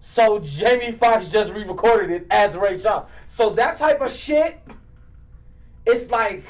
so 0.00 0.38
Jamie 0.40 0.92
Foxx 0.92 1.28
just 1.28 1.52
re-recorded 1.52 2.10
it 2.10 2.26
as 2.30 2.56
Ray 2.56 2.78
Charles. 2.78 3.08
So 3.28 3.50
that 3.50 3.76
type 3.76 4.00
of 4.00 4.10
shit, 4.10 4.60
it's 5.84 6.10
like 6.10 6.44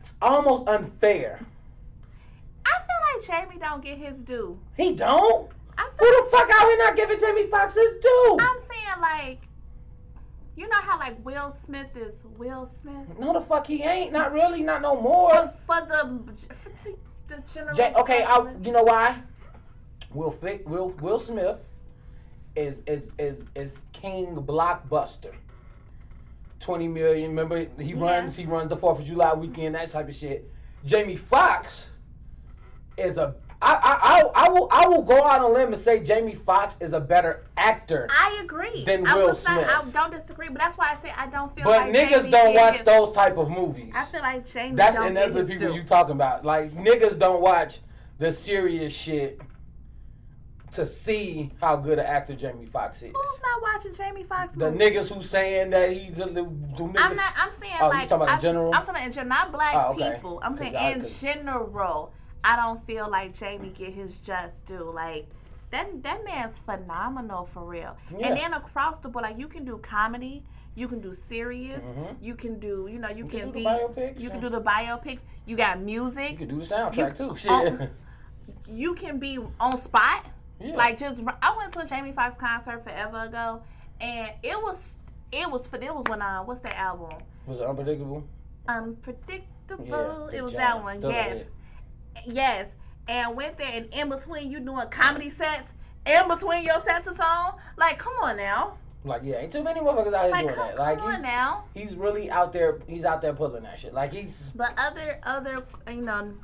it's 0.00 0.14
almost 0.20 0.66
unfair. 0.68 1.40
I 2.66 2.70
feel 2.70 3.36
like 3.36 3.48
Jamie 3.48 3.60
don't 3.60 3.82
get 3.82 3.98
his 3.98 4.20
due. 4.20 4.58
He 4.76 4.92
don't. 4.92 5.50
I 5.78 5.84
feel 5.84 5.92
Who 5.98 6.14
like 6.14 6.24
the 6.24 6.36
fuck 6.36 6.50
out 6.50 6.66
here 6.66 6.78
not 6.78 6.96
giving 6.96 7.18
Jamie 7.18 7.46
Foxx 7.46 7.74
his 7.74 7.94
due? 8.02 8.38
I'm 8.40 8.58
saying 8.58 9.00
like, 9.00 9.40
you 10.54 10.68
know 10.68 10.80
how 10.80 10.98
like 10.98 11.16
Will 11.24 11.50
Smith 11.50 11.96
is 11.96 12.26
Will 12.36 12.66
Smith, 12.66 13.18
No, 13.18 13.32
the 13.32 13.40
fuck 13.40 13.66
he 13.66 13.82
ain't. 13.82 14.12
Not 14.12 14.32
really. 14.32 14.62
Not 14.62 14.82
no 14.82 15.00
more. 15.00 15.30
but 15.32 15.58
for 15.60 15.80
the 15.86 16.32
for 16.54 16.68
the, 16.68 16.96
the 17.28 17.42
general. 17.52 17.74
J- 17.74 17.94
okay, 17.94 18.22
I, 18.22 18.52
you 18.62 18.72
know 18.72 18.82
why? 18.82 19.22
Will 20.12 20.36
Will 20.66 20.90
Will 21.00 21.18
Smith 21.18 21.58
is 22.56 22.82
is 22.86 23.12
is 23.18 23.44
is 23.54 23.84
King 23.92 24.36
Blockbuster. 24.36 25.32
Twenty 26.60 26.88
million. 26.88 27.30
Remember 27.30 27.66
he 27.80 27.94
runs 27.94 28.36
he 28.36 28.46
runs 28.46 28.68
the 28.68 28.76
Fourth 28.76 29.00
of 29.00 29.06
July 29.06 29.32
weekend 29.34 29.74
that 29.74 29.90
type 29.90 30.08
of 30.08 30.14
shit. 30.14 30.50
Jamie 30.84 31.16
Foxx 31.16 31.88
is 32.96 33.16
a 33.18 33.34
I, 33.64 33.74
I, 33.74 34.18
I, 34.18 34.46
I 34.46 34.48
will 34.48 34.68
I 34.72 34.86
will 34.88 35.02
go 35.02 35.22
out 35.24 35.40
on 35.40 35.50
a 35.50 35.54
limb 35.54 35.68
and 35.68 35.76
say 35.76 36.02
Jamie 36.02 36.34
Foxx 36.34 36.76
is 36.80 36.92
a 36.92 37.00
better 37.00 37.44
actor. 37.56 38.08
I 38.10 38.40
agree. 38.42 38.84
than 38.84 39.06
I 39.06 39.14
Will 39.16 39.28
was 39.28 39.44
not- 39.44 39.64
I 39.64 39.88
don't 39.90 40.10
disagree, 40.12 40.48
but 40.48 40.58
that's 40.58 40.76
why 40.76 40.88
I 40.90 40.94
say 40.96 41.12
I 41.16 41.28
don't 41.28 41.54
feel 41.54 41.64
but 41.64 41.80
like 41.80 41.94
niggas 41.94 42.22
Jamie 42.22 42.30
don't 42.32 42.54
watch 42.56 42.74
his- 42.74 42.82
those 42.84 43.12
type 43.12 43.36
of 43.38 43.48
movies. 43.50 43.92
I 43.94 44.04
feel 44.04 44.20
like 44.20 44.44
Jamie 44.46 44.74
That's 44.74 44.96
don't 44.96 45.06
and 45.08 45.16
that's 45.16 45.34
the 45.34 45.44
people 45.44 45.68
due. 45.68 45.74
you 45.74 45.84
talking 45.84 46.12
about. 46.16 46.44
Like 46.44 46.72
niggas 46.72 47.18
don't 47.20 47.40
watch 47.40 47.78
the 48.18 48.32
serious 48.32 48.92
shit 48.92 49.40
to 50.72 50.86
see 50.86 51.50
how 51.60 51.76
good 51.76 51.98
an 51.98 52.06
actor 52.06 52.34
Jamie 52.34 52.66
Foxx 52.66 53.02
is. 53.02 53.12
Who's 53.14 53.40
not 53.42 53.62
watching 53.62 53.94
Jamie 53.94 54.24
Foxx 54.24 54.54
The 54.54 54.70
movies? 54.70 54.88
niggas 55.10 55.14
who 55.14 55.22
saying 55.22 55.70
that 55.70 55.90
he's 55.92 56.14
the, 56.16 56.24
the, 56.26 56.32
the 56.32 56.42
niggas. 56.42 56.94
I'm 56.98 57.16
not. 57.16 57.32
I'm 57.36 57.52
saying 57.52 57.72
Oh, 57.80 57.86
you 57.92 57.92
talking 58.08 58.12
about 58.12 58.34
in 58.34 58.40
general? 58.40 58.74
I'm 58.74 58.82
talking 58.84 59.04
in 59.04 59.12
general, 59.12 59.28
not 59.28 59.52
black 59.52 59.74
Oh, 59.74 59.92
okay. 59.92 60.14
people. 60.14 60.40
I'm 60.42 60.54
saying 60.56 60.74
I 60.76 60.90
in 60.92 61.04
general. 61.04 62.12
I 62.44 62.56
don't 62.56 62.84
feel 62.86 63.08
like 63.10 63.34
Jamie 63.34 63.68
get 63.68 63.92
his 63.92 64.18
just 64.18 64.66
due. 64.66 64.90
Like 64.92 65.28
that. 65.70 66.02
That 66.02 66.24
man's 66.24 66.58
phenomenal 66.58 67.44
for 67.44 67.64
real. 67.64 67.96
Yeah. 68.18 68.28
And 68.28 68.36
then 68.38 68.54
across 68.54 68.98
the 68.98 69.08
board, 69.08 69.24
like 69.24 69.38
you 69.38 69.48
can 69.48 69.64
do 69.64 69.76
comedy. 69.78 70.42
You 70.74 70.88
can 70.88 71.00
do 71.00 71.12
serious. 71.12 71.84
Mhm. 71.90 72.16
You 72.22 72.34
can 72.34 72.58
do. 72.58 72.88
You 72.90 72.98
know. 72.98 73.10
You, 73.10 73.26
can 73.26 73.40
can, 73.40 73.50
be. 73.52 73.64
biopics 73.64 74.18
you 74.18 74.30
can 74.30 74.40
do 74.40 74.48
the 74.48 74.60
biopics. 74.62 75.24
You 75.44 75.54
got 75.54 75.80
music. 75.80 76.30
You 76.32 76.36
can 76.38 76.48
do 76.48 76.60
the 76.60 76.64
soundtrack 76.74 77.20
You- 77.20 77.28
too. 77.28 77.36
Shit. 77.42 77.50
oh, 77.50 77.88
you 78.66 78.94
can 78.94 79.18
be 79.18 79.38
on 79.60 79.76
spot. 79.76 80.24
Yeah. 80.62 80.76
Like 80.76 80.98
just 80.98 81.22
I 81.42 81.56
went 81.56 81.72
to 81.74 81.80
a 81.80 81.86
Jamie 81.86 82.12
Foxx 82.12 82.36
concert 82.36 82.82
forever 82.84 83.24
ago, 83.24 83.62
and 84.00 84.30
it 84.42 84.60
was 84.60 85.02
it 85.32 85.50
was 85.50 85.66
for 85.66 85.76
it 85.76 85.94
was 85.94 86.04
when 86.08 86.22
uh 86.22 86.42
what's 86.42 86.60
that 86.60 86.76
album? 86.76 87.10
was 87.46 87.60
it 87.60 87.66
unpredictable? 87.66 88.24
Unpredictable. 88.68 90.30
Yeah, 90.30 90.38
it 90.38 90.42
was 90.42 90.52
that 90.52 90.82
one. 90.82 91.02
Yes, 91.02 91.48
yes. 92.24 92.76
And 93.08 93.34
went 93.36 93.56
there, 93.58 93.70
and 93.72 93.92
in 93.92 94.08
between 94.10 94.50
you 94.50 94.60
doing 94.60 94.88
comedy 94.88 95.30
sets, 95.30 95.74
in 96.06 96.28
between 96.28 96.62
your 96.62 96.78
sets 96.78 97.08
of 97.08 97.16
song, 97.16 97.58
like 97.76 97.98
come 97.98 98.12
on 98.22 98.36
now, 98.36 98.76
Like 99.04 99.22
yeah, 99.24 99.38
ain't 99.38 99.52
too 99.52 99.64
many 99.64 99.80
motherfuckers 99.80 100.12
out 100.12 100.24
here 100.24 100.30
like 100.30 100.42
doing 100.46 100.54
come, 100.54 100.68
that. 100.68 100.78
Like 100.78 100.98
come 100.98 101.06
on 101.08 101.14
he's 101.14 101.22
now. 101.22 101.64
he's 101.74 101.94
really 101.96 102.30
out 102.30 102.52
there. 102.52 102.78
He's 102.86 103.04
out 103.04 103.20
there 103.20 103.32
pulling 103.32 103.64
that 103.64 103.80
shit. 103.80 103.92
Like 103.92 104.12
he's 104.12 104.52
But 104.54 104.78
other 104.78 105.18
other 105.24 105.64
you 105.88 106.02
know 106.02 106.34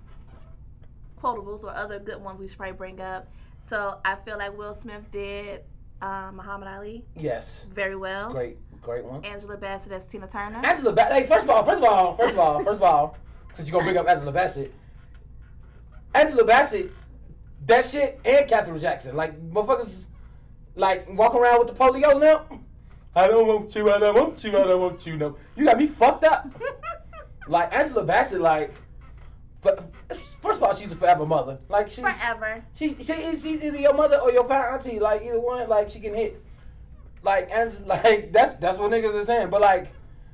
quotables 1.23 1.65
or 1.65 1.71
other 1.71 1.99
good 1.99 2.21
ones 2.23 2.41
we 2.41 2.49
should 2.49 2.59
probably 2.59 2.77
bring 2.77 3.01
up. 3.01 3.29
So 3.65 3.99
I 4.05 4.15
feel 4.17 4.39
like 4.39 4.57
Will 4.57 4.73
Smith 4.75 5.11
did 5.11 5.63
uh, 6.01 6.31
Muhammad 6.33 6.69
Ali 6.69 7.05
yes, 7.17 7.67
very 7.73 7.97
well. 7.97 8.31
great, 8.31 8.57
great 8.81 9.05
one. 9.05 9.25
Angela 9.25 9.57
Bassett 9.57 9.93
as 9.93 10.07
Tina 10.07 10.29
Turner. 10.29 10.61
Angela 10.65 10.93
Bassett. 10.93 11.17
Hey, 11.17 11.25
first 11.25 11.45
of 11.45 11.51
all, 11.51 11.65
first 11.65 11.83
of 11.83 11.89
all, 11.89 12.17
first 12.17 12.33
of 12.33 12.39
all, 12.39 12.65
first 12.65 12.81
of 12.81 12.83
all, 12.83 13.17
since 13.55 13.69
you're 13.69 13.79
gonna 13.79 13.91
bring 13.93 13.99
up 13.99 14.09
Angela 14.09 14.33
Bassett, 14.33 14.73
Angela 16.15 16.45
Bassett, 16.45 16.91
that 17.67 17.85
shit, 17.85 18.21
and 18.25 18.49
Catherine 18.49 18.79
Jackson, 18.79 19.17
like 19.17 19.39
motherfuckers, 19.51 20.07
like 20.77 21.09
walk 21.11 21.35
around 21.35 21.59
with 21.59 21.69
the 21.69 21.75
polio 21.75 22.19
limp. 22.19 22.63
I 23.15 23.27
don't 23.27 23.47
want 23.49 23.75
you. 23.75 23.91
I 23.91 23.99
don't 23.99 24.15
want 24.15 24.45
you. 24.45 24.51
I 24.51 24.65
don't 24.65 24.81
want 24.81 25.07
you. 25.07 25.17
No, 25.17 25.37
you 25.57 25.65
got 25.65 25.79
me 25.79 25.87
fucked 25.87 26.25
up. 26.25 26.47
like 27.49 27.73
Angela 27.73 28.05
Bassett, 28.05 28.41
like. 28.41 28.75
But 29.61 29.93
first 30.17 30.57
of 30.59 30.63
all, 30.63 30.75
she's 30.75 30.93
a 30.93 30.97
forever 30.97 31.27
mother. 31.27 31.59
Like 31.69 31.89
she's 31.91 32.01
Forever. 32.05 32.65
She's 32.75 32.97
she, 32.97 33.13
she's 33.13 33.47
either 33.47 33.79
your 33.79 33.95
mother 33.95 34.17
or 34.17 34.33
your 34.33 34.47
fat 34.47 34.73
auntie. 34.73 34.99
Like 34.99 35.23
either 35.23 35.41
one, 35.41 35.69
like 35.69 35.91
she 35.91 36.01
can 36.01 36.15
hit. 36.15 36.43
Like 37.23 37.49
and 37.53 37.73
like 37.87 38.33
that's 38.33 38.55
that's 38.55 38.79
what 38.79 38.91
niggas 38.91 39.15
are 39.15 39.25
saying. 39.25 39.51
But 39.51 39.61
like 39.61 39.89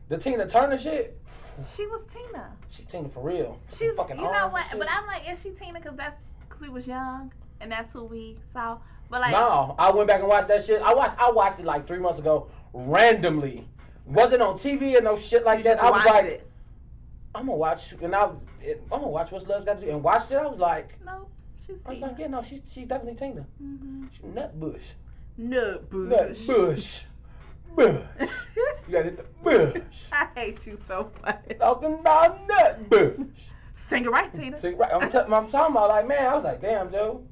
the 0.09 0.19
Tina 0.19 0.47
Turner 0.47 0.79
shit, 0.79 1.19
She 1.67 1.87
was 1.87 2.05
Tina. 2.05 2.57
she 2.71 2.83
Tina 2.85 3.09
for 3.09 3.23
real. 3.23 3.59
She's 3.73 3.95
fucking 3.95 4.17
you 4.17 4.23
know 4.23 4.49
what? 4.49 4.67
But 4.77 4.89
I'm 4.91 5.07
like, 5.07 5.31
is 5.31 5.43
she 5.43 5.51
Tina? 5.51 5.81
Because 5.81 5.97
that's 5.97 6.35
because 6.49 6.61
we 6.61 6.69
was 6.69 6.87
young 6.87 7.33
and 7.61 7.73
that's 7.73 7.93
who 7.93 8.05
we 8.05 8.37
saw. 8.53 8.79
But 9.11 9.23
like, 9.23 9.33
no, 9.33 9.75
I 9.79 9.91
went 9.91 10.09
back 10.09 10.21
and 10.21 10.29
watched 10.29 10.49
that 10.49 10.65
shit. 10.65 10.81
I 10.83 10.95
watched 10.95 11.19
I 11.19 11.31
watched 11.31 11.59
it 11.59 11.65
like 11.65 11.87
three 11.87 11.99
months 11.99 12.19
ago 12.19 12.49
randomly. 12.73 13.69
Wasn't 14.07 14.43
on 14.43 14.55
TV 14.55 14.99
or 14.99 15.01
no 15.01 15.17
shit 15.17 15.45
like 15.45 15.59
you 15.59 15.65
that. 15.65 15.75
just 15.81 15.83
I 15.85 15.91
was 15.91 16.05
like, 16.05 16.25
it. 16.27 16.51
I'm 17.35 17.47
gonna 17.47 17.57
watch 17.57 17.93
and 17.93 18.15
I 18.15 18.31
it, 18.63 18.83
I'm 18.93 19.01
gonna 19.01 19.09
watch 19.09 19.33
what's 19.33 19.47
love's 19.47 19.65
got 19.65 19.81
to 19.81 19.87
do 19.87 19.93
and 19.93 20.03
watched 20.03 20.31
it. 20.31 20.37
I 20.37 20.47
was 20.47 20.59
like, 20.59 20.99
No, 21.05 21.27
she's 21.65 21.85
I 21.87 21.91
was 21.91 22.01
like, 22.01 22.19
yeah, 22.19 22.27
no, 22.29 22.43
she's 22.43 22.63
she's 22.73 22.87
definitely 22.87 23.17
Tina. 23.19 23.47
Mm-hmm. 23.63 24.05
She 24.13 24.27
nut 24.29 24.59
bush, 24.59 24.93
No, 25.37 25.81
nut 25.91 26.29
Bush. 26.29 26.47
bush, 26.47 27.03
bush. 27.75 28.03
You 28.87 28.93
got 28.93 29.17
the 29.17 29.25
bush. 29.43 30.07
I 30.13 30.29
hate 30.35 30.67
you 30.67 30.77
so 30.77 31.11
much. 31.23 31.59
Talking 31.59 31.95
about 32.01 32.47
nut 32.47 32.89
bush. 32.91 33.17
Sing 33.73 34.05
it 34.05 34.11
right, 34.11 34.33
Tina. 34.33 34.57
See, 34.59 34.71
right, 34.75 34.93
I'm, 34.95 35.11
t- 35.11 35.19
I'm 35.19 35.49
talking 35.49 35.75
about 35.75 35.89
like, 35.89 36.07
man, 36.07 36.27
I 36.27 36.35
was 36.37 36.45
like, 36.45 36.61
damn, 36.61 36.91
Joe. 36.93 37.25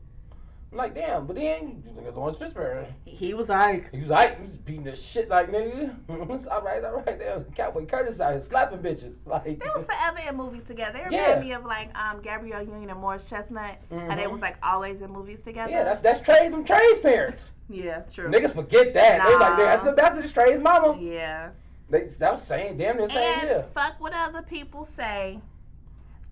I'm 0.73 0.79
like, 0.79 0.95
damn, 0.95 1.27
but 1.27 1.37
then 1.37 1.83
you 1.87 1.93
look 1.95 2.07
at 2.07 2.17
Laurence 2.17 2.39
Fishburne. 2.39 2.87
He 3.05 3.35
was 3.35 3.51
like, 3.51 3.91
He 3.91 4.01
was 4.01 4.09
like, 4.09 4.39
he 4.41 4.47
was 4.47 4.57
beating 4.57 4.85
the 4.85 4.97
shit 4.97 5.29
like 5.29 5.51
nigga. 5.51 5.95
it's 6.35 6.47
all 6.47 6.63
right, 6.63 6.83
all 6.83 6.95
right. 6.95 7.19
There, 7.19 7.35
was 7.37 7.45
Cowboy 7.55 7.85
Curtis 7.85 8.21
out 8.23 8.31
here 8.31 8.41
slapping 8.41 8.79
bitches. 8.79 9.27
Like, 9.27 9.45
they 9.45 9.69
was 9.77 9.85
forever 9.85 10.19
in 10.27 10.35
movies 10.37 10.65
together. 10.65 11.07
They 11.11 11.17
Yeah. 11.17 11.27
remind 11.35 11.45
me 11.47 11.53
of 11.53 11.65
like 11.67 11.91
um 11.99 12.23
Gabrielle 12.23 12.63
Union 12.63 12.89
and 12.89 12.99
Morris 12.99 13.29
Chestnut. 13.29 13.77
How 13.91 14.17
they 14.17 14.27
was 14.27 14.41
like 14.41 14.57
always 14.63 15.03
in 15.03 15.11
movies 15.11 15.43
together. 15.43 15.71
yeah, 15.71 15.85
that's 15.85 16.01
that's 16.01 16.21
Trey's 16.23 16.51
them 16.51 16.65
Trey's 16.65 16.99
parents. 17.01 17.53
yeah, 17.69 18.01
true. 18.11 18.31
Niggas 18.31 18.55
forget 18.55 18.95
that. 18.95 19.27
They 19.27 19.35
like, 19.37 19.59
Nah. 19.59 19.65
that's 19.65 19.85
that's 19.85 20.17
that's 20.21 20.33
Trey's 20.33 20.61
mama. 20.63 20.97
Yeah. 20.99 21.51
They, 21.91 22.05
that 22.05 22.33
was 22.33 22.43
saying 22.43 22.79
damn 22.79 22.97
near 22.97 23.07
same 23.09 23.19
And 23.41 23.43
year. 23.43 23.67
fuck 23.75 24.01
what 24.01 24.15
other 24.15 24.41
people 24.41 24.85
say. 24.85 25.39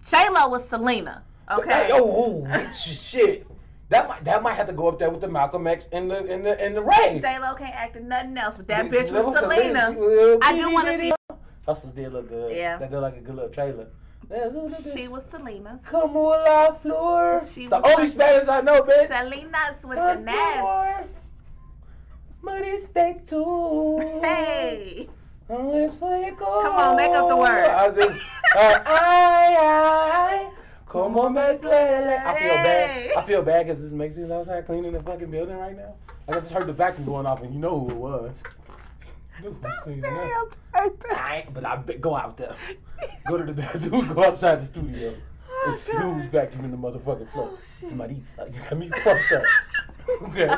J 0.06 0.30
Lo 0.30 0.48
was 0.48 0.66
Selena. 0.66 1.22
Okay. 1.50 1.68
Hey, 1.86 1.90
oh, 1.92 2.46
oh, 2.48 2.70
shit. 2.72 3.46
That 3.90 4.08
might 4.08 4.24
that 4.24 4.42
might 4.42 4.54
have 4.54 4.68
to 4.68 4.72
go 4.72 4.88
up 4.88 5.00
there 5.00 5.10
with 5.10 5.20
the 5.20 5.28
Malcolm 5.28 5.66
X 5.66 5.88
in 5.88 6.06
the 6.06 6.24
in 6.24 6.44
the 6.44 6.64
in 6.64 6.74
the 6.74 6.80
Ray. 6.80 7.18
J 7.20 7.38
Lo 7.40 7.54
can't 7.54 7.74
act 7.74 7.96
in 7.96 8.06
nothing 8.06 8.38
else, 8.38 8.56
but 8.56 8.68
that 8.68 8.86
Bitch, 8.86 9.10
was 9.10 9.36
Selena. 9.36 10.38
I 10.42 10.56
do 10.56 10.72
wanna 10.72 10.98
see- 10.98 11.12
Hustlers 11.66 11.92
did 11.92 12.12
look 12.12 12.28
good. 12.28 12.56
Yeah. 12.56 12.78
That 12.78 12.90
did 12.90 13.00
like 13.00 13.16
a 13.16 13.20
good 13.20 13.34
little 13.34 13.50
trailer. 13.50 13.88
She 14.94 15.08
was 15.08 15.24
Selena's. 15.24 15.82
Come 15.82 16.16
on, 16.16 16.44
la 16.44 16.72
flor. 16.74 17.42
She 17.44 17.62
It's 17.62 17.70
the 17.70 17.84
only 17.84 18.06
Spanish 18.06 18.46
I 18.46 18.60
know, 18.60 18.80
bitch. 18.82 19.08
Selena's 19.08 19.84
with 19.84 19.98
the 19.98 20.14
Come 20.14 20.24
Nas. 20.24 21.06
Money 22.40 22.78
stay 22.78 23.20
too. 23.26 23.98
Hey. 24.22 25.08
Always 25.48 25.96
where 26.00 26.28
you. 26.28 26.36
Come 26.36 26.76
on, 26.76 26.96
make 26.96 27.10
up 27.10 27.26
the 27.26 27.36
word. 27.36 27.48
I 27.68 27.90
just, 27.90 28.26
uh, 28.56 28.82
ay, 28.86 29.56
ay, 29.58 30.50
como 30.90 31.30
me 31.30 31.40
duele. 31.40 32.18
I 32.18 32.36
feel 32.38 32.54
bad. 32.54 33.10
I 33.16 33.22
feel 33.22 33.42
bad 33.42 33.66
because 33.66 33.80
this 33.80 33.92
makes 33.92 34.16
it 34.16 34.30
outside 34.30 34.66
cleaning 34.66 34.92
the 34.92 35.00
fucking 35.02 35.30
building 35.30 35.56
right 35.56 35.76
now. 35.76 35.94
I 36.28 36.32
just 36.32 36.50
heard 36.50 36.66
the 36.66 36.72
vacuum 36.72 37.06
going 37.06 37.26
off, 37.26 37.42
and 37.42 37.54
you 37.54 37.60
know 37.60 37.78
who 37.80 37.90
it 37.90 37.96
was. 37.96 38.32
Stop 39.54 39.72
stereotyping. 39.82 40.10
I 41.12 41.46
but 41.54 41.64
I 41.64 41.76
bet 41.76 42.00
go 42.00 42.16
out 42.16 42.36
there. 42.36 42.54
Go 43.26 43.38
to 43.38 43.44
the 43.44 43.54
bathroom, 43.54 44.12
go 44.14 44.24
outside 44.24 44.60
the 44.60 44.66
studio. 44.66 45.14
Oh, 45.48 45.78
And 45.88 45.96
God. 45.98 46.02
who's 46.02 46.30
vacuuming 46.30 46.70
the 46.72 46.76
motherfucking 46.76 47.30
floor? 47.32 47.50
Oh, 47.52 47.56
shit. 47.56 47.88
Somebody, 47.88 48.14
you 48.14 48.60
got 48.60 48.76
me 48.78 48.90
fucked 48.90 49.32
up. 49.32 49.42
Okay. 50.22 50.48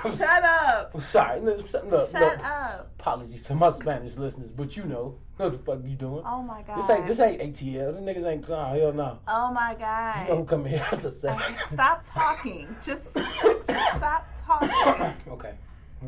Sorry. 0.00 0.16
Shut 0.16 0.44
up. 0.44 1.02
Sorry, 1.02 1.40
look, 1.40 1.72
look, 1.72 1.90
look, 1.90 2.10
Shut 2.10 2.42
up. 2.44 2.90
Apologies 2.98 3.42
to 3.44 3.54
my 3.54 3.70
Spanish 3.70 4.16
listeners, 4.16 4.52
but 4.52 4.76
you 4.76 4.84
know 4.84 5.18
what 5.36 5.52
the 5.52 5.58
fuck 5.58 5.80
you 5.84 5.96
doing. 5.96 6.22
Oh 6.24 6.42
my 6.42 6.62
god. 6.62 6.78
This 6.78 6.90
ain't 6.90 7.06
this 7.06 7.20
ain't 7.20 7.40
ATL. 7.40 7.94
Them 7.94 8.04
niggas 8.04 8.26
ain't. 8.26 8.44
Oh 8.48 8.64
hell 8.78 8.92
no. 8.92 9.18
Oh 9.28 9.52
my 9.52 9.72
You 9.72 10.30
know 10.30 10.36
who 10.38 10.44
come 10.44 10.64
here 10.64 10.84
to 10.90 11.10
say? 11.10 11.36
Stop 11.66 12.02
talking. 12.04 12.68
Just, 12.84 13.14
just 13.14 13.66
stop 13.66 14.28
talking. 14.38 15.14
okay. 15.28 15.54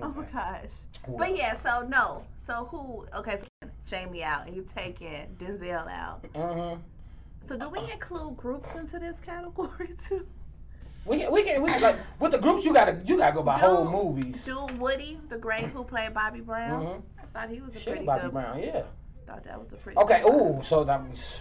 Oh 0.00 0.08
my 0.08 0.24
gosh. 0.24 0.70
But 1.06 1.36
yeah, 1.36 1.54
so 1.54 1.86
no. 1.88 2.22
So 2.38 2.66
who? 2.70 3.06
Okay, 3.18 3.36
so 3.36 3.46
Jamie 3.86 4.22
out, 4.22 4.46
and 4.46 4.56
you 4.56 4.64
taking 4.64 5.36
Denzel 5.38 5.88
out. 5.88 6.24
Uh-huh. 6.34 6.76
So 7.44 7.58
do 7.58 7.68
we 7.68 7.80
include 7.92 8.36
groups 8.36 8.74
into 8.74 8.98
this 8.98 9.20
category 9.20 9.90
too? 10.08 10.26
We 11.04 11.18
can, 11.18 11.32
we 11.32 11.42
can, 11.42 11.62
we 11.62 11.68
can, 11.70 11.80
like 11.82 11.96
with 12.20 12.30
the 12.32 12.38
groups 12.38 12.64
you 12.64 12.72
gotta 12.72 13.00
you 13.04 13.16
gotta 13.18 13.34
go 13.34 13.42
by 13.42 13.58
whole 13.58 13.90
movies. 13.90 14.36
Do 14.44 14.66
Woody, 14.78 15.18
the 15.28 15.36
great 15.38 15.64
who 15.66 15.82
played 15.82 16.14
Bobby 16.14 16.40
Brown? 16.40 16.84
Mhm. 16.84 17.02
I 17.18 17.24
thought 17.32 17.50
he 17.50 17.60
was 17.60 17.74
a 17.74 17.80
Shit, 17.80 17.92
pretty 17.94 18.06
Bobby 18.06 18.22
good. 18.22 18.32
Brown, 18.32 18.62
yeah. 18.62 18.82
Thought 19.26 19.42
that 19.44 19.58
was 19.58 19.72
a 19.72 19.76
pretty. 19.76 19.98
Okay. 19.98 20.22
Ooh, 20.22 20.62
so 20.62 20.84
that 20.84 21.08
was. 21.08 21.40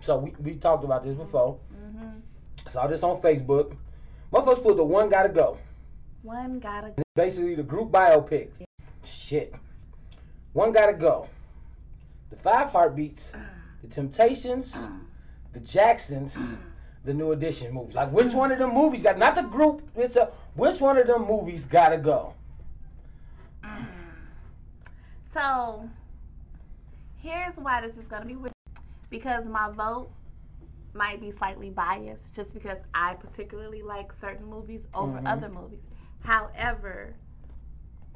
So 0.00 0.18
we, 0.18 0.32
we 0.42 0.54
talked 0.54 0.84
about 0.84 1.04
this 1.04 1.14
before. 1.14 1.58
Mhm. 1.74 2.20
Saw 2.68 2.86
this 2.86 3.02
on 3.02 3.20
Facebook. 3.20 3.76
My 4.32 4.40
Motherfuckers 4.40 4.62
put 4.62 4.76
the 4.76 4.84
one 4.84 5.10
gotta 5.10 5.28
go. 5.28 5.58
One 6.22 6.58
gotta. 6.58 6.90
Go. 6.90 7.02
Basically, 7.14 7.54
the 7.54 7.62
group 7.62 7.90
biopics. 7.90 8.62
Shit. 9.04 9.54
One 10.54 10.72
gotta 10.72 10.94
go. 10.94 11.28
The 12.30 12.36
Five 12.36 12.70
Heartbeats, 12.70 13.32
The 13.82 13.88
Temptations, 13.88 14.76
The 15.52 15.60
Jacksons, 15.60 16.38
the 17.04 17.14
New 17.14 17.32
Edition 17.32 17.72
movies. 17.72 17.94
Like, 17.94 18.12
which 18.12 18.32
one 18.34 18.52
of 18.52 18.58
them 18.58 18.74
movies 18.74 19.02
got, 19.02 19.18
not 19.18 19.34
the 19.34 19.42
group, 19.42 19.82
it's 19.96 20.16
a, 20.16 20.26
which 20.54 20.80
one 20.80 20.98
of 20.98 21.06
them 21.06 21.26
movies 21.26 21.64
gotta 21.64 21.96
go? 21.98 22.34
So 25.22 25.88
here's 27.16 27.58
why 27.58 27.80
this 27.80 27.96
is 27.96 28.08
gonna 28.08 28.26
be 28.26 28.36
weird. 28.36 28.52
Because 29.10 29.48
my 29.48 29.70
vote 29.70 30.10
might 30.92 31.20
be 31.20 31.30
slightly 31.30 31.70
biased, 31.70 32.34
just 32.34 32.52
because 32.54 32.84
I 32.94 33.14
particularly 33.14 33.82
like 33.82 34.12
certain 34.12 34.46
movies 34.46 34.88
over 34.92 35.18
Mhm. 35.20 35.28
other 35.28 35.48
movies. 35.48 35.84
However, 36.20 37.14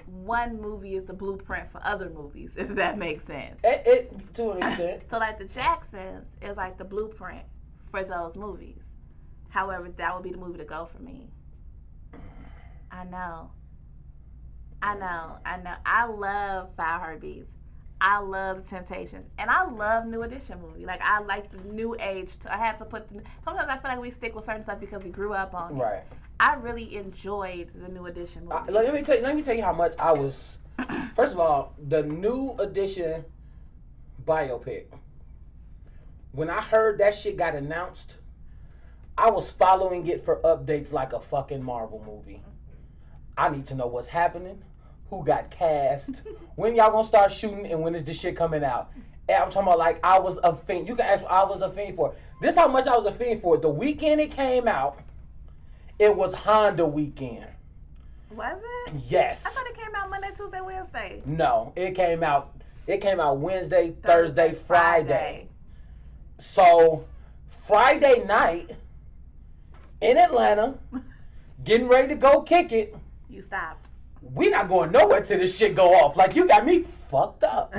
one 0.07 0.61
movie 0.61 0.97
is 0.97 1.05
the 1.05 1.12
blueprint 1.12 1.70
for 1.70 1.80
other 1.85 2.11
movies, 2.11 2.57
if 2.59 2.68
that 2.70 2.99
makes 2.99 3.24
sense. 3.24 3.62
It, 3.64 3.87
it 3.87 4.35
to 4.35 4.51
an 4.51 4.59
extent. 4.59 5.03
So 5.09 5.18
like 5.18 5.39
the 5.39 5.45
Jacksons 5.47 6.37
is 6.43 6.57
like 6.57 6.76
the 6.76 6.85
blueprint 6.85 7.45
for 7.95 8.03
those 8.03 8.36
movies. 8.36 8.97
However, 9.51 9.88
that 9.88 10.14
would 10.14 10.24
be 10.24 10.30
the 10.30 10.36
movie 10.36 10.59
to 10.59 10.64
go 10.64 10.84
for 10.84 11.01
me. 11.01 11.28
I 12.90 13.05
know. 13.05 13.53
I 14.82 14.97
know. 14.97 15.38
I 15.45 15.59
know. 15.59 15.74
I 15.86 16.07
love 16.07 16.70
Five 16.76 17.01
Heartbeats. 17.01 17.55
I 18.01 18.18
love 18.18 18.57
the 18.57 18.68
Temptations, 18.68 19.28
and 19.38 19.49
I 19.49 19.64
love 19.64 20.07
New 20.07 20.22
Edition 20.22 20.61
movie. 20.61 20.84
Like 20.84 21.01
I 21.03 21.20
like 21.20 21.51
the 21.53 21.72
new 21.72 21.97
age. 22.01 22.36
T- 22.38 22.49
I 22.49 22.57
had 22.57 22.76
to 22.78 22.84
put. 22.84 23.09
The, 23.09 23.22
sometimes 23.45 23.68
I 23.68 23.78
feel 23.78 23.92
like 23.92 24.01
we 24.01 24.11
stick 24.11 24.34
with 24.34 24.45
certain 24.45 24.64
stuff 24.64 24.80
because 24.80 25.05
we 25.05 25.11
grew 25.11 25.32
up 25.32 25.55
on 25.55 25.76
it. 25.76 25.80
Right. 25.80 26.03
I 26.40 26.55
really 26.55 26.97
enjoyed 26.97 27.70
the 27.76 27.88
New 27.88 28.07
Edition 28.07 28.42
movie. 28.42 28.57
I, 28.57 28.70
let 28.70 28.92
me 28.92 29.03
tell 29.03 29.16
you, 29.16 29.22
let 29.22 29.36
me 29.36 29.42
tell 29.42 29.55
you 29.55 29.62
how 29.62 29.72
much 29.72 29.95
I 30.01 30.11
was. 30.11 30.59
First 31.16 31.32
of 31.34 31.38
all, 31.38 31.74
the 31.88 32.03
new 32.03 32.57
edition 32.59 33.24
biopic. 34.26 34.86
When 36.35 36.51
I 36.51 36.61
heard 36.61 36.99
that 36.99 37.14
shit 37.14 37.37
got 37.37 37.55
announced, 37.55 38.16
I 39.16 39.30
was 39.30 39.53
following 39.53 40.09
it 40.09 40.20
for 40.20 40.41
updates 40.41 40.93
like 40.93 41.12
a 41.12 41.20
fucking 41.20 41.62
Marvel 41.62 42.03
movie. 42.05 42.43
I 43.39 43.51
need 43.51 43.66
to 43.66 43.76
know 43.76 43.87
what's 43.87 44.09
happening, 44.09 44.61
who 45.11 45.24
got 45.24 45.53
cast, 45.53 46.22
when 46.57 46.74
y'all 46.74 46.91
gonna 46.91 47.07
start 47.07 47.30
shooting, 47.30 47.66
and 47.66 47.80
when 47.80 47.95
is 47.95 48.03
this 48.03 48.18
shit 48.18 48.37
coming 48.37 48.64
out. 48.64 48.91
And 49.28 49.45
I'm 49.45 49.49
talking 49.49 49.68
about 49.68 49.78
like 49.78 50.01
I 50.03 50.18
was 50.18 50.41
a 50.43 50.57
fiend. 50.57 50.89
You 50.89 50.97
can 50.97 51.07
ask. 51.07 51.24
I 51.26 51.45
was 51.45 51.61
a 51.61 51.70
fiend 51.70 51.95
for 51.95 52.12
it. 52.12 52.18
This 52.41 52.57
how 52.57 52.66
much 52.66 52.89
I 52.89 52.97
was 52.97 53.07
a 53.07 53.12
fiend 53.12 53.41
for 53.41 53.55
it. 53.55 53.62
The 53.62 53.70
weekend 53.70 54.20
it 54.20 54.32
came 54.32 54.66
out, 54.66 54.99
it 56.01 56.14
was 56.16 56.35
Honda 56.35 56.85
weekend. 56.85 57.47
Was 58.32 58.61
it? 58.89 58.95
Yes. 59.09 59.47
I 59.47 59.51
thought 59.51 59.66
it 59.68 59.76
came 59.76 59.95
out 59.95 60.11
Monday, 60.11 60.30
Tuesday, 60.35 60.61
Wednesday. 60.61 61.22
No, 61.24 61.72
it 61.76 61.95
came 61.95 62.24
out. 62.24 62.61
It 62.89 63.01
came 63.01 63.20
out 63.20 63.39
Wednesday, 63.39 63.95
Thursday, 64.03 64.53
Friday. 64.53 65.49
So 66.39 67.07
Friday 67.49 68.24
night 68.24 68.76
in 70.01 70.18
Atlanta, 70.18 70.74
getting 71.64 71.89
ready 71.89 72.09
to 72.09 72.14
go 72.14 72.43
kick 72.43 72.72
it. 72.72 72.97
You 73.28 73.43
stopped. 73.43 73.89
We 74.20 74.49
not 74.51 74.68
going 74.68 74.91
nowhere 74.93 75.20
till 75.20 75.39
this 75.39 75.57
shit 75.57 75.74
go 75.74 75.95
off. 75.95 76.16
Like 76.16 76.35
you 76.35 76.47
got 76.47 76.64
me 76.64 76.80
fucked 76.80 77.45
up. 77.45 77.74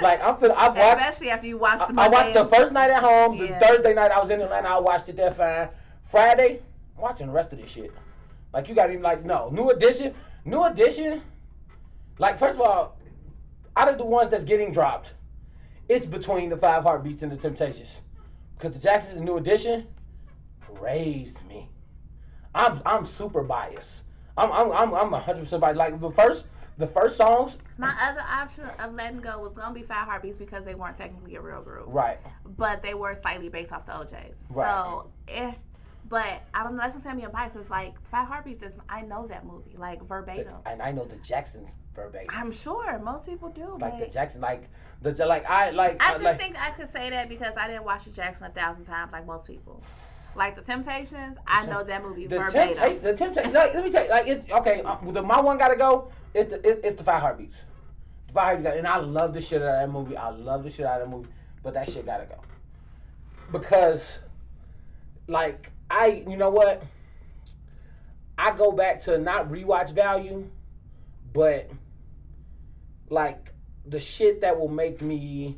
Like 0.00 0.22
I'm 0.22 0.36
feeling. 0.36 0.56
I've 0.56 0.76
watched. 0.76 1.00
Especially 1.00 1.30
after 1.30 1.46
you 1.46 1.58
watched 1.58 1.88
the 1.88 1.92
I 1.92 2.08
Monday 2.08 2.16
watched 2.16 2.34
the 2.34 2.44
first 2.46 2.72
night 2.72 2.90
at 2.90 3.02
home. 3.02 3.34
Yeah. 3.34 3.58
The 3.58 3.66
Thursday 3.66 3.94
night 3.94 4.10
I 4.10 4.20
was 4.20 4.30
in 4.30 4.40
Atlanta. 4.40 4.68
I 4.68 4.78
watched 4.78 5.08
it 5.08 5.16
there 5.16 5.32
fine. 5.32 5.68
Friday, 6.04 6.60
I'm 6.96 7.02
watching 7.02 7.26
the 7.26 7.32
rest 7.32 7.52
of 7.52 7.58
this 7.58 7.70
shit. 7.70 7.92
Like 8.52 8.68
you 8.68 8.74
got 8.74 8.90
me 8.90 8.98
like 8.98 9.24
no 9.24 9.50
new 9.50 9.70
edition, 9.70 10.14
new 10.44 10.64
edition. 10.64 11.22
Like 12.18 12.38
first 12.38 12.54
of 12.56 12.60
all, 12.60 12.98
out 13.76 13.88
of 13.88 13.98
the 13.98 14.04
ones 14.06 14.30
that's 14.30 14.44
getting 14.44 14.72
dropped, 14.72 15.14
it's 15.88 16.06
between 16.06 16.50
the 16.50 16.56
Five 16.56 16.82
Heartbeats 16.84 17.22
and 17.22 17.32
the 17.32 17.36
Temptations, 17.36 17.96
because 18.56 18.72
the 18.72 18.78
Jacksons 18.78 19.16
and 19.16 19.26
New 19.26 19.36
Edition 19.36 19.86
raised 20.80 21.46
me. 21.46 21.68
I'm 22.54 22.80
I'm 22.84 23.04
super 23.06 23.42
biased. 23.42 24.04
I'm 24.36 24.50
I'm 24.52 24.70
I'm 24.72 24.94
I'm 24.94 25.10
100 25.10 25.40
percent 25.40 25.60
biased. 25.60 25.78
Like 25.78 26.00
the 26.00 26.10
first 26.10 26.46
the 26.78 26.86
first 26.86 27.16
songs, 27.16 27.58
My 27.76 27.92
other 28.00 28.20
option 28.20 28.64
of 28.78 28.94
letting 28.94 29.20
go 29.20 29.38
was 29.40 29.52
gonna 29.54 29.74
be 29.74 29.82
Five 29.82 30.06
Heartbeats 30.06 30.36
because 30.36 30.64
they 30.64 30.74
weren't 30.76 30.96
technically 30.96 31.34
a 31.34 31.40
real 31.40 31.60
group, 31.62 31.86
right? 31.88 32.18
but 32.56 32.82
they 32.82 32.94
were 32.94 33.14
slightly 33.16 33.48
based 33.48 33.72
off 33.72 33.84
the 33.84 33.98
O'Jays. 33.98 34.44
Right. 34.50 34.66
So, 34.84 35.10
eh, 35.28 35.52
but 36.08 36.42
I 36.54 36.64
don't 36.64 36.76
know. 36.76 36.82
That's 36.82 36.94
what 36.94 37.04
saying. 37.04 37.24
bias 37.32 37.56
is 37.56 37.70
like 37.70 38.00
Five 38.08 38.28
Heartbeats 38.28 38.62
is. 38.62 38.78
I 38.88 39.02
know 39.02 39.26
that 39.26 39.44
movie 39.44 39.76
like 39.76 40.02
verbatim. 40.06 40.54
And 40.64 40.80
I 40.80 40.90
know 40.90 41.04
the 41.04 41.16
Jacksons 41.16 41.74
verbatim. 41.94 42.28
I'm 42.30 42.50
sure 42.50 42.98
most 42.98 43.28
people 43.28 43.50
do. 43.50 43.76
like 43.80 43.98
the 43.98 44.06
Jackson, 44.06 44.40
like 44.40 44.68
the 45.02 45.12
like 45.26 45.48
I 45.48 45.70
like 45.70 46.02
I 46.02 46.12
just 46.12 46.24
like, 46.24 46.40
think 46.40 46.60
I 46.60 46.70
could 46.70 46.88
say 46.88 47.10
that 47.10 47.28
because 47.28 47.56
I 47.56 47.66
didn't 47.66 47.84
watch 47.84 48.04
the 48.04 48.10
Jackson 48.10 48.46
a 48.46 48.50
thousand 48.50 48.84
times 48.84 49.12
like 49.12 49.26
most 49.26 49.46
people. 49.46 49.82
Like 50.36 50.54
the 50.54 50.62
Temptations, 50.62 51.36
I 51.46 51.66
know 51.66 51.82
that 51.82 52.02
movie 52.02 52.26
the 52.26 52.38
verbatim. 52.38 52.74
temptation. 52.74 53.02
The 53.02 53.14
temptation. 53.14 53.52
Like, 53.52 53.74
let 53.74 53.84
me 53.84 53.90
tell 53.90 54.04
you, 54.04 54.10
like 54.10 54.26
it's 54.28 54.50
okay. 54.52 54.82
Uh, 54.82 54.96
the, 55.10 55.22
my 55.22 55.40
one 55.40 55.58
gotta 55.58 55.76
go. 55.76 56.12
It's 56.32 56.50
the 56.50 56.56
it, 56.68 56.80
it's 56.84 56.94
the 56.94 57.04
Five 57.04 57.20
Heartbeats. 57.22 57.62
The 58.28 58.32
Five 58.34 58.44
Heartbeats, 58.44 58.76
and 58.76 58.86
I 58.86 58.98
love 58.98 59.34
the 59.34 59.40
shit 59.40 59.62
out 59.62 59.68
of 59.68 59.80
that 59.80 59.90
movie. 59.90 60.16
I 60.16 60.30
love 60.30 60.62
the 60.62 60.70
shit 60.70 60.86
out 60.86 61.00
of 61.00 61.08
that 61.08 61.16
movie, 61.16 61.30
but 61.62 61.74
that 61.74 61.90
shit 61.90 62.06
gotta 62.06 62.26
go 62.26 62.36
because, 63.50 64.18
like 65.26 65.70
I, 65.90 66.24
you 66.28 66.36
know 66.36 66.50
what? 66.50 66.82
I 68.36 68.56
go 68.56 68.72
back 68.72 69.00
to 69.00 69.18
not 69.18 69.50
rewatch 69.50 69.92
value, 69.92 70.48
but 71.32 71.70
like 73.10 73.52
the 73.86 73.98
shit 73.98 74.40
that 74.42 74.58
will 74.58 74.68
make 74.68 75.00
me 75.00 75.56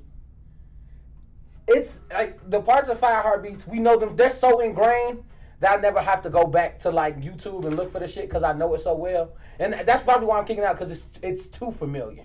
it's 1.72 2.02
like 2.10 2.38
the 2.50 2.60
parts 2.60 2.88
of 2.88 2.98
Five 2.98 3.22
Heartbeats, 3.22 3.66
we 3.66 3.78
know 3.78 3.96
them, 3.96 4.16
they're 4.16 4.30
so 4.30 4.60
ingrained 4.60 5.22
that 5.60 5.72
I 5.72 5.80
never 5.80 6.00
have 6.00 6.22
to 6.22 6.30
go 6.30 6.44
back 6.44 6.78
to 6.80 6.90
like 6.90 7.20
YouTube 7.20 7.64
and 7.64 7.76
look 7.76 7.92
for 7.92 8.00
the 8.00 8.08
shit 8.08 8.28
because 8.28 8.42
I 8.42 8.52
know 8.52 8.74
it 8.74 8.80
so 8.80 8.94
well. 8.94 9.36
And 9.58 9.74
that's 9.86 10.02
probably 10.02 10.26
why 10.26 10.38
I'm 10.38 10.44
kicking 10.44 10.64
out 10.64 10.76
because 10.76 10.90
it's 10.90 11.08
it's 11.22 11.46
too 11.46 11.70
familiar. 11.70 12.24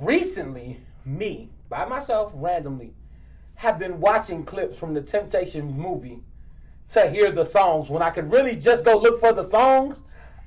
Recently, 0.00 0.80
me, 1.04 1.50
by 1.68 1.84
myself, 1.84 2.32
randomly, 2.34 2.94
have 3.56 3.78
been 3.78 4.00
watching 4.00 4.44
clips 4.44 4.76
from 4.76 4.94
the 4.94 5.02
Temptation 5.02 5.78
movie 5.78 6.22
to 6.88 7.10
hear 7.10 7.30
the 7.32 7.44
songs 7.44 7.90
when 7.90 8.02
I 8.02 8.10
could 8.10 8.30
really 8.30 8.56
just 8.56 8.84
go 8.84 8.98
look 8.98 9.20
for 9.20 9.32
the 9.32 9.42
songs. 9.42 10.02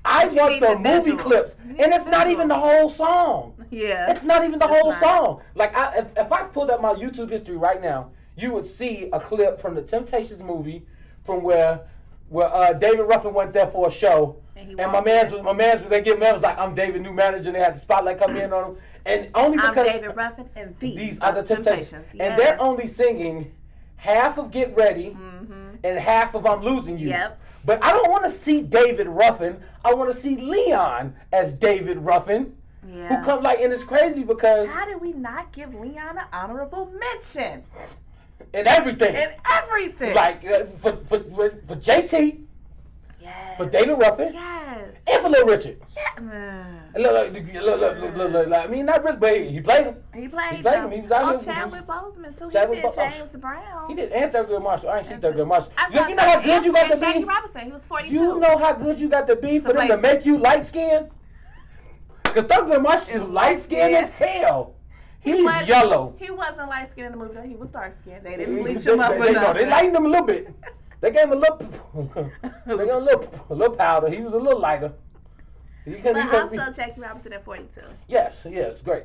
I 0.06 0.28
want 0.28 0.62
the 0.62 0.68
the 0.68 0.78
movie 0.78 1.12
visual. 1.12 1.18
clips. 1.18 1.58
And 1.60 1.94
it's 1.94 2.08
not 2.08 2.28
even 2.28 2.48
the 2.48 2.56
whole 2.56 2.90
song. 2.90 3.56
Yeah. 3.70 4.10
It's 4.10 4.24
not 4.24 4.44
even 4.46 4.58
the 4.60 4.68
whole 4.68 4.92
not. 4.92 5.00
song. 5.00 5.42
Like 5.56 5.76
I, 5.76 5.98
if, 5.98 6.18
if 6.18 6.32
I 6.32 6.44
pulled 6.44 6.70
up 6.70 6.82
my 6.82 6.94
YouTube 6.94 7.30
history 7.30 7.58
right 7.58 7.82
now, 7.82 8.12
you 8.38 8.54
would 8.54 8.66
see 8.66 9.10
a 9.12 9.20
clip 9.20 9.60
from 9.60 9.76
the 9.76 9.82
Temptations 9.82 10.42
movie 10.42 10.86
from 11.26 11.44
where 11.44 11.82
where 12.30 12.54
uh, 12.54 12.74
David 12.74 13.04
Ruffin 13.04 13.34
went 13.34 13.54
there 13.54 13.68
for 13.68 13.88
a 13.88 13.92
show. 13.92 14.38
And 14.56 14.80
And, 14.80 14.92
my 14.92 15.02
man's 15.02 15.34
my 15.34 15.54
man's 15.54 15.82
they 15.84 16.02
give 16.02 16.20
man 16.20 16.34
was 16.34 16.42
like, 16.42 16.58
I'm 16.58 16.74
David, 16.74 17.02
new 17.02 17.14
manager, 17.14 17.50
and 17.50 17.56
they 17.56 17.60
had 17.60 17.76
the 17.76 17.80
spotlight 17.80 18.20
come 18.20 18.38
in 18.38 18.54
on 18.54 18.72
him. 18.72 18.78
And 19.06 19.30
only 19.36 19.58
I'm 19.60 19.70
because 19.70 19.88
David 19.88 20.16
Ruffin, 20.16 20.50
and 20.56 20.76
these, 20.80 20.96
these 20.96 21.20
are 21.20 21.34
the 21.34 21.44
Temptations. 21.44 21.90
Temptations. 21.90 22.22
And 22.22 22.40
they're 22.40 22.62
only 22.62 22.88
singing 22.88 23.52
half 23.96 24.38
of 24.38 24.52
Get 24.52 24.76
Ready 24.76 25.16
and 25.84 25.97
half 25.99 26.36
of 26.36 26.45
I'm 26.45 26.61
Losing 26.61 26.97
You. 26.97 27.09
Yep. 27.09 27.39
But 27.65 27.84
I 27.84 27.91
don't 27.91 28.09
want 28.09 28.23
to 28.23 28.30
see 28.30 28.61
David 28.61 29.07
Ruffin. 29.07 29.59
I 29.84 29.93
want 29.93 30.09
to 30.09 30.15
see 30.15 30.38
Leon 30.38 31.13
as 31.34 31.53
David 31.53 31.97
Ruffin. 31.97 32.55
Yeah. 32.88 33.07
Who 33.19 33.25
come 33.25 33.43
like 33.43 33.59
and 33.59 33.73
it's 33.73 33.84
crazy 33.84 34.23
because 34.23 34.71
How 34.71 34.86
did 34.86 35.01
we 35.01 35.11
not 35.11 35.51
give 35.51 35.73
Leon 35.73 36.17
an 36.17 36.23
honorable 36.32 36.89
mention 36.97 37.63
in 38.53 38.65
everything. 38.67 39.13
in 39.15 39.30
everything? 39.53 40.13
like 40.15 40.45
uh, 40.45 40.63
for, 40.65 40.95
for, 41.05 41.19
for, 41.19 41.49
for 41.67 41.75
JT, 41.75 42.39
yes. 43.19 43.57
for 43.57 43.65
David 43.65 43.97
Ruffin 43.99 44.32
Yes. 44.32 45.01
and 45.05 45.21
for 45.21 45.28
Little 45.30 45.47
Richard. 45.47 45.78
Yeah. 45.97 46.76
Look, 46.98 47.34
look, 47.34 47.34
look, 47.34 47.54
look, 47.54 47.80
look, 47.80 48.16
look, 48.16 48.32
look, 48.32 48.48
like, 48.48 48.66
I 48.66 48.72
mean, 48.72 48.86
not 48.86 49.04
really, 49.04 49.18
but 49.18 49.36
he, 49.36 49.50
he 49.50 49.62
played 49.62 49.88
him. 49.88 49.95
He 50.14 50.28
played. 50.28 50.56
He 50.56 50.62
played 50.62 50.76
them. 50.76 50.84
him. 50.84 50.91
Oh, 50.91 50.95
he 50.95 51.02
was 51.02 51.12
out 51.12 51.24
oh, 51.24 51.38
here 51.38 51.39
Chadwick 51.39 51.86
Boseman 51.86 52.38
too. 52.38 52.50
Chadwick 52.50 52.78
he 52.78 52.82
Bo- 52.84 52.91
did 52.91 53.00
oh, 53.00 53.10
James 53.18 53.36
Brown. 53.36 53.89
He 53.89 53.95
did 53.95 54.12
and 54.12 54.32
Thurgood 54.32 54.64
Marshall. 54.64 54.89
I 54.89 54.98
ain't 54.98 55.06
seen 55.06 55.20
Thurgood 55.20 55.48
Marshall. 55.48 55.72
You, 55.91 56.08
you 56.10 56.16
know 56.16 56.24
how 56.24 56.41
good 56.41 56.66
you 56.66 56.74
got 56.74 56.86
to 56.88 56.91
and 56.93 57.02
Jackie 57.02 57.20
be. 57.20 57.26
Robinson. 57.26 57.66
He 57.66 57.72
was 57.72 57.86
42. 57.86 58.14
You 58.14 58.39
know 58.39 58.58
how 58.58 58.74
good 58.74 59.00
you 59.00 59.10
got 59.10 59.28
to 59.28 59.36
be 59.36 59.60
for 59.60 59.70
them 59.70 59.76
play- 59.78 59.88
to 59.88 59.98
make 59.98 60.26
you 60.26 60.38
light 60.38 60.66
skinned? 60.66 61.10
Because 62.24 62.45
Thurgood 62.45 62.82
Marshall 62.82 63.24
is 63.24 63.30
light 63.30 63.60
skinned 63.60 63.95
as 63.95 64.10
hell. 64.12 64.76
He's 65.20 65.43
wasn't- 65.43 65.68
yellow. 65.68 66.16
He 66.20 66.32
wasn't 66.32 66.70
light 66.70 66.88
skinned 66.88 67.08
in 67.08 67.12
the 67.14 67.18
movie 67.18 67.36
though. 67.36 67.43
He 67.43 67.56
was 67.56 67.70
dark 67.72 67.93
skinned. 67.93 68.26
They 68.26 68.38
didn't 68.38 68.64
bleach 68.64 68.86
him 68.86 69.00
up 69.00 69.12
they, 69.12 69.34
no, 69.34 69.54
they 69.54 69.70
lightened 69.70 69.95
him 69.95 70.06
a 70.06 70.10
little 70.10 70.26
bit. 70.26 70.54
They 71.00 71.12
gave 71.12 71.26
him 71.26 71.34
a 71.34 71.36
little, 71.36 71.58
they 72.66 72.78
gave 72.78 72.88
him 72.88 72.89
a 72.89 73.00
little, 73.00 73.45
a 73.50 73.54
little 73.54 73.76
powder. 73.76 74.10
He 74.10 74.22
was 74.22 74.34
a 74.34 74.39
little 74.39 74.60
lighter. 74.60 74.93
He 75.88 75.94
But 75.94 76.16
he 76.18 76.22
couldn't 76.28 76.52
be- 76.52 76.58
also 76.60 76.72
Jackie 76.74 77.00
Robinson 77.02 77.34
at 77.34 77.46
42. 77.46 77.82
Yes, 78.08 78.46
yes, 78.50 78.82
great. 78.82 79.04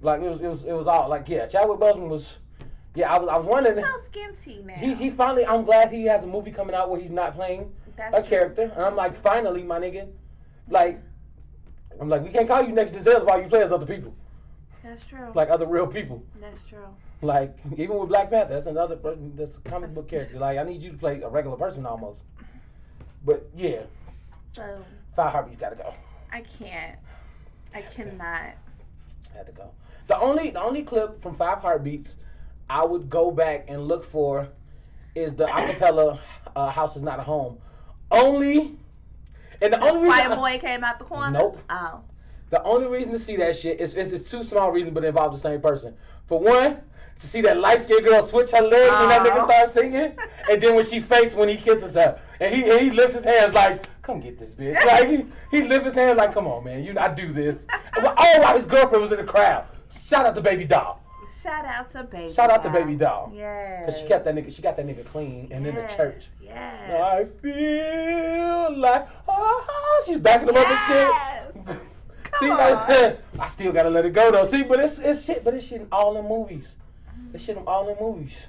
Like 0.00 0.22
it 0.22 0.30
was, 0.30 0.40
it 0.40 0.48
was, 0.48 0.64
it 0.64 0.72
was 0.72 0.86
all 0.86 1.08
like 1.08 1.28
yeah. 1.28 1.46
Chadwick 1.46 1.78
Boseman 1.78 2.08
was, 2.08 2.38
yeah. 2.94 3.12
I 3.12 3.18
was, 3.18 3.28
I 3.28 3.36
was 3.36 3.46
wondering. 3.46 3.76
He's 3.76 3.84
So 3.84 4.10
skinty 4.10 4.64
now. 4.64 4.74
He, 4.74 4.94
he 4.94 5.10
finally. 5.10 5.44
I'm 5.46 5.64
glad 5.64 5.92
he 5.92 6.04
has 6.06 6.24
a 6.24 6.26
movie 6.26 6.50
coming 6.50 6.74
out 6.74 6.88
where 6.90 6.98
he's 7.00 7.10
not 7.10 7.34
playing 7.34 7.70
That's 7.96 8.16
a 8.16 8.20
true. 8.20 8.28
character, 8.30 8.62
and 8.74 8.82
I'm 8.82 8.96
like, 8.96 9.14
finally, 9.14 9.62
my 9.62 9.78
nigga. 9.78 10.08
Like, 10.68 11.00
I'm 12.00 12.08
like, 12.08 12.22
we 12.22 12.30
can't 12.30 12.48
call 12.48 12.62
you 12.62 12.72
next 12.72 12.92
to 12.92 12.98
Denzel 13.00 13.24
while 13.26 13.40
you 13.40 13.48
play 13.48 13.62
as 13.62 13.70
other 13.70 13.84
people, 13.86 14.14
That's 14.82 15.04
true. 15.06 15.30
like 15.34 15.50
other 15.50 15.66
real 15.66 15.86
people. 15.86 16.24
That's 16.40 16.64
true. 16.64 16.86
Like 17.22 17.56
even 17.76 17.98
with 17.98 18.08
Black 18.08 18.30
Panther, 18.30 18.54
that's 18.54 18.66
another 18.66 18.96
person. 18.96 19.32
That's 19.36 19.58
a 19.58 19.60
comic 19.60 19.94
book 19.94 20.08
character. 20.08 20.38
Like 20.46 20.58
I 20.58 20.62
need 20.64 20.82
you 20.82 20.90
to 20.90 20.96
play 20.98 21.20
a 21.22 21.28
regular 21.28 21.56
person 21.56 21.84
almost. 21.86 22.22
But 23.24 23.48
yeah, 23.56 23.82
So 24.52 24.84
Five 25.16 25.32
Heartbeats 25.32 25.60
gotta 25.60 25.76
go. 25.76 25.94
I 26.34 26.40
can't. 26.40 26.98
I 27.72 27.82
cannot. 27.82 28.26
I 28.26 29.36
had 29.36 29.46
to 29.46 29.52
go. 29.52 29.70
The 30.08 30.18
only 30.18 30.50
the 30.50 30.60
only 30.60 30.82
clip 30.82 31.22
from 31.22 31.36
Five 31.36 31.58
Heartbeats 31.58 32.16
I 32.68 32.84
would 32.84 33.08
go 33.08 33.30
back 33.30 33.66
and 33.68 33.86
look 33.86 34.04
for 34.04 34.48
is 35.14 35.36
the 35.36 35.44
acapella 35.44 36.18
uh, 36.56 36.70
"House 36.70 36.96
Is 36.96 37.02
Not 37.02 37.20
a 37.20 37.22
Home." 37.22 37.58
Only, 38.10 38.76
and 39.62 39.72
the 39.72 39.80
only 39.80 40.08
reason 40.08 40.36
Quiet 40.36 40.36
boy 40.36 40.66
came 40.66 40.82
out 40.82 40.98
the 40.98 41.04
corner. 41.04 41.38
Nope. 41.38 41.60
Oh. 41.70 42.00
the 42.50 42.60
only 42.64 42.88
reason 42.88 43.12
to 43.12 43.18
see 43.18 43.36
that 43.36 43.54
shit 43.56 43.78
is 43.78 43.94
is 43.94 44.12
it's 44.12 44.28
two 44.28 44.42
small 44.42 44.72
reasons, 44.72 44.92
but 44.92 45.04
it 45.04 45.08
involve 45.08 45.32
the 45.32 45.38
same 45.38 45.60
person. 45.60 45.94
For 46.26 46.40
one, 46.40 46.80
to 47.18 47.26
see 47.26 47.40
that 47.42 47.58
light 47.58 47.80
skinned 47.80 48.04
girl 48.04 48.22
switch 48.22 48.50
her 48.50 48.60
legs 48.60 48.92
when 48.98 49.08
that 49.08 49.22
nigga 49.26 49.40
Oh. 49.42 49.46
starts 49.46 49.72
singing, 49.72 50.16
and 50.50 50.60
then 50.60 50.74
when 50.74 50.84
she 50.84 51.00
fakes 51.00 51.34
when 51.34 51.48
he 51.48 51.56
kisses 51.56 51.94
her, 51.94 52.18
and 52.40 52.54
he 52.54 52.68
and 52.70 52.80
he 52.80 52.90
lifts 52.90 53.14
his 53.14 53.24
hands 53.24 53.54
like, 53.54 53.86
"Come 54.02 54.20
get 54.20 54.38
this 54.38 54.54
bitch!" 54.54 54.74
Like 54.86 55.08
he, 55.08 55.24
he 55.50 55.66
lifts 55.68 55.86
his 55.86 55.94
hands 55.94 56.16
like, 56.18 56.32
"Come 56.34 56.46
on, 56.46 56.64
man, 56.64 56.84
you 56.84 56.94
I 56.98 57.12
do 57.14 57.32
this." 57.32 57.66
Oh, 57.96 58.14
all 58.16 58.40
while 58.42 58.54
his 58.54 58.66
girlfriend 58.66 59.00
was 59.02 59.12
in 59.12 59.18
the 59.18 59.24
crowd. 59.24 59.64
Shout 59.90 60.26
out 60.26 60.34
to 60.34 60.40
Baby 60.40 60.64
Doll. 60.64 61.00
Shout 61.42 61.64
out 61.66 61.88
to 61.90 62.04
baby. 62.04 62.32
Shout 62.32 62.50
out 62.50 62.62
to 62.62 62.68
doll. 62.68 62.76
Baby 62.78 62.96
Doll. 62.96 63.30
Yeah. 63.34 63.84
Cause 63.84 64.00
she 64.00 64.06
kept 64.06 64.24
that 64.24 64.34
nigga, 64.34 64.54
she 64.54 64.62
got 64.62 64.76
that 64.78 64.86
nigga 64.86 65.04
clean 65.04 65.48
and 65.50 65.66
in 65.66 65.74
the 65.74 65.86
church. 65.86 66.28
Yeah. 66.42 67.12
I 67.14 67.24
feel 67.24 68.78
like 68.78 69.08
oh, 69.28 70.02
she's 70.06 70.18
backing 70.18 70.48
him 70.48 70.56
up 70.56 70.64
Yes. 70.66 71.54
and 71.66 71.76
shit. 71.76 71.76
Come 72.32 72.38
See, 72.40 72.50
on. 72.50 72.58
like, 72.58 73.20
I 73.38 73.48
still 73.48 73.72
gotta 73.72 73.90
let 73.90 74.04
it 74.06 74.12
go 74.14 74.30
though. 74.30 74.44
See, 74.46 74.62
but 74.62 74.80
it's 74.80 74.98
it's 74.98 75.24
shit, 75.24 75.44
but 75.44 75.52
it's 75.54 75.66
shit 75.66 75.82
in 75.82 75.88
all 75.92 76.16
in 76.16 76.26
movies. 76.26 76.74
It's 77.34 77.44
shit 77.44 77.56
in 77.56 77.64
all 77.64 77.88
in 77.88 77.96
movies. 78.00 78.46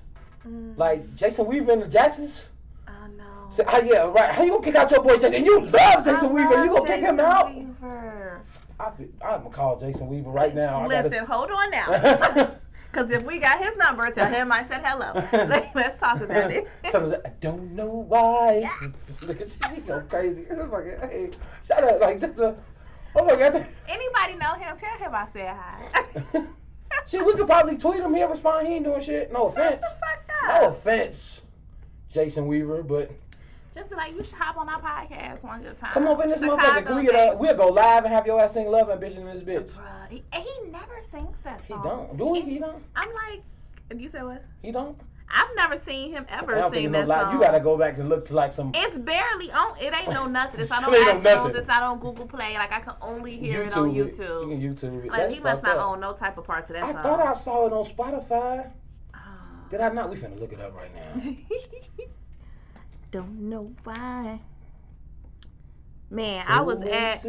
Mm. 0.48 0.78
Like 0.78 1.16
Jason 1.16 1.48
Weaver 1.48 1.72
in 1.74 1.80
the 1.82 1.88
Jacksons. 1.88 2.46
Oh 2.88 2.92
no. 3.18 3.50
Say, 3.50 3.64
oh 3.68 3.82
yeah, 3.82 3.98
right. 4.12 4.34
How 4.34 4.44
you 4.44 4.52
gonna 4.52 4.64
kick 4.64 4.76
out 4.76 4.92
your 4.92 5.02
boy 5.04 5.16
Jason? 5.16 5.34
And 5.36 5.46
you 5.46 5.60
love 5.62 6.06
Jason 6.06 6.30
I 6.30 6.32
Weaver. 6.32 6.64
You 6.66 6.70
gonna 6.72 6.88
kick 6.88 7.02
him 7.02 7.20
out? 7.20 7.54
Weaver. 7.54 8.42
I 8.80 8.92
feel, 8.92 9.08
I'm 9.24 9.38
gonna 9.40 9.50
call 9.50 9.80
Jason 9.80 10.08
Weaver 10.08 10.30
right 10.30 10.54
now. 10.54 10.82
I 10.86 10.88
gotta- 10.88 11.10
Listen, 11.10 11.26
hold 11.26 11.50
on 11.52 11.72
now. 11.72 12.52
Because 12.92 13.12
if 13.12 13.24
we 13.26 13.40
got 13.40 13.60
his 13.62 13.76
number, 13.76 14.10
tell 14.10 14.32
him 14.32 14.54
I 14.54 14.64
said 14.64 14.80
hello. 14.82 15.12
Let's 15.76 15.98
talk 15.98 16.22
about 16.22 16.50
it. 16.50 16.66
I 16.86 17.30
don't 17.42 17.76
know 17.76 17.90
why. 17.90 18.70
Look 19.22 19.42
at 19.42 19.54
you, 19.76 19.82
go 19.82 20.00
crazy. 20.08 20.46
Oh 20.50 20.66
my 20.68 20.82
God, 20.82 21.10
hey, 21.12 21.30
shut 21.62 21.84
up, 21.84 22.00
like 22.00 22.22
this. 22.22 22.40
Uh, 22.40 22.56
oh 23.18 23.26
my 23.26 23.36
god. 23.36 23.68
Anybody 23.90 24.36
know 24.36 24.54
him? 24.54 24.78
Tell 24.78 24.98
him 24.98 25.14
I 25.14 25.28
said 25.28 25.58
hi. 25.58 26.46
Shit, 27.08 27.26
we 27.26 27.34
could 27.34 27.48
probably 27.48 27.78
tweet 27.78 28.00
him. 28.02 28.14
He'll 28.14 28.28
respond. 28.28 28.68
He 28.68 28.76
ain't 28.76 28.86
doing 28.86 29.02
shit. 29.02 29.32
No 29.32 29.48
offense. 29.48 29.56
Shut 29.56 29.66
offense. 29.66 29.82
the 29.82 29.96
fuck 30.08 30.54
up. 30.56 30.62
No 30.62 30.68
offense, 30.70 31.42
Jason 32.10 32.48
Weaver. 32.48 32.84
But 32.84 33.12
Just 33.74 33.90
be 33.90 33.96
like, 33.96 34.14
you 34.14 34.24
should 34.24 34.34
hop 34.36 34.58
on 34.58 34.68
our 34.70 34.82
podcast 34.82 35.44
one 35.44 35.62
good 35.62 35.78
time. 35.78 35.92
come 35.92 36.08
up 36.08 36.24
in 36.24 36.30
this 36.30 36.42
motherfucker. 36.42 37.04
We'll, 37.04 37.16
uh, 37.16 37.36
we'll 37.38 37.56
go 37.56 37.68
live 37.68 38.06
and 38.06 38.14
have 38.14 38.26
your 38.26 38.40
ass 38.42 38.54
sing 38.54 38.68
"Love 38.68 38.90
and 38.90 38.94
Ambition" 39.04 39.28
in 39.28 39.34
this 39.34 39.44
bitch. 39.44 39.76
Bruh, 39.76 40.10
he, 40.10 40.24
he 40.34 40.70
never 40.72 41.02
sings 41.02 41.42
that 41.44 41.68
song. 41.68 41.82
He 41.82 41.90
don't. 41.90 42.18
Do 42.18 42.34
he? 42.34 42.42
He 42.54 42.60
don't. 42.60 42.84
I'm 42.96 43.10
like, 43.14 43.44
you 44.00 44.10
said 44.10 44.24
what? 44.24 44.44
He 44.62 44.72
don't. 44.72 44.98
I've 45.30 45.56
never 45.56 45.78
seen 45.78 46.12
him 46.12 46.26
ever 46.30 46.56
don't 46.56 46.72
sing 46.74 46.86
it's 46.86 46.92
no 46.94 47.00
that 47.00 47.08
lie. 47.08 47.22
song. 47.24 47.34
You 47.34 47.40
gotta 47.40 47.60
go 47.60 47.78
back 47.78 47.98
and 47.98 48.08
look 48.10 48.26
to 48.28 48.36
like 48.36 48.54
some 48.54 48.72
It's 48.76 48.98
barely 48.98 49.52
on. 49.52 49.76
It 49.80 49.94
ain't 49.94 50.10
no 50.12 50.28
nothing. 50.28 50.62
It's 50.62 50.70
not 50.70 50.84
on 50.84 50.92
no 50.94 51.00
iTunes. 51.00 51.24
nothing. 51.24 51.56
It's 51.58 51.68
not 51.68 51.84
on 51.84 52.00
Google 52.00 52.28
Play. 52.28 52.54
Like 52.58 52.72
I 52.72 52.80
can 52.80 52.94
only 53.02 53.36
hear 53.38 53.64
it 53.64 53.76
on 53.76 53.92
YouTube. 53.92 54.08
it. 54.08 54.12
YouTube. 54.20 54.42
You 54.62 54.76
can 54.84 54.94
YouTube 54.94 55.06
it. 55.06 55.12
Like 55.12 55.22
That's 55.22 55.34
he 55.34 55.40
must 55.40 55.64
not 55.64 55.78
up. 55.78 55.84
own 55.86 56.00
no 56.00 56.14
type 56.14 56.38
of 56.38 56.44
parts 56.46 56.70
of 56.70 56.76
that 56.76 56.84
I 56.84 56.88
song. 56.92 56.98
I 56.98 57.04
thought 57.04 57.20
I 57.28 57.34
saw 57.34 57.66
it 57.66 57.74
on 57.74 57.84
Spotify. 57.84 58.70
Oh. 59.14 59.20
Did 59.72 59.82
I 59.82 59.90
not? 59.90 60.10
We 60.10 60.16
finna 60.16 60.40
look 60.40 60.54
it 60.54 60.62
up 60.62 60.76
right 60.76 60.92
now. 60.94 61.22
Don't 63.12 63.50
know 63.50 63.74
why. 63.84 64.40
Man, 66.10 66.46
I 66.48 66.62
was 66.62 66.84
at. 66.84 67.26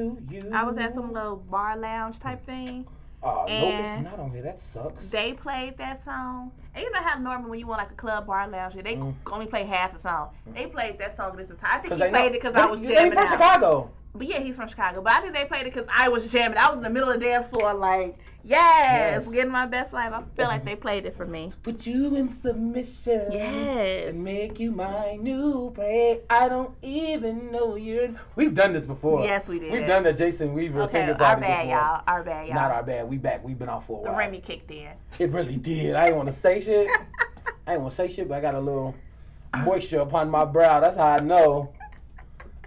I 0.53 0.65
was 0.65 0.77
at 0.77 0.93
some 0.93 1.13
little 1.13 1.37
bar 1.37 1.79
lounge 1.79 2.21
type 2.21 2.45
thing. 2.45 2.87
Oh, 3.27 3.45
it's 3.49 3.89
and 3.89 4.05
not 4.05 4.18
on 4.18 4.31
here. 4.31 4.43
That 4.43 4.61
sucks. 4.61 5.09
They 5.11 5.33
played 5.33 5.77
that 5.79 6.05
song. 6.05 6.53
And 6.74 6.83
you 6.85 6.91
know 6.93 7.01
how 7.01 7.18
normally 7.18 7.51
when 7.51 7.59
you 7.59 7.66
want 7.66 7.81
like 7.81 7.91
a 7.91 7.95
club 7.95 8.27
bar 8.27 8.47
lounge, 8.49 8.74
they 8.74 8.97
Mm. 8.97 9.14
only 9.33 9.47
play 9.47 9.64
half 9.64 9.93
the 9.93 9.99
song. 9.99 10.31
They 10.47 10.66
played 10.66 10.99
that 10.99 11.12
song 11.12 11.37
this 11.37 11.51
entire. 11.51 11.79
I 11.79 11.79
think 11.81 11.95
he 11.95 11.99
played 12.01 12.12
know- 12.12 12.24
it 12.27 12.33
because 12.33 12.55
I 12.55 12.66
was 12.66 12.81
jamming 12.83 13.11
They 13.11 13.16
from 13.16 13.18
out. 13.24 13.31
Chicago. 13.31 13.91
But 14.17 14.27
yeah, 14.29 14.41
he's 14.41 14.57
from 14.57 14.69
Chicago. 14.69 15.01
But 15.03 15.12
I 15.14 15.21
think 15.21 15.35
they 15.35 15.45
played 15.45 15.62
it 15.67 15.73
because 15.75 15.87
I 15.95 16.09
was 16.09 16.31
jamming. 16.31 16.59
I 16.59 16.69
was 16.71 16.79
in 16.79 16.85
the 16.85 16.91
middle 16.91 17.11
of 17.11 17.19
the 17.21 17.25
dance 17.27 17.47
floor, 17.47 17.75
like, 17.75 18.17
yes, 18.43 19.25
Yes. 19.25 19.31
getting 19.33 19.51
my 19.53 19.67
best 19.67 19.93
life. 19.93 20.12
I 20.12 20.23
feel 20.37 20.47
like 20.47 20.64
they 20.64 20.77
played 20.77 21.07
it 21.07 21.17
for 21.17 21.27
me. 21.27 21.51
Put 21.62 21.87
you 21.87 22.14
in 22.17 22.29
submission. 22.29 23.33
Yes. 23.33 24.09
And 24.14 24.25
make 24.25 24.59
you 24.61 24.71
my 24.73 25.17
new 25.21 25.71
prey. 25.75 26.21
I 26.31 26.49
don't 26.49 26.75
even 26.83 27.51
know 27.51 27.77
you're. 27.77 28.09
We've 28.37 28.55
done 28.55 28.73
this 28.73 28.87
before. 28.87 29.25
Yes, 29.25 29.49
we 29.49 29.59
did. 29.59 29.73
We've 29.73 29.87
done 29.87 30.03
the 30.05 30.12
Jason 30.12 30.53
Weaver 30.55 30.83
Okay, 30.83 30.93
single 31.07 31.25
our 31.25 31.39
bad, 31.41 31.69
y'all. 31.69 32.03
Our 32.07 32.23
bad, 32.23 32.47
y'all. 32.47 32.55
Not 32.55 32.71
our 32.71 32.83
bad. 32.83 33.09
We 33.09 33.19
back. 33.19 33.45
We've 33.45 33.59
been 33.59 33.69
off 33.69 33.87
for 33.87 33.99
a 33.99 34.03
while. 34.03 34.12
the. 34.12 34.19
Remy 34.19 34.41
kicked 34.41 34.71
in. 34.71 34.89
It 35.19 35.31
really 35.31 35.57
did. 35.57 35.95
I 35.95 36.07
ain't 36.09 36.17
want 36.17 36.29
to 36.29 36.35
say 36.35 36.61
shit. 36.61 36.89
I 37.67 37.73
ain't 37.73 37.81
want 37.81 37.91
to 37.93 37.97
say 37.97 38.09
shit, 38.09 38.29
but 38.29 38.37
I 38.37 38.41
got 38.41 38.55
a 38.55 38.61
little 38.61 38.95
moisture 39.64 40.01
upon 40.01 40.31
my 40.31 40.45
brow. 40.45 40.79
That's 40.81 40.97
how 40.97 41.07
I 41.07 41.19
know. 41.21 41.73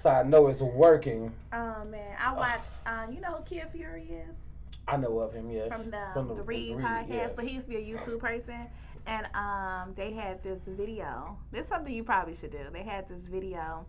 How 0.03 0.09
I 0.11 0.23
know 0.23 0.47
it's 0.47 0.61
working. 0.61 1.31
Oh 1.53 1.83
man, 1.85 2.15
I 2.19 2.33
watched. 2.33 2.73
Um, 2.85 3.11
you 3.13 3.21
know 3.21 3.29
who 3.33 3.43
Kid 3.43 3.67
Fury 3.71 4.03
is 4.29 4.45
I 4.87 4.97
know 4.97 5.19
of 5.19 5.33
him, 5.33 5.49
yes. 5.51 5.71
from 5.71 5.91
the 5.91 6.01
From 6.13 6.27
the, 6.29 6.35
Read 6.35 6.77
podcast, 6.77 7.09
yes. 7.09 7.33
but 7.35 7.45
he 7.45 7.53
used 7.53 7.69
to 7.69 7.75
be 7.75 7.91
a 7.91 7.95
YouTube 7.95 8.19
person, 8.19 8.65
and 9.05 9.27
um, 9.35 9.93
they 9.95 10.11
had 10.11 10.41
this 10.41 10.65
video. 10.67 11.37
This 11.51 11.61
is 11.61 11.67
something 11.67 11.93
you 11.93 12.03
probably 12.03 12.33
should 12.33 12.49
do. 12.51 12.59
They 12.73 12.81
had 12.83 13.07
this 13.07 13.23
video. 13.27 13.85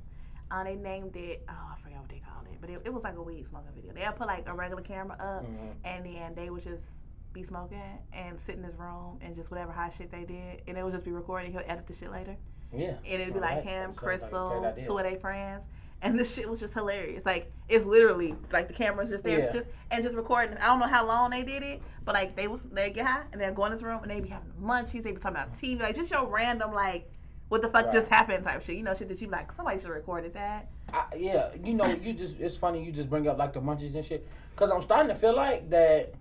Uh, 0.51 0.65
they 0.65 0.75
named 0.75 1.17
it. 1.17 1.43
Oh, 1.49 1.53
I 1.53 1.81
forgot 1.81 2.01
what 2.01 2.09
they 2.11 2.19
called 2.21 2.47
it, 2.53 2.59
but 2.61 2.69
it, 2.69 2.83
it 2.85 2.93
was 2.93 3.05
like 3.05 3.17
a 3.17 3.23
weed 3.23 3.47
smoking 3.47 3.71
video. 3.75 3.93
They 3.95 4.01
had 4.01 4.17
put 4.17 4.27
like 4.27 4.47
a 4.49 4.53
regular 4.53 4.83
camera 4.83 5.17
up, 5.19 5.45
Mhm. 5.45 5.75
and 5.85 6.05
then 6.05 6.35
they 6.35 6.51
would 6.51 6.63
just 6.63 6.89
be 7.33 7.45
smoking 7.45 7.81
and 8.13 8.39
sit 8.39 8.57
in 8.57 8.63
this 8.63 8.75
room 8.75 9.19
and 9.23 9.35
just 9.35 9.51
whatever 9.53 9.71
hot 9.73 9.93
shit 9.93 10.11
they 10.11 10.25
did, 10.25 10.63
and 10.67 10.77
it 10.77 10.83
would 10.83 10.93
just 10.93 11.05
be 11.05 11.13
recorded. 11.13 11.51
He'll 11.53 11.63
edit 11.67 11.87
the 11.87 11.93
shit 11.95 12.11
later. 12.11 12.37
Yeah. 12.73 12.95
and 13.05 13.21
it'd 13.23 13.35
be 13.35 13.41
Alright, 13.41 13.57
like 13.57 13.65
him, 13.65 13.91
that 13.91 14.01
sounds 14.01 14.33
like 14.33 14.77
Crissle, 14.77 14.87
two 14.87 14.97
of 14.97 15.03
their 15.03 15.19
friends, 15.19 15.67
and 16.03 16.19
this 16.19 16.35
shit 16.35 16.49
was 16.49 16.61
just 16.61 16.75
hilarious. 16.75 17.27
Like 17.27 17.53
it's 17.69 17.85
literally 17.85 18.35
like 18.53 18.69
the 18.69 18.75
camera's 18.75 19.11
just 19.11 19.25
there, 19.25 19.39
Yeah. 19.41 19.51
just 19.51 19.69
and 19.91 20.03
just 20.03 20.17
recording. 20.17 20.57
I 20.59 20.67
don't 20.67 20.79
know 20.81 20.87
how 20.87 21.07
long 21.07 21.31
they 21.31 21.43
did 21.43 21.63
it, 21.63 21.83
but 22.05 22.15
like 22.15 22.37
they 22.37 22.49
was 22.49 22.65
they 22.65 22.91
get 22.91 23.07
high 23.07 23.23
and 23.33 23.41
then 23.41 23.55
go 23.55 23.65
in 23.67 23.73
this 23.73 23.83
room 23.83 24.03
and 24.03 24.11
they 24.11 24.21
be 24.21 24.29
having 24.29 24.51
munchies. 24.63 25.03
They 25.03 25.13
be 25.13 25.19
talking 25.21 25.37
about 25.37 25.53
TV, 25.53 25.81
like 25.81 25.95
just 25.95 26.11
your 26.11 26.27
random 26.27 26.73
like 26.73 27.11
what 27.49 27.63
the 27.63 27.69
fuck 27.69 27.85
Right. 27.87 27.93
just 27.93 28.09
happened 28.09 28.45
type 28.45 28.63
shit. 28.63 28.77
You 28.77 28.83
know 28.83 28.95
shit 28.95 29.09
that 29.09 29.21
you 29.21 29.27
be 29.27 29.33
like 29.33 29.53
somebody 29.53 29.79
should 29.79 29.87
have 29.89 29.97
recorded 29.97 30.35
that. 30.35 30.69
I, 30.93 31.05
yeah, 31.17 31.51
you 31.63 31.75
know, 31.75 31.87
you 31.87 32.13
just 32.15 32.41
it's 32.41 32.57
funny 32.57 32.83
you 32.85 32.93
just 32.93 33.11
bring 33.11 33.29
up 33.29 33.39
like 33.39 33.53
the 33.53 33.61
munchies 33.61 33.95
and 33.95 34.05
shit 34.05 34.27
because 34.55 34.71
I'm 34.71 34.83
starting 34.83 35.09
to 35.09 35.15
feel 35.15 35.35
like 35.37 35.69
that 35.71 36.15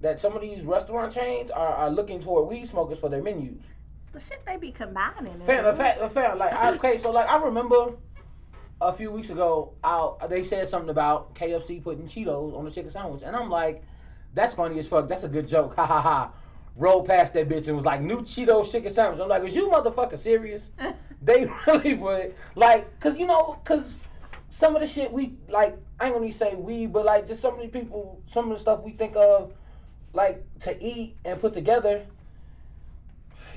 that 0.00 0.20
some 0.20 0.34
of 0.36 0.40
these 0.42 0.62
restaurant 0.62 1.12
chains 1.12 1.50
are, 1.50 1.74
are 1.74 1.90
looking 1.90 2.20
toward 2.20 2.48
weed 2.48 2.68
smokers 2.68 3.00
for 3.00 3.08
their 3.08 3.20
menus. 3.22 3.56
The 4.12 4.20
shit 4.20 4.40
they 4.46 4.56
be 4.56 4.70
combining. 4.70 5.38
Fam, 5.40 5.64
the 5.64 5.74
fact, 5.74 5.98
the 5.98 6.08
fact, 6.08 6.38
like 6.38 6.52
I, 6.52 6.72
okay, 6.76 6.96
so 6.96 7.10
like 7.10 7.28
I 7.28 7.36
remember 7.42 7.92
a 8.80 8.92
few 8.92 9.10
weeks 9.10 9.30
ago, 9.30 9.72
I, 9.82 10.10
they 10.28 10.42
said 10.42 10.68
something 10.68 10.90
about 10.90 11.34
KFC 11.34 11.82
putting 11.82 12.04
Cheetos 12.04 12.56
on 12.56 12.64
the 12.64 12.70
chicken 12.70 12.90
sandwich, 12.90 13.22
and 13.24 13.34
I'm 13.34 13.50
like, 13.50 13.82
that's 14.34 14.54
funny 14.54 14.78
as 14.78 14.86
fuck. 14.86 15.08
That's 15.08 15.24
a 15.24 15.28
good 15.28 15.48
joke. 15.48 15.74
Ha 15.76 15.86
ha 15.86 16.00
ha. 16.00 16.32
Rolled 16.76 17.08
past 17.08 17.34
that 17.34 17.48
bitch 17.48 17.66
and 17.66 17.74
was 17.74 17.84
like, 17.84 18.00
new 18.00 18.22
Cheetos 18.22 18.70
chicken 18.70 18.90
sandwich. 18.90 19.20
I'm 19.20 19.28
like, 19.28 19.42
is 19.42 19.56
you 19.56 19.68
motherfucker 19.68 20.16
serious? 20.16 20.70
they 21.22 21.48
really 21.66 21.94
would 21.94 22.34
like, 22.54 23.00
cause 23.00 23.18
you 23.18 23.26
know, 23.26 23.58
cause 23.64 23.96
some 24.50 24.76
of 24.76 24.80
the 24.80 24.86
shit 24.86 25.12
we 25.12 25.34
like. 25.48 25.76
I 26.00 26.06
ain't 26.06 26.14
gonna 26.14 26.26
even 26.26 26.38
say 26.38 26.54
we, 26.54 26.86
but 26.86 27.04
like 27.04 27.26
just 27.26 27.40
some 27.40 27.54
of 27.54 27.60
the 27.60 27.66
people, 27.66 28.20
some 28.26 28.44
of 28.44 28.56
the 28.56 28.60
stuff 28.60 28.82
we 28.84 28.92
think 28.92 29.16
of, 29.16 29.52
like 30.12 30.44
to 30.60 30.80
eat 30.84 31.16
and 31.24 31.40
put 31.40 31.52
together. 31.52 32.06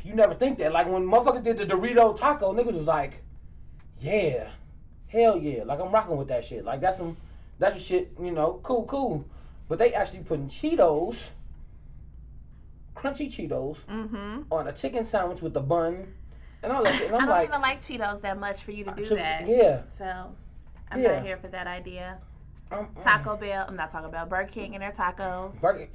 You 0.03 0.15
never 0.15 0.33
think 0.33 0.57
that. 0.57 0.71
Like 0.71 0.87
when 0.87 1.05
motherfuckers 1.05 1.43
did 1.43 1.59
the 1.59 1.65
Dorito 1.65 2.15
taco, 2.15 2.53
niggas 2.53 2.73
was 2.73 2.87
like, 2.87 3.21
yeah, 3.99 4.49
hell 5.11 5.37
yeah. 5.37 5.63
Like 5.63 5.79
I'm 5.79 5.91
rocking 5.91 6.17
with 6.17 6.27
that 6.29 6.45
shit. 6.45 6.63
Like 6.65 6.81
that's 6.81 6.97
some, 6.97 7.17
that's 7.59 7.75
some 7.75 7.81
shit. 7.83 8.11
You 8.19 8.31
know, 8.31 8.59
cool, 8.63 8.83
cool. 8.85 9.25
But 9.67 9.79
they 9.79 9.93
actually 9.93 10.23
putting 10.23 10.47
Cheetos, 10.47 11.29
crunchy 12.95 13.27
Cheetos, 13.31 13.77
Mm-hmm. 13.89 14.43
on 14.51 14.67
a 14.67 14.73
chicken 14.73 15.03
sandwich 15.05 15.41
with 15.41 15.53
the 15.53 15.61
bun, 15.61 16.13
and 16.63 16.71
all 16.71 16.83
that 16.83 16.95
shit. 16.95 17.07
And 17.07 17.15
I 17.15 17.19
I'm 17.19 17.25
don't 17.27 17.29
like, 17.37 17.49
even 17.49 17.61
like 17.61 17.81
Cheetos 17.81 18.21
that 18.21 18.39
much 18.39 18.63
for 18.63 18.71
you 18.71 18.83
to 18.85 18.91
do 18.91 19.05
to- 19.05 19.15
that. 19.15 19.47
yeah. 19.47 19.81
So 19.89 20.33
I'm 20.89 21.01
Yeah. 21.01 21.15
not 21.17 21.25
here 21.25 21.37
for 21.37 21.47
that 21.49 21.67
idea. 21.67 22.19
I'm, 22.71 22.87
Taco 22.99 23.35
Bell. 23.35 23.65
I'm 23.67 23.75
not 23.75 23.89
talking 23.91 24.07
about 24.09 24.29
Burger 24.29 24.49
King 24.49 24.75
and 24.75 24.81
their 24.83 24.91
tacos. 24.91 25.59
Burger. 25.61 25.87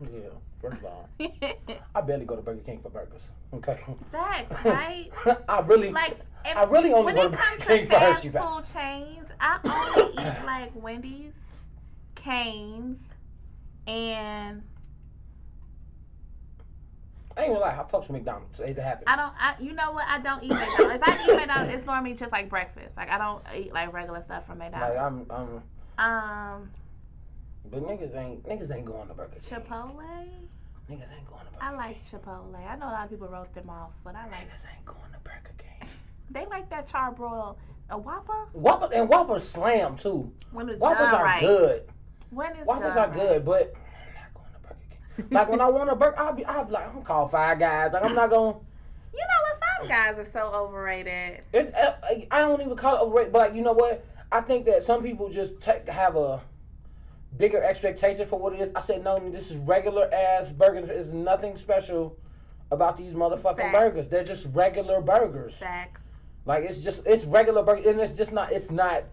Yeah, 0.00 0.08
first 0.60 0.82
of 0.82 0.86
all, 0.86 1.08
I 1.94 2.00
barely 2.02 2.26
go 2.26 2.36
to 2.36 2.42
Burger 2.42 2.60
King 2.60 2.80
for 2.80 2.90
burgers. 2.90 3.26
Okay. 3.54 3.78
Facts, 4.12 4.56
right? 4.64 5.08
I 5.48 5.60
really, 5.60 5.90
Like, 5.90 6.18
I 6.44 6.64
really 6.64 6.92
only 6.92 7.14
when 7.14 7.18
it 7.18 7.30
to 7.32 7.36
comes 7.36 7.66
to 7.66 7.86
fast 7.86 8.22
food 8.22 8.32
Bar. 8.34 8.62
chains, 8.62 9.28
I 9.40 9.58
only 9.96 10.12
eat 10.12 10.44
like 10.46 10.70
Wendy's, 10.74 11.52
Canes, 12.14 13.14
and 13.86 14.62
I 17.36 17.42
ain't 17.42 17.52
gonna 17.52 17.60
lie, 17.60 17.72
I 17.78 17.82
fucks 17.82 18.02
with 18.02 18.10
McDonald's. 18.12 18.60
It 18.60 18.78
happens. 18.78 19.04
I 19.06 19.16
don't. 19.16 19.32
I, 19.38 19.54
you 19.60 19.72
know 19.74 19.92
what? 19.92 20.06
I 20.08 20.18
don't 20.20 20.42
eat 20.42 20.48
McDonald's. 20.48 20.94
if 20.94 21.02
I 21.02 21.22
eat 21.22 21.36
McDonald's, 21.36 21.74
it's 21.74 21.84
normally 21.84 22.14
just 22.14 22.32
like 22.32 22.48
breakfast. 22.48 22.96
Like 22.96 23.10
I 23.10 23.18
don't 23.18 23.42
eat 23.54 23.72
like 23.74 23.92
regular 23.92 24.22
stuff 24.22 24.46
from 24.46 24.58
Like 24.58 24.72
McDonald's. 24.72 25.30
I'm, 25.30 25.62
I'm, 25.98 26.54
um, 26.58 26.70
but 27.70 27.82
niggas 27.82 28.16
ain't, 28.16 28.46
niggas 28.46 28.74
ain't 28.74 28.86
going 28.86 29.08
to 29.08 29.14
Burger 29.14 29.36
King. 29.40 29.60
Chipotle. 29.60 30.26
Niggas 30.90 31.12
ain't 31.16 31.26
going 31.28 31.44
to 31.44 31.52
Burger 31.52 31.62
I 31.62 31.68
King. 31.68 31.76
like 31.76 32.04
Chipotle. 32.04 32.68
I 32.70 32.76
know 32.76 32.86
a 32.86 32.92
lot 32.92 33.04
of 33.04 33.10
people 33.10 33.28
wrote 33.28 33.52
them 33.54 33.70
off, 33.70 33.90
but 34.04 34.14
I 34.14 34.24
like. 34.26 34.34
Niggas 34.48 34.66
ain't 34.74 34.84
going 34.84 34.98
to 35.12 35.18
Burger 35.24 35.54
King. 35.58 35.88
They 36.30 36.44
like 36.46 36.68
that 36.70 36.88
charbroil. 36.88 37.56
A 37.88 37.96
Whopper 37.96 38.48
Whopper 38.52 38.88
and 38.92 39.08
Whoppers 39.08 39.48
slam 39.48 39.96
too. 39.96 40.32
when 40.50 40.68
it's 40.68 40.80
Whoppers 40.80 41.06
done 41.06 41.14
are 41.14 41.24
right. 41.24 41.40
good. 41.40 41.82
When 42.30 42.56
it's 42.56 42.66
Whoppers 42.66 42.94
done 42.94 42.98
are 42.98 43.06
right. 43.08 43.14
good, 43.14 43.44
but 43.44 43.74
I'm 43.76 44.14
not 44.14 44.34
going 44.34 44.52
to 44.52 44.58
Burger 44.60 44.76
King. 45.16 45.26
Like 45.30 45.48
when 45.48 45.60
I 45.60 45.68
want 45.68 45.90
a 45.90 45.94
burger, 45.94 46.18
I'll 46.18 46.32
be, 46.32 46.44
I'll 46.44 46.64
be 46.64 46.72
like, 46.72 46.86
I'm 46.88 46.94
gonna 46.94 47.04
call 47.04 47.28
five 47.28 47.60
guys. 47.60 47.92
Like 47.92 48.02
I'm 48.02 48.14
not 48.14 48.30
gonna. 48.30 48.56
You 49.14 49.20
know 49.20 49.40
what? 49.42 49.60
Five 49.80 49.88
Guys 49.88 50.18
are 50.18 50.24
so 50.24 50.52
overrated. 50.52 51.42
It's, 51.52 51.72
uh, 51.74 51.94
I 52.30 52.40
don't 52.40 52.60
even 52.60 52.76
call 52.76 52.96
it 52.96 53.00
overrated, 53.02 53.32
but 53.32 53.38
like 53.38 53.54
you 53.54 53.62
know 53.62 53.72
what? 53.72 54.04
I 54.32 54.40
think 54.40 54.66
that 54.66 54.82
some 54.82 55.02
people 55.02 55.28
just 55.28 55.60
take, 55.60 55.88
have 55.88 56.16
a 56.16 56.40
bigger 57.36 57.62
expectation 57.62 58.26
for 58.26 58.38
what 58.38 58.52
it 58.52 58.60
is. 58.60 58.70
I 58.74 58.80
said 58.80 59.04
no, 59.04 59.18
this 59.30 59.50
is 59.50 59.58
regular 59.58 60.12
ass 60.12 60.52
burgers. 60.52 60.86
There's 60.86 61.12
nothing 61.12 61.56
special 61.56 62.16
about 62.70 62.96
these 62.96 63.14
motherfucking 63.14 63.56
Facts. 63.56 63.78
burgers. 63.78 64.08
They're 64.08 64.24
just 64.24 64.46
regular 64.52 65.00
burgers. 65.00 65.54
Facts. 65.54 66.14
Like 66.44 66.64
it's 66.64 66.82
just 66.82 67.06
it's 67.06 67.24
regular 67.24 67.62
burger, 67.62 67.88
and 67.90 68.00
it's 68.00 68.16
just 68.16 68.32
not. 68.32 68.52
It's 68.52 68.70
not. 68.70 69.04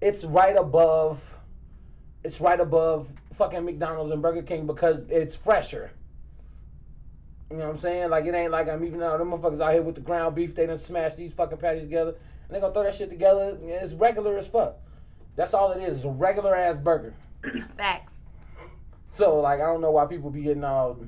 It's 0.00 0.24
right 0.24 0.56
above. 0.56 1.34
It's 2.24 2.40
right 2.40 2.58
above 2.58 3.12
fucking 3.32 3.64
McDonald's 3.64 4.10
and 4.10 4.22
Burger 4.22 4.42
King 4.42 4.66
because 4.66 5.06
it's 5.08 5.36
fresher. 5.36 5.90
You 7.50 7.58
know 7.58 7.64
what 7.64 7.70
I'm 7.70 7.76
saying? 7.76 8.10
Like 8.10 8.24
it 8.24 8.34
ain't 8.34 8.50
like 8.50 8.68
I'm 8.68 8.84
even 8.84 9.02
out 9.02 9.18
them 9.18 9.30
motherfuckers 9.30 9.60
out 9.60 9.72
here 9.72 9.82
with 9.82 9.94
the 9.94 10.00
ground 10.00 10.34
beef. 10.34 10.54
They 10.54 10.66
done 10.66 10.78
smash 10.78 11.14
these 11.14 11.32
fucking 11.32 11.58
patties 11.58 11.84
together, 11.84 12.14
and 12.48 12.56
they 12.56 12.60
gonna 12.60 12.72
throw 12.72 12.82
that 12.82 12.94
shit 12.94 13.10
together. 13.10 13.56
It's 13.62 13.92
regular 13.92 14.36
as 14.36 14.48
fuck. 14.48 14.76
That's 15.36 15.54
all 15.54 15.70
it 15.72 15.82
is. 15.82 15.96
It's 15.96 16.04
a 16.04 16.10
regular 16.10 16.56
ass 16.56 16.76
burger. 16.76 17.14
Facts. 17.76 18.24
So 19.12 19.40
like 19.40 19.60
I 19.60 19.64
don't 19.64 19.80
know 19.80 19.90
why 19.90 20.06
people 20.06 20.30
be 20.30 20.42
getting 20.42 20.64
all. 20.64 20.98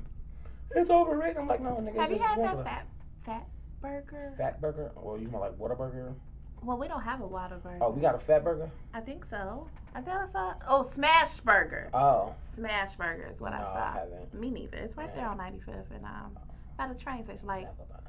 It's 0.75 0.89
overrated. 0.89 1.37
I'm 1.37 1.47
like 1.47 1.61
no 1.61 1.71
nigga. 1.71 1.99
Have 1.99 2.11
you 2.11 2.17
had 2.17 2.43
that 2.43 2.63
fat 2.63 2.87
fat 3.23 3.47
burger? 3.81 4.33
Fatburger? 4.39 4.91
Or 4.95 5.17
you 5.17 5.29
want 5.29 5.45
like 5.45 5.59
Whataburger? 5.59 6.13
Well, 6.61 6.77
we 6.77 6.87
don't 6.87 7.01
have 7.01 7.21
a 7.21 7.27
Whataburger. 7.27 7.77
Oh, 7.79 7.89
we 7.89 8.01
got 8.01 8.15
a 8.15 8.17
Fatburger. 8.17 8.69
I 8.93 8.99
think 8.99 9.23
so. 9.23 9.69
I 9.95 10.01
thought 10.01 10.17
I 10.17 10.25
saw. 10.25 10.53
Oh, 10.67 10.81
Smashburger. 10.81 11.89
Oh. 11.93 12.35
Smashburger 12.43 13.31
is 13.31 13.41
what 13.41 13.53
I 13.53 13.63
saw. 13.63 13.79
I 13.79 13.99
haven't. 13.99 14.33
Me 14.33 14.51
neither. 14.51 14.77
It's 14.79 14.97
right 14.97 15.13
there 15.15 15.27
on 15.27 15.37
95th 15.37 15.91
and 15.95 16.05
um 16.05 16.37
by 16.77 16.87
the 16.87 16.95
train 16.95 17.23
station. 17.23 17.47
Like 17.47 17.63
Never 17.63 17.83
about 17.89 18.03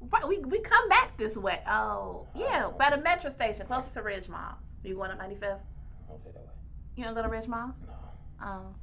95. 0.00 0.12
right, 0.12 0.28
we 0.28 0.38
we 0.50 0.60
come 0.60 0.88
back 0.88 1.16
this 1.16 1.36
way. 1.36 1.60
Oh 1.68 2.26
yeah, 2.34 2.70
by 2.78 2.90
the 2.90 2.98
metro 2.98 3.30
station, 3.30 3.66
closer 3.66 3.92
to 3.94 4.02
Ridge 4.02 4.28
Mall. 4.28 4.58
You 4.84 4.94
going 4.94 5.10
up 5.10 5.18
95th? 5.18 5.40
Don't 5.40 6.24
that 6.24 6.34
way. 6.34 6.53
You 6.96 7.04
don't 7.04 7.14
go 7.14 7.22
to 7.22 7.28
Ridge 7.28 7.48
Mall? 7.48 7.74
No. 7.86 8.46
Oh. 8.46 8.74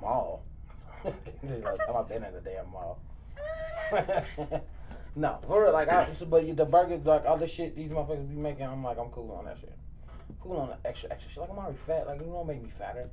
Mall. 0.00 0.44
Just 1.46 1.82
I've 1.94 2.08
been 2.08 2.24
in 2.24 2.34
the 2.34 2.40
damn 2.40 2.70
mall. 2.70 3.00
no, 5.16 5.38
for 5.46 5.62
real, 5.62 5.72
like, 5.72 5.88
I, 5.88 6.12
so, 6.12 6.26
but 6.26 6.56
the 6.56 6.64
burgers, 6.64 7.04
like, 7.04 7.24
all 7.24 7.36
the 7.36 7.46
shit 7.46 7.76
these 7.76 7.90
motherfuckers 7.90 8.28
be 8.28 8.34
making, 8.34 8.64
I'm 8.64 8.82
like, 8.82 8.98
I'm 8.98 9.08
cool 9.10 9.30
on 9.38 9.44
that 9.44 9.58
shit. 9.60 9.72
Cool 10.40 10.56
on 10.56 10.68
the 10.68 10.88
extra, 10.88 11.10
extra 11.12 11.30
shit. 11.30 11.40
Like, 11.40 11.50
I'm 11.50 11.58
already 11.58 11.78
fat. 11.86 12.06
Like, 12.06 12.20
you 12.20 12.26
don't 12.26 12.46
make 12.46 12.62
me 12.62 12.70
fatter. 12.76 13.08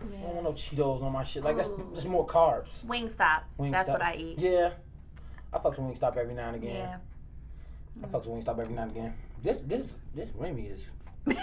I 0.00 0.22
don't 0.22 0.34
want 0.34 0.44
no 0.44 0.52
Cheetos 0.52 1.02
on 1.02 1.12
my 1.12 1.24
shit. 1.24 1.44
Like, 1.44 1.56
that's 1.56 1.70
just 1.94 2.08
more 2.08 2.26
carbs. 2.26 2.84
Wingstop. 2.86 3.42
Wingstop. 3.58 3.70
That's 3.72 3.88
what 3.90 4.02
I 4.02 4.14
eat. 4.14 4.38
Yeah. 4.38 4.70
I 5.52 5.58
fucks 5.58 5.78
with 5.78 6.00
Wingstop 6.00 6.16
every 6.16 6.34
now 6.34 6.48
and 6.48 6.56
again. 6.56 6.74
Yeah. 6.74 6.96
I 8.02 8.06
fucks 8.06 8.26
with 8.26 8.44
Wingstop 8.44 8.58
every 8.58 8.74
now 8.74 8.82
and 8.82 8.92
again. 8.92 9.14
This, 9.42 9.62
this, 9.62 9.96
this 10.14 10.30
Remy 10.34 10.62
is, 10.62 10.80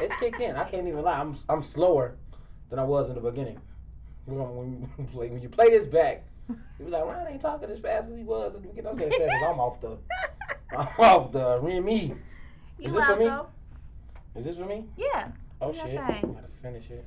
it's 0.00 0.16
kicked 0.16 0.40
in. 0.40 0.56
I 0.56 0.64
can't 0.64 0.86
even 0.86 1.02
lie. 1.02 1.18
I'm, 1.18 1.34
I'm 1.48 1.62
slower 1.62 2.16
than 2.70 2.78
I 2.78 2.84
was 2.84 3.08
in 3.08 3.14
the 3.14 3.20
beginning. 3.20 3.60
When 4.26 4.88
you 4.98 5.04
play, 5.12 5.28
when 5.30 5.40
you 5.40 5.48
play 5.48 5.70
this 5.70 5.86
back, 5.86 6.24
you 6.48 6.84
be 6.84 6.90
like, 6.90 7.04
Ryan 7.04 7.32
ain't 7.32 7.40
talking 7.40 7.70
as 7.70 7.78
fast 7.78 8.10
as 8.10 8.14
he 8.16 8.22
was 8.22 8.54
at 8.54 8.62
the 8.62 8.68
beginning. 8.68 8.90
I'm 8.90 8.96
saying 8.96 9.10
fast 9.10 9.44
I'm 9.44 9.58
off 9.58 9.80
the, 9.80 9.96
I'm 10.76 10.88
off 10.98 11.32
the 11.32 11.58
Remy. 11.62 12.14
Is 12.78 12.92
this 12.92 13.04
for 13.04 13.16
me? 13.16 13.24
welcome. 13.24 13.52
Is 14.36 14.44
this 14.44 14.56
for 14.56 14.66
me? 14.66 14.84
Yeah. 14.96 15.28
Oh 15.60 15.72
shit! 15.72 15.84
thing. 15.84 15.98
Gotta 15.98 16.48
finish 16.62 16.90
it. 16.90 17.04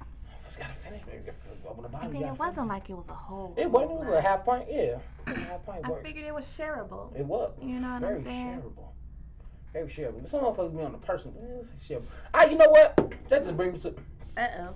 I 0.00 0.04
just 0.48 0.58
gotta 0.58 0.74
finish, 0.74 1.02
baby. 1.04 1.22
Open 1.66 1.90
the 1.90 1.98
I 1.98 2.08
mean, 2.08 2.24
it 2.24 2.38
wasn't 2.38 2.56
finish. 2.56 2.68
like 2.68 2.90
it 2.90 2.96
was 2.96 3.08
a 3.08 3.14
whole. 3.14 3.54
It 3.56 3.70
wasn't. 3.70 3.92
It 3.92 3.98
was 4.00 4.08
a 4.10 4.20
half 4.20 4.44
pint. 4.44 4.66
Yeah, 4.70 4.98
half 5.26 5.64
pint 5.64 5.84
I 5.84 6.02
figured 6.02 6.26
it 6.26 6.34
was 6.34 6.44
shareable. 6.44 7.16
It 7.18 7.24
was. 7.24 7.52
You 7.62 7.80
know 7.80 7.88
what 7.88 7.94
I'm 7.94 8.00
Very 8.00 8.22
saying? 8.24 8.62
shareable. 8.62 8.88
Very 9.76 9.88
shareable. 9.88 10.30
Some 10.30 10.40
motherfuckers 10.40 10.74
be 10.74 10.82
on 10.82 10.92
the 10.92 10.98
personal. 10.98 11.36
Shareable. 11.86 12.04
Ah, 12.32 12.44
you 12.44 12.56
know 12.56 12.70
what? 12.70 12.96
That 13.28 13.44
just 13.44 13.54
brings 13.58 13.84
me 13.84 13.90
to. 13.90 14.42
Uh 14.42 14.72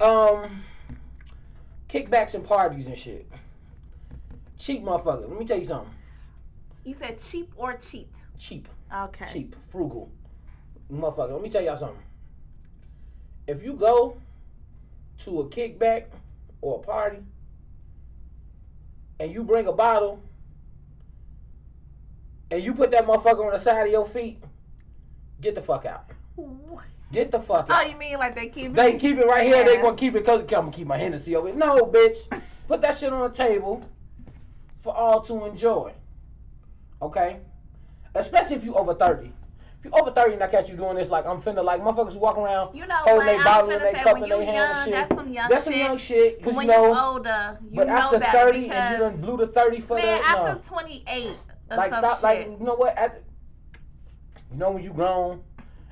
oh. 0.00 0.34
um 0.44 0.62
kickbacks 1.88 2.34
and 2.36 2.44
parties 2.44 2.86
and 2.86 2.96
shit. 2.96 3.28
Cheap 4.56 4.84
motherfucker. 4.84 5.28
Let 5.28 5.36
me 5.36 5.44
tell 5.44 5.58
you 5.58 5.64
something. 5.64 5.92
You 6.84 6.94
said 6.94 7.20
cheap 7.20 7.52
or 7.56 7.74
cheat? 7.74 8.08
Cheap, 8.38 8.68
Okay. 8.96 9.26
cheap, 9.32 9.56
frugal, 9.68 10.12
motherfucker. 10.92 11.32
Let 11.32 11.42
me 11.42 11.50
tell 11.50 11.62
y'all 11.62 11.76
something. 11.76 11.98
If 13.48 13.64
you 13.64 13.74
go 13.74 14.16
to 15.18 15.40
a 15.40 15.48
kickback 15.48 16.04
or 16.60 16.78
a 16.78 16.82
party 16.86 17.18
and 19.18 19.32
you 19.32 19.42
bring 19.42 19.66
a 19.66 19.72
bottle 19.72 20.20
and 22.52 22.62
you 22.62 22.74
put 22.74 22.90
that 22.90 23.06
motherfucker 23.06 23.46
on 23.46 23.52
the 23.52 23.58
side 23.58 23.86
of 23.86 23.92
your 23.92 24.04
feet, 24.04 24.38
get 25.40 25.54
the 25.54 25.62
fuck 25.62 25.86
out. 25.86 26.04
Get 27.10 27.30
the 27.30 27.40
fuck 27.40 27.66
oh, 27.70 27.72
out. 27.72 27.86
Oh, 27.86 27.88
you 27.88 27.96
mean 27.96 28.18
like 28.18 28.34
they 28.34 28.48
keep 28.48 28.66
it? 28.66 28.74
They 28.74 28.98
keep 28.98 29.16
it 29.18 29.26
right 29.26 29.46
here. 29.46 29.64
They 29.64 29.80
gonna 29.80 29.96
keep 29.96 30.14
it 30.14 30.20
because 30.20 30.40
I'm 30.40 30.46
gonna 30.46 30.70
keep 30.70 30.86
my 30.86 30.98
Hennessy 30.98 31.34
over. 31.34 31.48
it. 31.48 31.56
No, 31.56 31.86
bitch. 31.86 32.28
Put 32.68 32.82
that 32.82 32.96
shit 32.96 33.12
on 33.12 33.22
the 33.22 33.34
table 33.34 33.88
for 34.80 34.94
all 34.94 35.20
to 35.22 35.46
enjoy. 35.46 35.92
Okay? 37.00 37.38
Especially 38.14 38.56
if 38.56 38.64
you 38.64 38.74
over 38.74 38.94
30. 38.94 39.32
If 39.78 39.86
you're 39.86 40.00
over 40.00 40.10
30 40.10 40.34
and 40.34 40.42
I 40.42 40.46
catch 40.46 40.68
you 40.70 40.76
doing 40.76 40.96
this, 40.96 41.10
like 41.10 41.26
I'm 41.26 41.40
finna 41.40 41.64
like 41.64 41.80
motherfuckers 41.80 42.16
walk 42.16 42.38
around 42.38 42.76
You 42.76 42.86
know 42.86 42.94
holding 42.96 43.26
their 43.26 43.44
bottle 43.44 43.70
in 43.70 43.78
their 43.78 43.92
cup 43.94 44.16
in 44.18 44.24
you 44.24 44.28
their 44.28 44.44
hand 44.44 44.54
young, 44.54 44.70
and 44.70 44.84
shit. 44.84 44.92
that's 44.92 45.14
some 45.14 45.32
young 45.32 45.50
That's 45.50 45.64
shit. 45.64 45.72
some 45.72 45.80
young 45.80 45.96
shit. 45.96 46.42
Cause 46.42 46.54
when 46.54 46.66
you 46.66 46.72
know, 46.72 46.86
you're 46.86 47.02
older, 47.02 47.58
you 47.62 47.76
but 47.76 47.86
know 47.88 47.94
after 47.94 48.20
30 48.20 48.60
because 48.60 48.76
and 48.76 48.92
you 48.92 49.10
done 49.10 49.20
blew 49.20 49.36
the 49.38 49.46
30 49.48 49.80
for 49.80 49.96
man, 49.96 50.04
the 50.20 50.26
after 50.26 50.54
no. 50.54 50.60
28 50.62 51.26
or 51.26 51.51
like 51.76 51.94
stop 51.94 52.16
shit. 52.16 52.22
like 52.22 52.46
you 52.46 52.66
know 52.66 52.74
what? 52.74 52.96
At, 52.96 53.22
you 54.50 54.58
know 54.58 54.72
when 54.72 54.82
you 54.82 54.92
grown? 54.92 55.42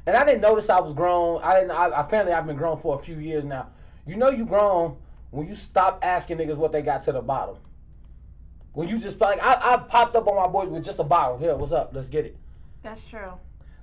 And 0.06 0.16
i 0.16 0.24
didn't 0.24 0.40
notice 0.40 0.68
i 0.70 0.80
was 0.80 0.92
grown. 0.94 1.42
I 1.42 1.60
didn't 1.60 1.70
I, 1.72 1.90
apparently 2.00 2.32
i've 2.32 2.46
been 2.46 2.56
grown 2.56 2.78
for 2.78 2.96
a 2.96 2.98
few 2.98 3.16
years 3.16 3.44
now. 3.44 3.68
You 4.06 4.16
know 4.16 4.30
you 4.30 4.46
grown 4.46 4.96
when 5.30 5.46
you 5.46 5.54
stop 5.54 6.00
asking 6.02 6.38
niggas 6.38 6.56
what 6.56 6.72
they 6.72 6.82
got 6.82 7.02
to 7.02 7.12
the 7.12 7.20
bottom. 7.20 7.56
When 8.72 8.88
you 8.88 8.98
just 8.98 9.20
like 9.20 9.40
i, 9.42 9.74
I 9.74 9.76
popped 9.76 10.16
up 10.16 10.26
on 10.26 10.36
my 10.36 10.46
boys 10.46 10.68
with 10.68 10.84
just 10.84 10.98
a 10.98 11.04
bottle. 11.04 11.38
Here 11.38 11.54
what's 11.56 11.72
up? 11.72 11.90
Let's 11.94 12.08
get 12.08 12.24
it. 12.24 12.36
That's 12.82 13.06
true. 13.06 13.32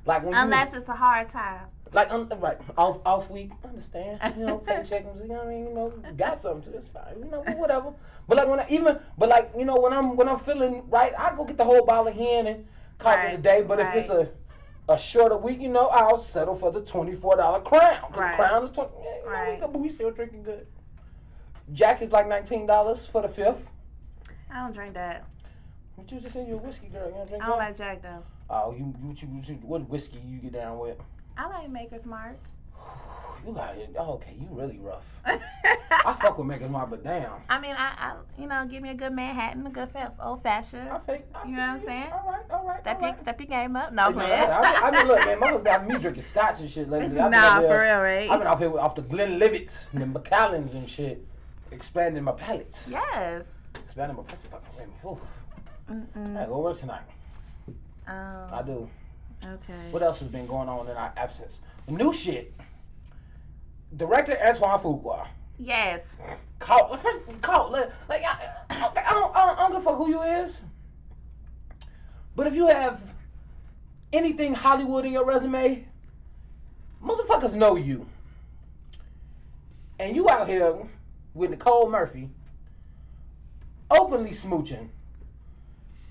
like 0.05 0.23
when 0.23 0.33
Unless 0.33 0.73
it's 0.73 0.89
a 0.89 0.95
hard 0.95 1.29
time. 1.29 1.67
Like 1.93 2.11
um, 2.11 2.29
right 2.39 2.57
off 2.77 2.99
off 3.05 3.29
week 3.29 3.51
understand 3.63 4.19
you 4.37 4.45
know 4.45 4.57
paycheck 4.67 5.05
you 5.21 5.27
know 5.27 5.35
what 5.35 5.45
i 5.47 5.49
mean 5.49 5.67
you 5.67 5.73
know 5.73 5.89
got 6.17 6.39
something 6.41 6.71
to 6.71 6.77
it's 6.77 6.87
fine 6.87 7.15
you 7.19 7.25
know 7.29 7.41
whatever 7.57 7.93
but 8.27 8.37
like 8.37 8.47
when 8.47 8.59
i 8.59 8.65
even 8.69 8.99
but 9.17 9.29
like 9.29 9.51
you 9.57 9.65
know 9.65 9.75
when 9.77 9.93
i'm 9.93 10.15
when 10.15 10.27
i'm 10.27 10.39
feeling 10.39 10.83
right 10.89 11.13
i 11.17 11.35
go 11.35 11.43
get 11.45 11.57
the 11.57 11.63
whole 11.63 11.85
bottle 11.85 12.07
of 12.07 12.15
hen 12.15 12.47
and 12.47 12.65
call 12.97 13.13
it 13.13 13.33
a 13.33 13.37
day 13.37 13.61
but 13.61 13.79
if 13.79 13.93
it's 13.95 14.09
a 14.09 14.29
a 14.89 14.97
shorter 14.97 15.35
week, 15.35 15.59
you 15.59 15.67
know, 15.67 15.87
I'll 15.87 16.15
settle 16.15 16.55
for 16.55 16.71
the 16.71 16.79
twenty-four 16.79 17.35
dollar 17.35 17.59
crown. 17.59 17.99
'Cause 18.03 18.15
Right. 18.15 18.35
Crown 18.35 18.63
is 18.63 18.71
twenty. 18.71 18.91
Yeah, 19.03 19.17
know, 19.25 19.29
Right. 19.29 19.59
But 19.59 19.73
we 19.77 19.89
still 19.89 20.11
drinking 20.11 20.43
good. 20.43 20.65
Jack 21.73 22.01
is 22.01 22.13
like 22.13 22.25
nineteen 22.25 22.65
dollars 22.65 23.05
for 23.05 23.21
the 23.21 23.27
fifth. 23.27 23.69
I 24.49 24.61
don't 24.61 24.71
drink 24.73 24.93
that. 24.93 25.25
What 25.95 26.09
you 26.09 26.21
just 26.21 26.31
said? 26.31 26.47
You're 26.47 26.55
a 26.55 26.61
whiskey 26.61 26.87
girl. 26.87 27.07
You 27.09 27.15
don't 27.15 27.27
drink 27.27 27.43
I 27.43 27.47
don't 27.47 27.57
that? 27.59 27.65
like 27.65 27.77
Jack 27.77 28.01
though. 28.01 28.23
Oh, 28.49 28.71
you, 28.71 28.95
you, 29.03 29.13
you, 29.19 29.41
you, 29.45 29.53
what 29.55 29.89
whiskey 29.89 30.19
you 30.25 30.39
get 30.39 30.53
down 30.53 30.79
with? 30.79 30.97
I 31.37 31.47
like 31.47 31.69
Maker's 31.69 32.05
Mark. 32.05 32.37
You 33.45 33.53
got 33.53 33.77
it. 33.77 33.95
Oh, 33.97 34.13
okay, 34.13 34.35
you 34.37 34.47
really 34.51 34.77
rough. 34.79 35.05
I 35.25 36.17
fuck 36.19 36.37
with 36.37 36.47
Maker's 36.47 36.69
Mark, 36.71 36.89
but 36.89 37.01
damn. 37.03 37.31
I 37.47 37.61
mean, 37.61 37.75
I, 37.77 37.93
I, 37.97 38.15
you 38.37 38.45
know, 38.47 38.65
give 38.65 38.81
me 38.83 38.89
a 38.89 38.93
good 38.95 39.13
Manhattan, 39.13 39.65
a 39.65 39.69
good 39.69 39.89
old 40.21 40.41
fashioned. 40.43 40.89
I 40.89 40.97
fake. 40.99 41.23
I 41.33 41.45
You 41.47 41.51
know 41.55 41.61
what 41.61 41.69
I'm 41.69 41.79
saying? 41.79 42.09
All 42.11 42.29
right, 42.29 42.41
all 42.51 42.67
right. 42.67 42.79
Step 42.81 42.95
all 42.97 43.01
your, 43.03 43.11
right. 43.11 43.19
step 43.19 43.39
your 43.39 43.47
game 43.47 43.75
up. 43.77 43.93
No, 43.93 44.05
I, 44.07 44.11
man. 44.11 44.51
I, 44.51 44.81
I 44.83 44.91
mean, 44.91 45.07
look, 45.07 45.25
man, 45.25 45.39
mother's 45.39 45.61
got 45.61 45.87
me 45.87 45.97
drinking 45.97 46.23
scotch 46.23 46.59
and 46.59 46.69
shit 46.69 46.89
lately. 46.89 47.17
I've 47.19 47.31
Nah, 47.31 47.61
for 47.61 47.79
real, 47.79 47.99
right? 48.01 48.29
I've 48.29 48.39
been 48.39 48.47
off 48.47 48.59
here 48.59 48.69
with- 48.71 48.81
off 48.81 48.95
the 48.95 49.03
Glenlivet 49.03 49.85
and 49.93 50.01
the 50.01 50.19
Macallans 50.19 50.73
and 50.73 50.89
shit, 50.89 51.23
expanding 51.71 52.23
my 52.23 52.33
palate. 52.33 52.75
Yes. 52.89 53.53
Expanding 53.85 54.17
my 54.17 54.23
palate. 54.23 54.41
Fucking 54.51 54.75
with 54.75 54.87
me. 54.87 55.09
Oof. 55.09 56.37
I 56.39 56.45
go 56.47 56.59
work 56.59 56.77
tonight. 56.79 57.01
I 58.07 58.59
Um, 58.59 58.65
do. 58.65 58.89
Okay. 59.43 59.91
What 59.91 60.01
else 60.03 60.19
has 60.19 60.29
been 60.29 60.47
going 60.47 60.69
on 60.69 60.89
in 60.89 60.97
our 60.97 61.13
absence? 61.17 61.59
New 61.87 62.11
shit. 62.13 62.53
Director 63.95 64.37
Antoine 64.41 64.79
Fuqua. 64.79 65.27
Yes. 65.59 66.17
Call 66.59 66.95
first 66.97 67.19
call 67.41 67.71
like 67.71 67.89
like, 68.09 68.23
I, 68.23 68.49
I, 68.69 68.91
I, 68.95 69.13
don't, 69.13 69.35
I 69.35 69.55
don't 69.55 69.71
give 69.71 69.81
a 69.81 69.83
fuck 69.83 69.97
who 69.97 70.09
you 70.09 70.21
is. 70.21 70.61
But 72.35 72.47
if 72.47 72.55
you 72.55 72.67
have 72.67 73.01
anything 74.13 74.53
Hollywood 74.53 75.05
in 75.05 75.13
your 75.13 75.25
resume, 75.25 75.87
motherfuckers 77.03 77.55
know 77.55 77.75
you. 77.75 78.05
And 79.99 80.15
you 80.15 80.29
out 80.29 80.47
here 80.47 80.75
with 81.33 81.49
Nicole 81.49 81.89
Murphy, 81.89 82.29
openly 83.89 84.31
smooching. 84.31 84.89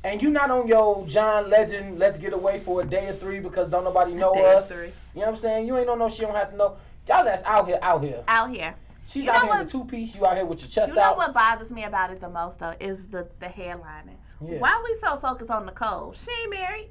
And 0.07 0.23
you 0.23 0.31
not 0.31 0.53
on 0.53 0.69
your 0.69 1.05
John 1.09 1.51
Legend, 1.51 1.99
let's 1.99 2.17
get 2.17 2.33
away 2.33 2.61
for 2.61 2.81
a 2.81 2.85
day 2.85 3.09
or 3.09 3.15
three 3.15 3.41
because 3.41 3.67
don't 3.67 3.83
nobody 3.83 4.15
know 4.15 4.31
us. 4.33 4.71
You 4.71 4.77
know 4.77 4.93
what 5.15 5.29
I'm 5.31 5.37
saying? 5.37 5.67
You 5.67 5.77
ain't 5.79 5.89
on 5.89 5.99
no 5.99 6.09
shit, 6.09 6.21
you 6.21 6.27
don't 6.27 6.37
have 6.37 6.53
to 6.53 6.57
know. 6.57 6.77
Y'all 7.09 7.25
that's 7.25 7.43
out 7.43 7.67
here, 7.67 7.81
out 7.83 8.05
here. 8.05 8.23
Out 8.29 8.51
here. 8.51 8.77
She's 9.05 9.25
You 9.25 9.33
out 9.33 9.45
here 9.45 9.55
in 9.55 9.67
a 9.67 9.69
two 9.69 9.85
piece. 9.85 10.15
You 10.15 10.25
out 10.25 10.37
here 10.37 10.47
with 10.47 10.61
your 10.61 10.69
chest 10.69 10.93
out. 10.93 10.95
You 10.95 10.95
know 10.95 11.15
what 11.15 11.35
bothers 11.35 11.73
me 11.73 11.83
about 11.83 12.13
it 12.13 12.21
the 12.21 12.29
most 12.29 12.61
though 12.61 12.75
is 12.79 13.07
the 13.09 13.29
the 13.41 13.47
headlining. 13.47 14.17
Yeah. 14.47 14.59
Why 14.59 14.81
we 14.85 14.95
so 15.01 15.17
focused 15.17 15.51
on 15.51 15.67
Nicole? 15.67 16.13
She 16.13 16.31
ain't 16.43 16.51
married. 16.51 16.91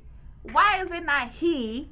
Why 0.52 0.82
is 0.82 0.92
it 0.92 1.06
not 1.06 1.30
he 1.30 1.88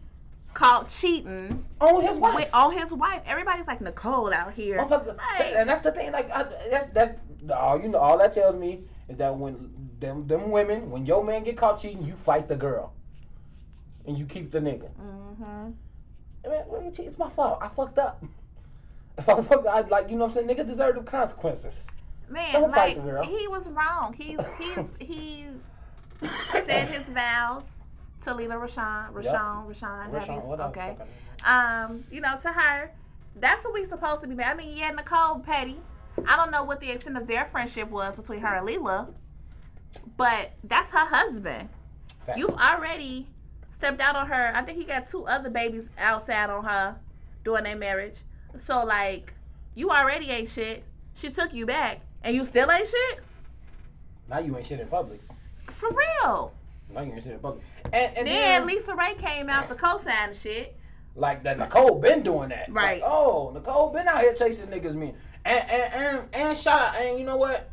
caught 0.53 0.89
cheating 0.89 1.65
On 1.79 2.01
his 2.01 2.17
wife. 2.17 2.35
with 2.35 2.49
on 2.53 2.77
his 2.77 2.93
wife? 2.93 3.21
Everybody's 3.25 3.67
like 3.67 3.79
Nicole 3.79 4.33
out 4.33 4.53
here. 4.53 4.85
Like, 4.89 5.07
and 5.39 5.69
that's 5.69 5.83
the 5.83 5.93
thing. 5.93 6.11
Like 6.11 6.29
I, 6.31 6.43
that's 6.69 6.87
that's 6.87 7.13
all 7.49 7.79
you 7.81 7.87
know. 7.87 7.99
All 7.99 8.17
that 8.17 8.33
tells 8.33 8.57
me 8.57 8.81
is 9.13 9.17
that 9.19 9.35
when 9.37 9.71
them 9.99 10.27
them 10.27 10.49
women, 10.49 10.89
when 10.89 11.05
your 11.05 11.23
man 11.23 11.43
get 11.43 11.55
caught 11.55 11.79
cheating, 11.79 12.03
you 12.05 12.15
fight 12.15 12.47
the 12.47 12.55
girl, 12.55 12.93
and 14.05 14.17
you 14.17 14.25
keep 14.25 14.51
the 14.51 14.59
nigga. 14.59 14.89
mhm. 14.99 15.73
Man, 16.45 16.63
what 16.67 16.83
you 16.83 16.91
cheat? 16.91 17.05
It's 17.05 17.17
my 17.17 17.29
fault. 17.29 17.59
I 17.61 17.69
fucked 17.69 17.99
up. 17.99 18.21
If 19.15 19.29
I 19.29 19.41
fucked, 19.43 19.67
up, 19.67 19.75
I 19.75 19.81
like 19.81 20.09
you 20.09 20.15
know 20.17 20.25
what 20.25 20.35
I'm 20.35 20.47
saying. 20.47 20.47
Nigga 20.47 20.65
deserve 20.65 20.95
the 20.95 21.01
consequences. 21.03 21.85
Man, 22.27 22.51
Don't 22.51 22.71
like 22.71 22.97
he 23.25 23.47
was 23.47 23.69
wrong. 23.69 24.13
He's 24.17 24.39
he's 24.59 24.87
he 24.99 25.45
said 26.63 26.87
his 26.87 27.07
vows 27.09 27.67
to 28.21 28.33
Lela 28.33 28.55
Rochon, 28.55 29.13
Rochon, 29.13 29.67
Rochon, 29.67 29.83
how 29.83 30.07
you- 30.11 30.17
Rochon, 30.19 30.47
what 30.47 30.59
okay. 30.61 30.95
Um, 31.45 32.03
you 32.09 32.21
know, 32.21 32.35
to 32.41 32.47
her, 32.49 32.91
that's 33.39 33.63
what 33.65 33.73
we 33.75 33.85
supposed 33.85 34.21
to 34.23 34.27
be. 34.27 34.41
I 34.43 34.55
mean, 34.55 34.75
yeah, 34.75 34.89
Nicole 34.91 35.39
Petty. 35.39 35.77
I 36.27 36.35
don't 36.35 36.51
know 36.51 36.63
what 36.63 36.79
the 36.79 36.89
extent 36.91 37.17
of 37.17 37.27
their 37.27 37.45
friendship 37.45 37.89
was 37.89 38.15
between 38.15 38.39
her 38.41 38.55
and 38.55 38.65
Lela, 38.65 39.09
but 40.17 40.51
that's 40.63 40.91
her 40.91 41.05
husband. 41.05 41.69
Facts. 42.25 42.37
You've 42.39 42.51
already 42.51 43.27
stepped 43.71 43.99
out 43.99 44.15
on 44.15 44.27
her. 44.27 44.51
I 44.55 44.61
think 44.61 44.77
he 44.77 44.83
got 44.85 45.07
two 45.07 45.25
other 45.25 45.49
babies 45.49 45.89
outside 45.97 46.49
on 46.49 46.63
her 46.65 46.95
during 47.43 47.63
their 47.65 47.75
marriage. 47.75 48.17
So 48.55 48.83
like, 48.85 49.33
you 49.75 49.89
already 49.89 50.29
ain't 50.29 50.49
shit. 50.49 50.83
She 51.15 51.29
took 51.29 51.53
you 51.53 51.65
back, 51.65 52.01
and 52.23 52.35
you 52.35 52.45
still 52.45 52.71
ain't 52.71 52.87
shit. 52.87 53.19
now 54.29 54.39
you 54.39 54.55
ain't 54.57 54.65
shit 54.65 54.79
in 54.79 54.87
public. 54.87 55.21
For 55.69 55.89
real. 55.89 56.53
Now 56.93 57.01
you 57.01 57.11
ain't 57.13 57.23
shit 57.23 57.33
in 57.33 57.39
public. 57.39 57.63
And, 57.85 58.17
and 58.17 58.27
Then 58.27 58.65
then, 58.65 58.67
Lisa 58.67 58.95
Raye 58.95 59.15
came 59.15 59.49
out 59.49 59.67
to 59.67 59.75
co-sign 59.75 60.29
the 60.29 60.35
shit. 60.35 60.75
like 61.15 61.43
that 61.43 61.57
Nicole 61.59 61.99
been 61.99 62.23
doing 62.23 62.49
that. 62.49 62.71
Right. 62.71 63.01
Like, 63.01 63.09
oh, 63.09 63.51
Nicole 63.53 63.91
been 63.91 64.07
out 64.07 64.21
here 64.21 64.33
chasing 64.33 64.67
niggas 64.67 64.95
me. 64.95 65.13
And 65.45 65.69
and 65.69 65.93
and 65.93 66.27
and 66.33 66.57
shout 66.57 66.81
out 66.81 66.95
and 66.95 67.19
you 67.19 67.25
know 67.25 67.37
what? 67.37 67.69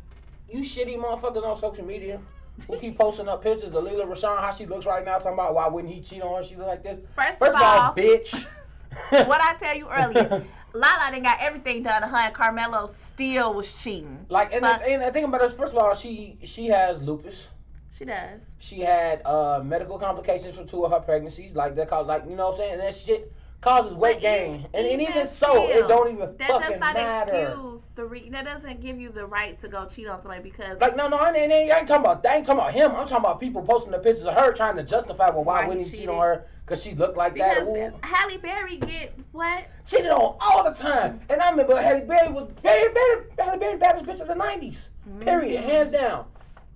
You 0.49 0.59
shitty 0.59 0.97
motherfuckers 0.97 1.43
on 1.43 1.57
social 1.57 1.85
media 1.85 2.19
who 2.67 2.77
keep 2.77 2.97
posting 2.97 3.27
up 3.27 3.43
pictures 3.43 3.71
of 3.71 3.83
Lela 3.83 4.05
Rochon 4.05 4.39
how 4.39 4.51
she 4.51 4.65
looks 4.65 4.85
right 4.85 5.03
now, 5.03 5.17
talking 5.17 5.33
about 5.33 5.55
why 5.55 5.67
wouldn't 5.67 5.93
he 5.93 6.01
cheat 6.01 6.21
on 6.21 6.35
her? 6.35 6.43
She 6.43 6.55
look 6.55 6.67
like 6.67 6.83
this. 6.83 6.99
First, 7.15 7.39
First 7.39 7.55
of 7.55 7.61
all, 7.61 7.79
all, 7.79 7.95
bitch. 7.95 8.45
what 9.09 9.41
I 9.41 9.55
tell 9.57 9.75
you 9.75 9.87
earlier, 9.89 10.45
Lala 10.73 11.11
didn't 11.11 11.23
got 11.23 11.41
everything 11.41 11.83
done 11.83 12.01
to 12.01 12.07
her, 12.07 12.17
and 12.17 12.33
Carmelo 12.33 12.85
still 12.87 13.53
was 13.53 13.81
cheating. 13.81 14.25
like 14.29 14.53
and, 14.53 14.63
the, 14.63 14.89
and 14.89 15.01
the 15.01 15.11
thing 15.11 15.23
about 15.23 15.43
it, 15.43 15.53
first 15.53 15.73
of 15.73 15.79
all, 15.79 15.95
she 15.95 16.37
she 16.43 16.67
has 16.67 17.01
lupus. 17.01 17.47
She 17.93 18.05
does. 18.05 18.55
She 18.59 18.79
had 18.79 19.21
uh, 19.25 19.61
medical 19.63 19.99
complications 19.99 20.55
from 20.55 20.65
two 20.65 20.85
of 20.85 20.91
her 20.91 20.99
pregnancies. 20.99 21.55
Like 21.55 21.75
that 21.75 21.87
cause 21.89 22.07
like 22.07 22.23
you 22.27 22.35
know 22.35 22.47
what 22.47 22.53
I'm 22.53 22.57
saying? 22.57 22.73
And 22.73 22.81
that 22.81 22.95
shit 22.95 23.31
causes 23.61 23.93
weight 23.95 24.15
But 24.15 24.21
gain. 24.21 24.61
e- 24.61 24.65
And, 24.73 24.87
and 24.87 25.01
even 25.01 25.13
even 25.13 25.27
so, 25.27 25.69
it 25.69 25.87
don't 25.87 26.11
even 26.11 26.35
That 26.37 26.47
fucking 26.47 26.69
does 26.71 26.79
not 26.79 26.95
matter. 26.95 27.37
excuse 27.49 27.89
the 27.95 28.05
re- 28.05 28.29
that 28.29 28.43
doesn't 28.45 28.81
give 28.81 28.99
you 28.99 29.09
the 29.11 29.25
right 29.25 29.57
to 29.59 29.67
go 29.67 29.85
cheat 29.85 30.07
on 30.07 30.21
somebody 30.21 30.41
because 30.41 30.81
Like 30.81 30.95
no, 30.95 31.07
no, 31.07 31.17
I 31.17 31.31
ain't, 31.31 31.51
I 31.51 31.79
ain't 31.79 31.87
talking 31.87 32.03
about. 32.03 32.25
I 32.25 32.37
ain't 32.37 32.45
talking 32.45 32.59
about 32.59 32.73
him. 32.73 32.91
I'm 32.91 33.07
talking 33.07 33.17
about 33.17 33.39
people 33.39 33.61
posting 33.61 33.91
the 33.91 33.99
pictures 33.99 34.25
of 34.25 34.33
her 34.33 34.51
trying 34.51 34.75
to 34.77 34.83
justify 34.83 35.29
well, 35.29 35.43
why 35.43 35.61
Why 35.61 35.67
wouldn't 35.67 35.87
he 35.87 35.99
cheat 35.99 36.09
on 36.09 36.19
her? 36.19 36.45
Because 36.65 36.83
she 36.83 36.95
looked 36.95 37.17
like 37.17 37.35
that. 37.37 37.65
because 37.65 37.93
Ooh. 37.93 37.99
Halle 38.03 38.37
Berry 38.37 38.77
get 38.77 39.13
what? 39.31 39.65
Cheated 39.85 40.11
on 40.11 40.37
all 40.39 40.63
the 40.63 40.71
time. 40.73 41.19
And 41.29 41.41
I 41.41 41.49
remember 41.51 41.79
Halle 41.79 42.01
Berry 42.05 42.31
was 42.31 42.47
Berry, 42.63 42.91
Berry, 42.93 43.23
Halle 43.37 43.57
Berry 43.59 43.77
baddest 43.77 44.05
bitch 44.05 44.21
of 44.21 44.27
the 44.27 44.33
'90s. 44.35 44.89
Period, 45.19 45.63
mm. 45.63 45.65
hands 45.65 45.89
down. 45.89 46.25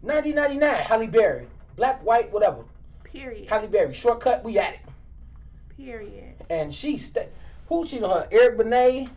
1999, 0.01 0.83
Halle 0.83 1.07
Berry, 1.07 1.47
black, 1.77 2.03
white, 2.05 2.31
whatever. 2.31 2.63
Period. 3.03 3.47
Halle 3.49 3.67
Berry, 3.67 3.93
shortcut, 3.93 4.43
we 4.43 4.59
at 4.59 4.73
it. 4.73 4.79
Period. 5.77 6.34
And 6.49 6.73
she 6.73 6.97
sta 6.97 7.21
Who 7.67 7.85
cheated 7.85 8.03
on 8.03 8.11
her? 8.21 8.27
Eric 8.31 8.57
Benet, 8.57 9.09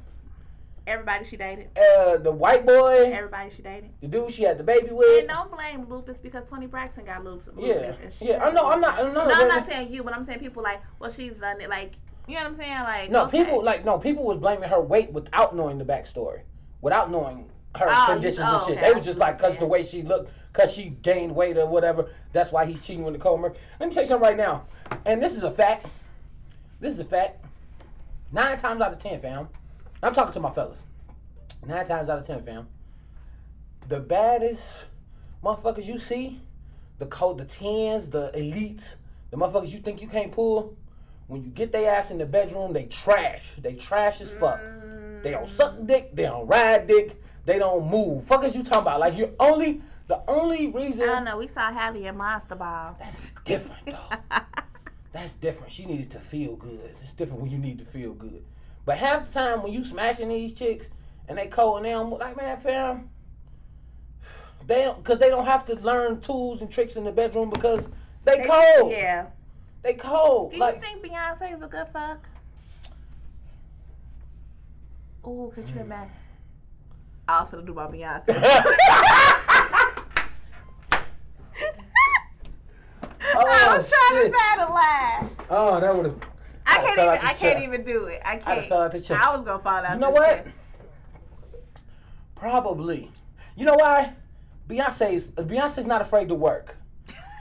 Everybody 0.87 1.25
she 1.25 1.37
dated. 1.37 1.69
uh, 1.77 2.17
the 2.17 2.33
white 2.33 2.65
boy, 2.67 3.11
Everybody 3.13 3.51
she 3.51 3.61
dated. 3.61 3.91
the 4.01 4.09
dude 4.09 4.31
she 4.31 4.43
had 4.45 4.57
the 4.57 4.65
baby 4.65 4.89
with. 4.91 5.19
And 5.21 5.29
don't 5.29 5.51
blame 5.51 5.85
lupus 5.89 6.21
because 6.23 6.49
Toni 6.49 6.67
Braxton 6.67 7.05
got 7.05 7.23
lupus. 7.23 7.51
Yeah, 7.59 7.95
and 8.03 8.11
she 8.13 8.29
yeah. 8.29 8.43
I 8.43 8.51
know. 8.53 8.71
I'm 8.71 8.81
not. 8.81 8.99
I'm 8.99 9.13
not. 9.13 9.29
No, 9.29 9.35
I'm 9.35 9.49
not 9.49 9.67
saying 9.67 9.93
you, 9.93 10.03
but 10.03 10.15
I'm 10.15 10.23
saying 10.23 10.39
people 10.39 10.63
like, 10.63 10.81
well, 10.99 11.11
she's 11.11 11.37
done 11.37 11.61
it. 11.61 11.69
Like, 11.69 11.93
you 12.27 12.35
know 12.37 12.41
what 12.41 12.47
I'm 12.49 12.55
saying? 12.55 12.83
Like, 12.85 13.11
No, 13.11 13.27
okay. 13.27 13.45
people 13.45 13.63
like 13.63 13.85
no 13.85 13.99
people 13.99 14.25
was 14.25 14.39
blaming 14.39 14.69
her 14.71 14.81
weight 14.81 15.13
without 15.13 15.55
knowing 15.55 15.77
the 15.77 15.85
backstory, 15.85 16.41
without 16.81 17.11
knowing 17.11 17.51
her 17.77 17.85
Oh, 17.87 18.07
conditions 18.09 18.47
oh, 18.49 18.57
and 18.57 18.67
shit. 18.67 18.79
okay, 18.79 18.87
They 18.89 18.95
was 18.95 19.05
just 19.05 19.19
like 19.19 19.37
because 19.37 19.59
the 19.59 19.67
way 19.67 19.83
she 19.83 20.01
looked, 20.01 20.33
because 20.55 20.73
she 20.73 20.97
gained 21.03 21.35
weight 21.35 21.59
or 21.59 21.67
whatever. 21.67 22.09
That's 22.33 22.51
why 22.51 22.65
he's 22.65 22.85
cheating 22.87 23.05
with 23.05 23.13
Nicole 23.13 23.37
Murphy. 23.37 23.59
Let 23.79 23.91
me 23.91 23.95
tell 23.95 24.05
you 24.05 24.09
something 24.09 24.27
right 24.27 24.39
now, 24.39 24.65
and 25.05 25.23
this 25.23 25.37
is 25.37 25.43
a 25.43 25.51
fact. 25.51 25.85
This 26.81 26.93
is 26.95 27.01
a 27.01 27.05
fact. 27.05 27.45
Nine 28.33 28.59
times 28.59 28.81
out 28.81 28.93
of 28.93 28.99
ten, 28.99 29.21
fam. 29.21 29.49
I'm 30.03 30.15
talking 30.15 30.35
to 30.35 30.41
my 30.41 30.51
fellas. 30.51 30.79
Nine 31.67 31.87
times 31.87 32.09
out 32.09 32.19
of 32.19 32.27
ten, 32.27 32.43
fam. 32.43 32.69
The 33.89 34.01
baddest 34.01 34.63
motherfuckers 35.43 35.87
you 35.87 35.99
see, 35.99 36.41
the 36.99 37.07
code, 37.07 37.39
the 37.39 37.45
tens, 37.45 38.09
the 38.11 38.31
elites, 38.37 38.97
the 39.31 39.37
motherfuckers 39.37 39.73
you 39.73 39.81
think 39.81 40.01
you 40.01 40.09
can't 40.09 40.31
pull. 40.31 40.77
When 41.27 41.43
you 41.43 41.51
get 41.51 41.73
their 41.73 41.95
ass 41.95 42.11
in 42.11 42.19
the 42.19 42.27
bedroom, 42.27 42.73
they 42.73 42.87
trash. 42.87 43.51
They 43.59 43.75
trash 43.75 44.21
as 44.21 44.31
fuck. 44.31 44.61
They 45.23 45.31
don't 45.31 45.49
suck 45.49 45.75
dick. 45.85 46.15
They 46.15 46.23
don't 46.25 46.47
ride 46.47 46.87
dick. 46.87 47.21
They 47.45 47.59
don't 47.59 47.89
move. 47.89 48.25
Fuck 48.25 48.45
is 48.45 48.55
you 48.55 48.63
talking 48.63 48.83
about? 48.83 49.01
Like 49.01 49.17
you're 49.17 49.33
only 49.41 49.83
the 50.07 50.23
only 50.29 50.69
reason 50.69 51.09
I 51.09 51.13
don't 51.15 51.25
know. 51.25 51.39
We 51.39 51.49
saw 51.49 51.73
Halle 51.73 52.05
in 52.05 52.17
Monster 52.17 52.55
Ball. 52.55 52.97
that's 52.99 53.33
different 53.45 53.87
though. 53.87 54.17
That's 55.19 55.35
different. 55.35 55.73
She 55.73 55.85
needed 55.85 56.11
to 56.13 56.21
feel 56.21 56.55
good. 56.55 56.95
It's 57.03 57.13
different 57.13 57.43
when 57.43 57.51
you 57.51 57.59
need 57.59 57.79
to 57.81 57.85
feel 57.85 58.13
good. 58.13 58.45
But 58.85 58.99
half 58.99 59.27
the 59.27 59.33
time 59.33 59.63
when 59.65 59.73
you 59.73 59.83
smashing 59.83 60.29
these 60.29 60.55
chicks 60.55 60.91
and 61.29 61.37
they 61.37 61.49
cold 61.49 61.79
and 61.79 61.87
they 61.87 61.91
don't 61.91 62.11
like 62.11 62.37
man, 62.37 62.61
fam. 62.61 63.11
They 64.69 64.85
don't 64.85 65.03
because 65.03 65.19
they 65.19 65.29
don't 65.29 65.45
have 65.45 65.67
to 65.67 65.75
learn 65.75 66.21
tools 66.21 66.61
and 66.61 66.71
tricks 66.71 66.95
in 66.95 67.03
the 67.03 67.11
bedroom 67.11 67.51
because 67.51 67.89
they, 68.25 68.47
cold. 68.47 68.93
Yeah. 68.93 69.27
They 69.83 69.95
cold. 69.95 70.51
Do 70.51 70.57
you 70.57 70.63
like 70.63 70.81
think 70.81 71.05
Beyonce 71.05 71.53
is 71.53 71.63
a 71.63 71.67
good 71.67 71.89
fuck? 71.93 72.29
Ooh, 75.27 75.51
could 75.53 75.69
you 75.69 75.81
imagine? 75.81 76.13
Mm. 76.15 76.15
I 77.27 77.41
was 77.41 77.49
gonna 77.49 77.67
do 77.67 77.75
my 77.75 77.87
Beyonce. 77.87 79.45
I 84.11 84.13
Oh, 84.13 84.23
was 84.23 84.31
trying 84.31 84.33
shit. 84.33 84.33
to 84.33 84.39
find 84.39 84.61
a 84.61 84.73
line. 84.73 85.37
Oh, 85.51 85.81
that 85.81 85.95
would 85.97 86.05
have. 86.07 86.21
I 86.67 86.77
can't 86.79 86.99
even. 86.99 87.27
I 87.27 87.33
can't 87.35 87.63
even 87.65 87.85
do 87.85 88.05
it. 88.07 88.21
I 88.25 88.37
can't. 88.37 88.67
fell 88.67 88.83
out 88.83 88.93
the 88.93 89.01
chair. 89.01 89.19
I 89.23 89.35
was 89.35 89.45
gonna 89.45 89.63
fall 89.63 89.73
out. 89.85 89.95
You 89.95 90.01
know 90.01 90.11
what? 90.11 90.29
chair. 90.29 90.53
Probably. 92.35 93.11
You 93.57 93.65
know 93.67 93.75
why? 93.75 94.15
Beyonce's 94.69 95.31
Beyonce's 95.31 95.87
not 95.87 96.01
afraid 96.03 96.29
to 96.29 96.35
work. 96.35 96.77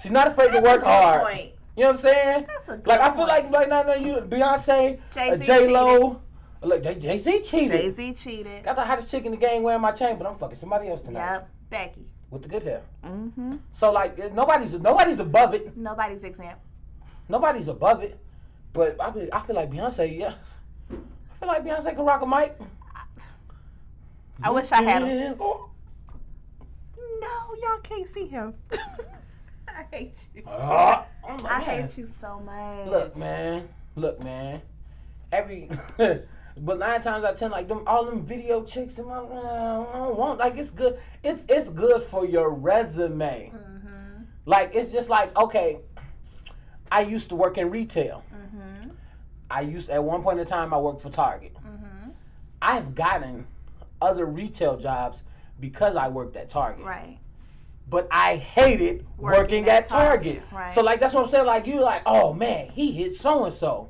She's 0.02 0.12
not 0.12 0.28
afraid 0.28 0.52
to 0.54 0.62
work 0.62 0.82
That's 0.82 0.84
a 0.84 0.86
good 0.86 0.86
hard. 1.04 1.22
point. 1.24 1.52
You 1.76 1.84
know 1.84 1.90
what 1.90 1.96
I'm 1.96 1.98
saying? 1.98 2.46
That's 2.48 2.70
a 2.70 2.78
good 2.78 2.88
Like 2.88 3.00
I 3.02 3.08
feel 3.10 3.16
point. 3.28 3.30
like 3.30 3.52
like 3.52 3.70
now 3.70 3.94
you 3.96 4.16
Beyonce, 4.16 4.98
uh, 4.98 5.02
Jay-Z 5.14 5.44
J 5.46 5.68
Lo, 5.68 6.22
look 6.64 6.84
Jay 6.84 7.18
Z 7.18 7.42
cheated. 7.42 7.72
Jay 7.72 7.90
Z 7.92 8.14
cheated. 8.14 8.64
Got 8.64 8.76
the 8.78 8.86
hottest 8.86 9.12
chick 9.12 9.26
in 9.26 9.32
the 9.32 9.38
game 9.38 9.62
wearing 9.64 9.82
my 9.82 9.92
chain, 9.92 10.18
but 10.18 10.26
I'm 10.28 10.38
fucking 10.38 10.56
somebody 10.58 10.88
else 10.90 11.02
tonight 11.02 11.34
Yep. 11.34 11.50
Becky. 11.70 12.06
With 12.30 12.44
the 12.44 12.48
good 12.50 12.64
hair. 12.64 12.82
Mm-hmm. 13.06 13.56
So 13.72 13.92
like 13.92 14.18
nobody's 14.34 14.74
nobody's 14.74 15.20
above 15.20 15.54
it. 15.54 15.76
Nobody's 15.76 16.24
exempt. 16.24 16.62
Nobody's 17.30 17.68
above 17.68 18.04
it. 18.04 18.20
But 18.74 19.02
I 19.02 19.10
be, 19.10 19.34
I 19.34 19.42
feel 19.42 19.56
like 19.56 19.72
Beyonce, 19.72 20.18
yeah. 20.18 20.36
I 20.92 21.40
feel 21.40 21.48
like 21.48 21.64
Beyonce 21.64 21.96
can 21.96 22.06
rock 22.06 22.22
a 22.22 22.28
mic. 22.28 22.60
I 24.44 24.50
wish 24.52 24.72
I 24.72 24.82
had 24.84 25.02
him. 25.02 25.36
Oh. 25.40 25.70
No, 27.20 27.56
y'all 27.62 27.80
can't 27.82 28.08
see 28.08 28.28
him. 28.28 28.54
I 29.68 29.86
hate 29.92 30.28
you. 30.34 30.44
Ah. 30.46 31.06
Oh 31.28 31.48
I 31.50 31.60
hate 31.60 31.98
you 31.98 32.08
so 32.20 32.40
much. 32.40 32.88
Look, 32.88 33.18
man. 33.18 33.68
Look, 33.96 34.24
man. 34.24 34.62
Every, 35.32 35.70
but 36.60 36.80
nine 36.80 37.02
times 37.02 37.24
out 37.24 37.34
of 37.34 37.40
ten, 37.40 37.52
like 37.52 37.68
them, 37.68 37.84
all 37.88 38.06
them 38.06 38.26
video 38.26 38.64
chicks, 38.64 38.98
and 38.98 39.12
I 39.12 39.16
don't 39.18 40.18
want. 40.18 40.40
Like 40.40 40.58
it's 40.58 40.72
good. 40.72 41.00
It's 41.24 41.46
it's 41.50 41.70
good 41.70 42.02
for 42.02 42.26
your 42.26 42.50
resume. 42.50 43.52
Mm-hmm. 43.54 44.24
Like 44.46 44.72
it's 44.74 44.92
just 44.92 45.10
like 45.10 45.36
okay. 45.38 45.80
I 46.92 47.02
used 47.02 47.30
to 47.30 47.36
work 47.36 47.58
in 47.58 47.70
retail. 47.70 48.24
Mm-hmm. 48.34 48.90
I 49.52 49.62
used 49.62 49.90
at 49.90 50.04
one 50.04 50.24
point 50.24 50.40
in 50.40 50.46
time 50.46 50.74
I 50.74 50.78
worked 50.78 51.02
for 51.02 51.10
Target. 51.10 51.54
Mm-hmm. 51.56 52.12
I've 52.62 52.96
gotten 52.96 53.46
other 54.02 54.26
retail 54.26 54.78
jobs 54.78 55.24
because 55.60 55.96
I 55.96 56.08
worked 56.08 56.36
at 56.38 56.50
Target. 56.50 56.86
Right. 56.86 57.20
But 57.90 58.08
I 58.12 58.36
hated 58.36 59.06
working, 59.18 59.42
Working 59.42 59.64
at, 59.70 59.84
at 59.84 59.90
Target. 59.90 60.40
Target, 60.40 60.44
right. 60.52 60.72
So 60.72 60.82
like 60.82 61.00
that's 61.00 61.14
what 61.14 61.24
I'm 61.24 61.30
saying. 61.30 61.46
Like 61.46 61.68
you 61.68 61.82
like, 61.82 62.02
oh 62.06 62.34
man, 62.34 62.70
he 62.70 62.92
hit 62.92 63.14
so 63.14 63.46
and 63.46 63.54
so. 63.54 63.90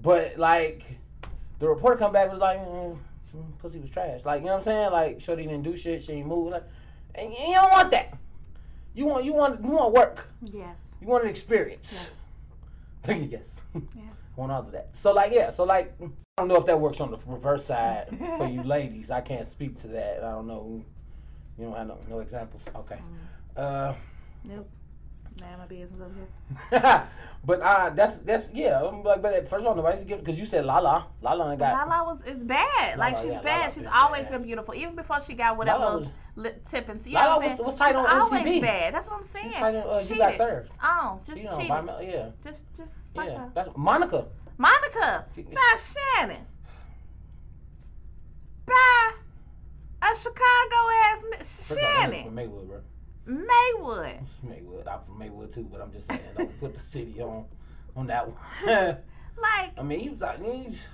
But 0.00 0.38
like 0.38 0.97
the 1.58 1.68
reporter 1.68 1.96
come 1.96 2.12
back 2.12 2.30
was 2.30 2.40
like, 2.40 2.58
mm, 2.58 2.96
mm, 3.36 3.58
pussy 3.58 3.78
was 3.78 3.90
trash. 3.90 4.24
Like 4.24 4.40
you 4.40 4.46
know 4.46 4.52
what 4.52 4.58
I'm 4.58 4.62
saying? 4.64 4.92
Like 4.92 5.20
Shorty 5.20 5.44
didn't 5.44 5.62
do 5.62 5.76
shit, 5.76 6.02
she 6.02 6.12
ain't 6.12 6.26
move. 6.26 6.52
Like, 6.52 6.64
and 7.14 7.30
you 7.32 7.54
don't 7.54 7.70
want 7.70 7.90
that. 7.90 8.16
You 8.94 9.06
want 9.06 9.24
you 9.24 9.32
want 9.32 9.62
you 9.64 9.70
want 9.70 9.94
work. 9.94 10.28
Yes. 10.52 10.96
You 11.00 11.06
want 11.08 11.24
an 11.24 11.30
experience. 11.30 12.10
Yes. 13.06 13.28
yes. 13.30 13.62
Yes. 13.74 13.84
Want 14.36 14.52
all 14.52 14.60
of 14.60 14.70
that. 14.70 14.90
So 14.92 15.12
like 15.12 15.32
yeah, 15.32 15.50
so 15.50 15.64
like 15.64 15.92
I 16.00 16.06
don't 16.36 16.46
know 16.46 16.54
if 16.56 16.66
that 16.66 16.78
works 16.78 17.00
on 17.00 17.10
the 17.10 17.18
reverse 17.26 17.64
side 17.64 18.06
for 18.36 18.46
you 18.46 18.62
ladies. 18.64 19.10
I 19.10 19.20
can't 19.20 19.46
speak 19.46 19.76
to 19.78 19.88
that. 19.88 20.18
I 20.22 20.30
don't 20.30 20.46
know. 20.46 20.84
You 21.58 21.64
don't 21.64 21.76
have 21.76 21.88
no, 21.88 21.98
no 22.08 22.20
examples. 22.20 22.62
Okay. 22.76 22.98
Uh 23.56 23.94
Nope. 24.44 24.70
Man, 25.40 25.58
my 25.58 25.66
business 25.66 26.00
over 26.00 26.14
here. 26.70 27.02
but 27.44 27.60
uh 27.60 27.90
that's 27.90 28.16
that's 28.18 28.52
yeah. 28.52 28.82
I'm 28.82 29.02
but 29.02 29.22
first 29.48 29.60
of 29.62 29.66
all 29.66 29.74
nobody's 29.74 30.02
give 30.04 30.18
because 30.18 30.38
you 30.38 30.44
said 30.44 30.64
Lala. 30.64 31.06
Lala 31.22 31.50
ain't 31.50 31.60
got 31.60 31.88
Lala 31.88 32.04
was 32.04 32.24
is 32.24 32.42
bad. 32.44 32.98
Like 32.98 33.16
she's 33.16 33.32
yeah, 33.32 33.40
bad. 33.42 33.58
Lala 33.60 33.70
she's 33.72 33.86
always 33.86 34.22
bad. 34.24 34.32
been 34.32 34.42
beautiful. 34.42 34.74
Even 34.74 34.94
before 34.96 35.20
she 35.20 35.34
got 35.34 35.56
whatever 35.56 35.78
Lala 35.84 35.98
was 36.00 36.08
lip 36.36 36.64
tipping. 36.66 37.00
You 37.04 37.14
Lala 37.14 37.24
know 37.26 37.36
what 37.36 37.44
I'm 37.44 37.48
was- 37.50 37.56
saying? 37.56 37.66
was 37.66 37.74
tight 37.76 37.88
She's 37.88 37.96
on 37.96 38.06
always 38.20 38.42
MTV. 38.42 38.60
bad. 38.62 38.94
That's 38.94 39.08
what 39.08 39.16
I'm 39.16 39.22
saying. 39.22 39.52
Like, 39.52 39.74
uh, 39.74 40.00
you 40.08 40.16
got 40.16 40.34
served. 40.34 40.70
Oh, 40.82 41.20
just 41.24 41.42
You 41.42 41.48
know, 41.50 41.56
cheated. 41.56 42.14
yeah. 42.14 42.28
Just 42.42 42.64
just 42.76 42.92
Yeah. 43.14 43.22
her. 43.38 43.50
That's 43.54 43.70
Monica. 43.76 44.26
Monica. 44.56 45.26
By 45.36 45.76
Shannon. 45.78 46.44
By 48.66 49.12
a 50.02 50.14
Chicago 50.16 50.76
ass 51.04 51.22
n- 51.24 51.38
First 51.38 51.70
of 51.72 51.78
all, 51.78 51.82
Shannon. 51.84 52.24
From 52.24 52.34
Maywood, 52.34 52.68
bro. 52.68 52.80
Maywood. 53.28 54.18
Maywood. 54.42 54.88
I'm 54.88 55.00
from 55.04 55.18
Maywood 55.18 55.52
too, 55.52 55.68
but 55.70 55.80
I'm 55.80 55.92
just 55.92 56.08
saying 56.08 56.20
don't 56.36 56.60
put 56.60 56.74
the 56.74 56.80
city 56.80 57.20
on 57.20 57.44
on 57.96 58.06
that 58.08 58.26
one. 58.28 58.96
Like 59.40 59.78
I 59.78 59.82
mean, 59.84 60.00
he 60.00 60.08
was 60.10 60.20
like, 60.20 60.42
he's 60.44 60.84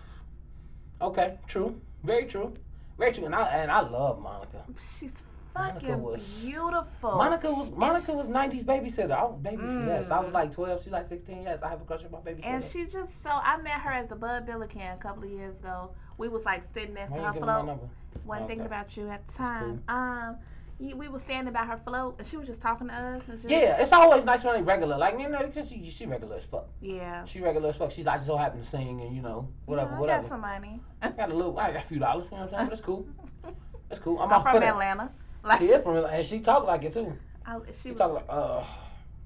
okay, 1.00 1.38
true, 1.46 1.80
very 2.02 2.26
true, 2.26 2.52
very 2.98 3.10
true, 3.10 3.24
and 3.24 3.34
I 3.34 3.48
and 3.48 3.70
I 3.70 3.80
love 3.80 4.20
Monica. 4.20 4.64
she's 4.78 5.22
Monica 5.56 5.80
fucking 5.80 6.02
was- 6.02 6.40
beautiful. 6.44 7.12
Monica 7.16 7.50
was 7.50 7.70
Monica 7.70 8.12
was 8.12 8.28
'90s 8.28 8.64
babysitter. 8.64 9.12
I 9.12 9.24
was 9.24 9.38
babysitter. 9.40 9.84
Mm. 9.84 9.86
Yes, 9.86 10.10
I 10.10 10.20
was 10.20 10.30
like 10.34 10.50
12. 10.52 10.84
She 10.84 10.90
like 10.90 11.06
16. 11.06 11.42
Yes, 11.42 11.62
I 11.62 11.70
have 11.70 11.80
a 11.80 11.84
crush 11.84 12.04
on 12.04 12.10
my 12.10 12.18
babysitter. 12.18 12.44
And 12.44 12.62
she 12.62 12.84
just 12.84 13.22
so 13.22 13.30
I 13.32 13.56
met 13.62 13.80
her 13.80 13.90
at 13.92 14.10
the 14.10 14.16
Bud 14.16 14.44
Billiken 14.44 14.82
a 14.82 14.96
couple 14.98 15.24
of 15.24 15.30
years 15.30 15.60
ago. 15.60 15.92
We 16.18 16.28
was 16.28 16.44
like 16.44 16.62
sitting 16.62 16.92
next 16.92 17.12
to 17.12 17.18
her 17.22 17.32
give 17.32 17.40
me 17.40 17.46
my 17.46 17.62
float. 17.62 17.78
Wasn't 18.26 18.44
Okay. 18.44 18.46
thinking 18.48 18.66
about 18.66 18.94
you 18.96 19.08
at 19.08 19.26
the 19.26 19.32
time. 19.32 19.82
Um, 19.88 20.30
you- 20.32 20.36
we 20.80 21.08
was 21.08 21.22
standing 21.22 21.52
by 21.52 21.64
her 21.64 21.76
float, 21.76 22.16
and 22.18 22.26
she 22.26 22.36
was 22.36 22.46
just 22.46 22.60
talking 22.60 22.88
to 22.88 22.94
us. 22.94 23.28
And 23.28 23.38
just, 23.38 23.48
Yeah, 23.50 23.80
it's 23.80 23.92
always 23.92 24.24
nice 24.24 24.42
when 24.44 24.54
they 24.54 24.62
regular. 24.62 24.98
Like 24.98 25.18
you 25.18 25.28
know, 25.28 25.38
because 25.38 25.68
she, 25.68 25.88
she 25.90 26.06
regular 26.06 26.36
as 26.36 26.44
fuck. 26.44 26.66
yeah. 26.80 27.24
She 27.24 27.40
regular 27.40 27.68
as 27.70 27.76
fuck. 27.76 27.90
She's 27.92 28.06
I 28.06 28.14
just 28.16 28.26
so 28.26 28.36
happen 28.36 28.58
to 28.60 28.64
sing 28.66 29.00
and 29.00 29.14
you 29.14 29.22
know 29.22 29.48
whatever, 29.66 29.94
I 29.94 30.00
whatever. 30.00 30.22
got 30.22 30.28
some 30.28 30.40
money. 30.40 30.80
I 31.02 31.10
got 31.10 31.30
a 31.30 31.34
little, 31.34 31.58
I 31.58 31.72
got 31.72 31.84
a 31.84 31.86
few 31.86 31.98
dollars. 31.98 32.26
You 32.30 32.38
know 32.38 32.44
what 32.44 32.54
I'm 32.54 32.58
saying? 32.58 32.66
But 32.66 32.72
it's 32.72 32.82
cool. 32.82 33.06
It's 33.90 34.00
cool. 34.00 34.18
I'm, 34.18 34.32
I'm 34.32 34.42
from. 34.42 34.62
Atlanta. 34.62 35.12
Like 35.44 35.60
She 35.60 35.66
is 35.66 35.82
from 35.82 35.96
Atlanta, 35.96 36.16
and 36.16 36.26
she 36.26 36.40
talk 36.40 36.66
like 36.66 36.84
it 36.84 36.92
too. 36.94 37.12
I, 37.46 37.58
she 37.66 37.72
She 37.82 37.88
was, 37.90 37.98
talk 37.98 38.14
like, 38.14 38.24
uh, 38.28 38.64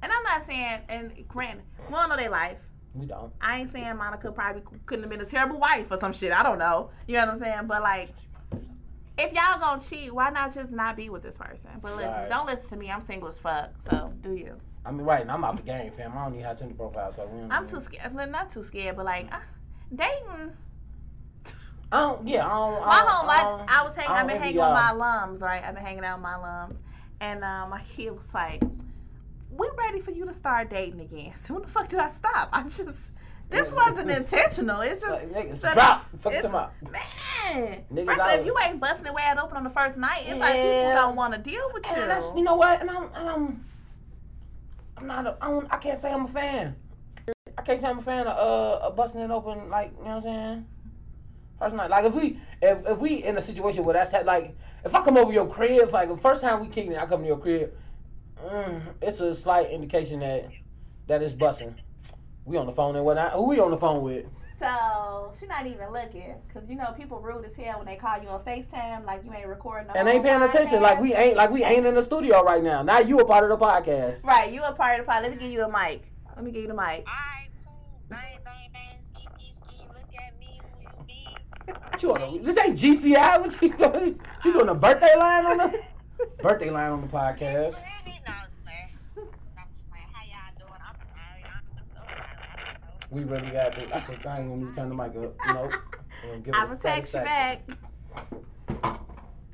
and 0.02 0.12
I'm 0.12 0.22
not 0.24 0.42
saying. 0.42 0.80
And 0.88 1.12
granted, 1.28 1.62
we 1.88 1.94
don't 1.94 2.08
know 2.10 2.16
their 2.16 2.28
life. 2.28 2.58
we 2.92 3.06
don't. 3.06 3.32
I 3.40 3.60
ain't 3.60 3.70
saying 3.70 3.96
Monica 3.96 4.32
probably 4.32 4.62
couldn't 4.84 5.04
have 5.04 5.10
been 5.10 5.20
a 5.20 5.24
terrible 5.24 5.58
wife 5.60 5.90
or 5.92 5.96
some 5.96 6.12
shit. 6.12 6.32
I 6.32 6.42
don't 6.42 6.58
know. 6.58 6.90
You 7.06 7.14
know 7.14 7.20
what 7.20 7.28
I'm 7.30 7.36
saying? 7.36 7.66
But 7.66 7.82
like, 7.82 8.10
if 9.18 9.32
y'all 9.32 9.58
gonna 9.58 9.80
cheat, 9.82 10.12
why 10.14 10.30
not 10.30 10.54
just 10.54 10.72
not 10.72 10.96
be 10.96 11.08
with 11.10 11.22
this 11.22 11.36
person? 11.36 11.70
But 11.82 11.96
listen, 11.96 12.10
Right. 12.12 12.28
don't 12.28 12.46
listen 12.46 12.68
to 12.70 12.76
me. 12.76 12.90
I'm 12.90 13.00
single 13.00 13.28
as 13.28 13.38
fuck. 13.38 13.70
So 13.80 14.12
do 14.20 14.34
you? 14.34 14.58
I 14.84 14.90
mean, 14.92 15.02
right, 15.04 15.20
and 15.22 15.30
I'm 15.30 15.44
out 15.44 15.56
the 15.56 15.62
game, 15.62 15.90
fam. 15.92 16.12
I 16.16 16.24
don't 16.24 16.34
even 16.34 16.44
have 16.46 16.58
Tinder 16.58 16.74
profile, 16.74 17.12
so 17.12 17.28
I'm 17.50 17.66
too 17.66 17.80
scared. 17.80 18.14
Not 18.30 18.48
too 18.50 18.62
scared, 18.62 18.96
but 18.96 19.04
like 19.04 19.32
uh, 19.34 19.40
dating. 19.94 20.52
I 21.90 22.00
don't, 22.00 22.28
yeah, 22.28 22.46
I 22.46 22.48
don't. 22.50 22.80
My 22.80 22.86
I 22.88 22.98
don't, 23.00 23.08
home, 23.10 23.30
I, 23.30 23.32
I, 23.32 23.42
don't- 23.42 23.70
I 23.80 23.82
was 23.84 23.94
hanging. 23.94 24.10
I 24.12 24.20
I've 24.20 24.28
been 24.28 24.40
hanging 24.42 24.58
with 24.58 24.68
my 24.68 24.90
alums, 24.92 25.40
right? 25.42 25.62
I've 25.64 25.74
been 25.74 25.84
hanging 25.84 26.04
out 26.04 26.18
with 26.18 26.22
my 26.22 26.34
alums, 26.34 26.76
and 27.20 27.42
uh, 27.42 27.66
my 27.68 27.80
kid 27.82 28.14
was 28.14 28.32
like, 28.34 28.62
"We 29.50 29.68
ready 29.76 30.00
for 30.00 30.10
you 30.10 30.26
to 30.26 30.32
start 30.32 30.68
dating 30.70 31.00
again?" 31.00 31.32
So 31.36 31.54
when 31.54 31.62
the 31.62 31.68
fuck 31.68 31.88
did 31.88 31.98
I 31.98 32.08
stop? 32.08 32.50
I 32.52 32.62
just. 32.64 33.12
This 33.50 33.72
wasn't 33.72 34.10
intentional. 34.10 34.80
It's 34.82 35.02
just 35.02 35.22
niggas, 35.22 35.56
so 35.56 35.72
drop. 35.72 36.06
Fuck 36.20 36.42
them 36.42 36.54
up. 36.54 36.74
Man, 36.82 37.84
Niggas 37.92 38.06
first 38.06 38.20
of 38.20 38.26
all, 38.26 38.38
if 38.40 38.46
you 38.46 38.56
ain't 38.62 38.80
busting 38.80 39.06
it 39.06 39.14
wide 39.14 39.38
open 39.38 39.56
on 39.56 39.64
the 39.64 39.70
first 39.70 39.96
night, 39.96 40.24
it's 40.26 40.38
like 40.38 40.54
people 40.54 40.92
don't 40.92 41.16
want 41.16 41.32
to 41.32 41.40
deal 41.40 41.70
with 41.72 41.86
you. 41.86 42.02
And 42.02 42.10
that's, 42.10 42.26
you 42.36 42.42
know 42.42 42.56
what? 42.56 42.80
And 42.80 42.90
I'm, 42.90 43.04
and 43.14 43.28
I'm, 43.28 43.64
I'm 44.98 45.06
not. 45.06 45.26
A, 45.26 45.36
I, 45.40 45.48
don't, 45.48 45.66
I 45.72 45.76
can't 45.78 45.98
say 45.98 46.12
I'm 46.12 46.26
a 46.26 46.28
fan. 46.28 46.76
I 47.56 47.62
can't 47.62 47.80
say 47.80 47.88
I'm 47.88 47.98
a 47.98 48.02
fan 48.02 48.26
of 48.26 48.36
uh, 48.36 48.86
of 48.86 48.96
busting 48.96 49.20
it 49.20 49.30
open. 49.30 49.70
Like 49.70 49.92
you 49.98 50.04
know 50.04 50.10
what 50.10 50.16
I'm 50.16 50.22
saying? 50.22 50.66
First 51.58 51.74
night. 51.74 51.90
Like 51.90 52.04
if 52.04 52.14
we, 52.14 52.38
if, 52.62 52.86
if 52.86 52.98
we 52.98 53.24
in 53.24 53.36
a 53.36 53.42
situation 53.42 53.84
where 53.84 53.94
that's 53.94 54.12
ha- 54.12 54.22
like, 54.24 54.56
if 54.84 54.94
I 54.94 55.02
come 55.02 55.16
over 55.16 55.32
your 55.32 55.48
crib, 55.48 55.90
like 55.92 56.08
the 56.08 56.16
first 56.16 56.40
time 56.42 56.60
we 56.60 56.68
kicking 56.68 56.92
it, 56.92 56.98
I 56.98 57.06
come 57.06 57.22
to 57.22 57.26
your 57.26 57.38
crib. 57.38 57.72
Mm, 58.44 58.82
it's 59.02 59.20
a 59.20 59.34
slight 59.34 59.70
indication 59.70 60.20
that 60.20 60.50
that 61.06 61.22
it's 61.22 61.34
busting. 61.34 61.74
We 62.48 62.56
on 62.56 62.66
the 62.66 62.72
phone 62.72 62.96
and 62.96 63.04
whatnot. 63.04 63.32
Who 63.32 63.48
we 63.48 63.60
on 63.60 63.70
the 63.70 63.76
phone 63.76 64.02
with? 64.02 64.24
So 64.58 65.32
she's 65.38 65.48
not 65.48 65.66
even 65.66 65.92
looking, 65.92 66.34
cause 66.52 66.64
you 66.68 66.74
know 66.74 66.92
people 66.96 67.20
rude 67.20 67.44
as 67.44 67.54
hell 67.54 67.78
when 67.78 67.86
they 67.86 67.94
call 67.94 68.20
you 68.20 68.28
on 68.28 68.40
Facetime, 68.40 69.04
like 69.06 69.22
you 69.24 69.32
ain't 69.32 69.46
recording. 69.46 69.86
the 69.86 69.96
And 69.96 70.08
ain't 70.08 70.24
paying 70.24 70.42
attention. 70.42 70.82
Like 70.82 71.00
we 71.00 71.14
ain't 71.14 71.36
like 71.36 71.50
we 71.50 71.62
ain't 71.62 71.86
in 71.86 71.94
the 71.94 72.02
studio 72.02 72.42
right 72.42 72.62
now. 72.62 72.82
Now 72.82 72.98
you 72.98 73.20
a 73.20 73.24
part 73.24 73.48
of 73.48 73.56
the 73.56 73.64
podcast. 73.64 74.24
Right, 74.24 74.52
you 74.52 74.64
a 74.64 74.72
part 74.72 74.98
of 74.98 75.06
the 75.06 75.12
podcast. 75.12 75.22
Let 75.22 75.30
me 75.30 75.36
give 75.36 75.52
you 75.52 75.58
the 75.58 75.68
mic. 75.68 76.10
Let 76.34 76.44
me 76.44 76.50
give 76.50 76.62
you 76.62 76.68
the 76.68 76.74
mic. 76.74 77.06
Alright, 77.06 77.50
cool. 77.64 78.02
Bang, 78.08 78.38
bang, 78.44 78.70
bang. 78.72 78.98
Ski, 79.00 79.28
ski, 79.36 79.52
ski. 79.52 79.88
Look 79.90 80.20
at 80.20 80.36
me. 80.40 80.58
Who 80.74 80.82
you 80.82 81.04
be? 81.06 81.72
What 81.90 82.02
you 82.02 82.14
on, 82.16 82.42
this 82.42 82.56
ain't 82.58 82.76
GCI. 82.76 83.40
What 83.40 83.62
you 83.62 83.68
going? 83.76 84.18
You 84.44 84.52
doing 84.54 84.68
a 84.70 84.74
birthday 84.74 85.14
line 85.16 85.46
on 85.46 85.56
the 85.58 85.82
birthday 86.42 86.70
line 86.70 86.90
on 86.90 87.00
the 87.02 87.06
podcast? 87.06 87.72
Well, 87.74 87.84
ain't 87.96 88.06
need 88.06 88.22
no 88.26 88.32
swear. 88.64 88.90
No 89.14 89.62
swear. 89.70 90.02
How 90.12 90.24
y'all 90.24 90.58
doing? 90.58 90.80
I'm 90.84 90.96
sorry. 91.14 91.44
I'm 91.44 91.62
so 91.76 91.82
sorry. 91.94 92.18
I 92.18 92.56
don't 92.56 92.80
know. 92.82 92.97
We 93.10 93.24
really 93.24 93.50
got 93.50 93.72
to. 93.74 93.80
Thing 93.98 94.50
when 94.50 94.60
you 94.60 94.72
turn 94.74 94.88
the 94.88 94.94
mic 94.94 95.16
up. 95.16 95.34
Nope. 95.54 95.72
Give 96.44 96.54
I'm 96.54 96.66
gonna 96.66 96.78
text 96.78 97.14
you 97.14 97.20
back. 97.20 97.62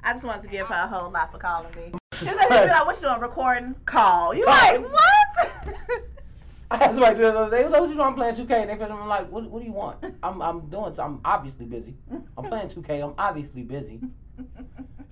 I 0.03 0.13
just 0.13 0.25
wanted 0.25 0.43
to 0.43 0.49
give 0.49 0.67
her 0.67 0.85
a 0.85 0.89
whole 0.89 1.11
lot 1.11 1.31
for 1.31 1.39
calling 1.39 1.75
me. 1.75 1.93
She's 2.15 2.35
like, 2.35 2.49
like, 2.51 2.87
what 2.87 2.97
you 2.97 3.09
doing? 3.09 3.21
Recording? 3.21 3.75
Call. 3.85 4.35
You 4.35 4.47
like 4.47 4.81
what? 4.81 5.67
I 6.71 6.77
asked 6.77 6.95
somebody 6.95 7.19
the 7.19 7.39
other 7.39 7.57
day, 7.57 7.69
what 7.69 7.83
you 7.83 7.95
doing? 7.95 8.01
I'm 8.01 8.15
playing 8.15 8.35
2K. 8.35 8.51
And 8.51 8.81
they 8.81 8.85
I'm 8.85 9.07
like, 9.07 9.31
what, 9.31 9.49
what 9.51 9.61
do 9.61 9.67
you 9.67 9.73
want? 9.73 10.03
I'm, 10.23 10.41
I'm 10.41 10.69
doing, 10.69 10.93
so 10.95 11.03
I'm 11.03 11.21
obviously 11.25 11.67
busy. 11.67 11.97
I'm 12.37 12.45
playing 12.45 12.69
2K. 12.69 13.05
I'm 13.05 13.15
obviously 13.19 13.63
busy. 13.63 14.01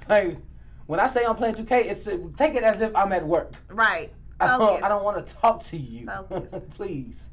Like, 0.08 0.38
when 0.86 0.98
I 1.00 1.06
say 1.06 1.24
I'm 1.24 1.36
playing 1.36 1.54
2K, 1.54 1.72
it's 1.86 2.04
take 2.36 2.54
it 2.54 2.64
as 2.64 2.80
if 2.80 2.94
I'm 2.96 3.12
at 3.12 3.26
work. 3.26 3.52
right. 3.70 4.10
I 4.40 4.58
don't. 4.58 4.82
I 4.82 4.88
don't 4.88 5.04
want 5.04 5.24
to 5.24 5.34
talk 5.34 5.62
to 5.64 5.76
you. 5.76 6.06
Focus. 6.06 6.54
Please. 6.70 7.28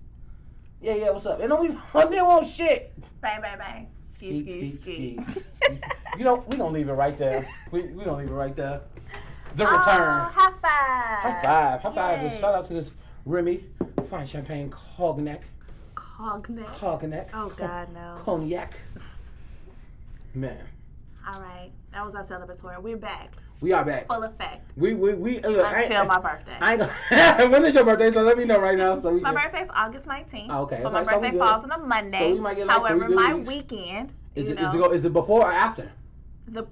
Yeah, 0.81 0.95
yeah. 0.95 1.09
What's 1.11 1.25
up? 1.25 1.39
And 1.41 1.51
then 1.51 1.59
we 1.59 1.67
they 1.93 2.21
want 2.21 2.43
oh, 2.43 2.45
shit. 2.45 2.93
Bang, 3.21 3.41
bang, 3.41 3.57
bang. 3.57 3.87
Ski, 4.07 4.41
ski, 4.41 4.67
ski. 4.67 5.19
You 6.17 6.25
know, 6.25 6.43
we 6.49 6.57
gonna 6.57 6.71
leave 6.71 6.89
it 6.89 6.93
right 6.93 7.17
there. 7.17 7.47
We 7.71 7.83
we 7.83 8.03
gonna 8.03 8.17
leave 8.17 8.29
it 8.29 8.33
right 8.33 8.55
there. 8.55 8.81
The 9.55 9.65
Oh, 9.67 9.77
return. 9.77 10.25
high 10.31 10.51
five. 10.61 11.33
High 11.33 11.41
five. 11.41 11.81
High 11.81 11.93
five. 11.93 12.21
Yay. 12.31 12.39
Shout 12.39 12.53
out 12.55 12.65
to 12.67 12.73
this 12.73 12.93
Remy 13.25 13.63
fine 14.09 14.25
champagne 14.25 14.69
cognac. 14.69 15.43
Cognac. 15.95 16.67
Cognac. 16.77 17.29
Oh, 17.33 17.49
God, 17.49 17.93
no. 17.93 18.17
Cognac. 18.23 18.73
Man, 20.33 20.57
All 21.33 21.41
right. 21.41 21.71
That 21.91 22.05
was 22.05 22.13
our 22.15 22.23
celebratory. 22.23 22.81
We're 22.81 22.97
back. 22.97 23.33
We 23.61 23.73
are 23.73 23.83
back. 23.83 24.07
Full 24.07 24.23
effect. 24.23 24.71
We 24.77 24.93
we 24.93 25.13
we. 25.13 25.41
Uh, 25.41 25.49
Until 25.49 26.01
I, 26.03 26.05
my 26.05 26.19
birthday. 26.19 26.55
I 26.61 26.73
ain't 26.73 26.81
gonna. 26.81 27.49
when 27.51 27.65
is 27.65 27.75
your 27.75 27.83
birthday? 27.83 28.11
So 28.11 28.21
let 28.21 28.37
me 28.37 28.45
know 28.45 28.59
right 28.59 28.77
now. 28.77 28.99
So 28.99 29.11
we 29.13 29.19
My 29.19 29.33
birthday 29.33 29.61
is 29.61 29.71
August 29.75 30.07
19th. 30.07 30.47
Oh, 30.49 30.61
okay. 30.63 30.79
But 30.81 30.93
my 30.93 31.01
Okay, 31.01 31.09
so 31.11 31.19
birthday 31.19 31.37
falls 31.37 31.63
on 31.65 31.71
a 31.71 31.77
Monday. 31.77 32.19
So 32.19 32.33
we 32.33 32.39
might 32.39 32.55
get, 32.55 32.67
like, 32.67 32.77
However, 32.77 33.09
my 33.09 33.33
weeks. 33.33 33.47
weekend, 33.47 34.13
Is 34.35 34.49
it, 34.49 34.55
know, 34.59 34.67
is, 34.69 34.73
it 34.73 34.77
go, 34.77 34.91
is 34.93 35.05
it 35.05 35.13
before 35.13 35.41
or 35.43 35.51
after? 35.51 35.91
the 36.47 36.65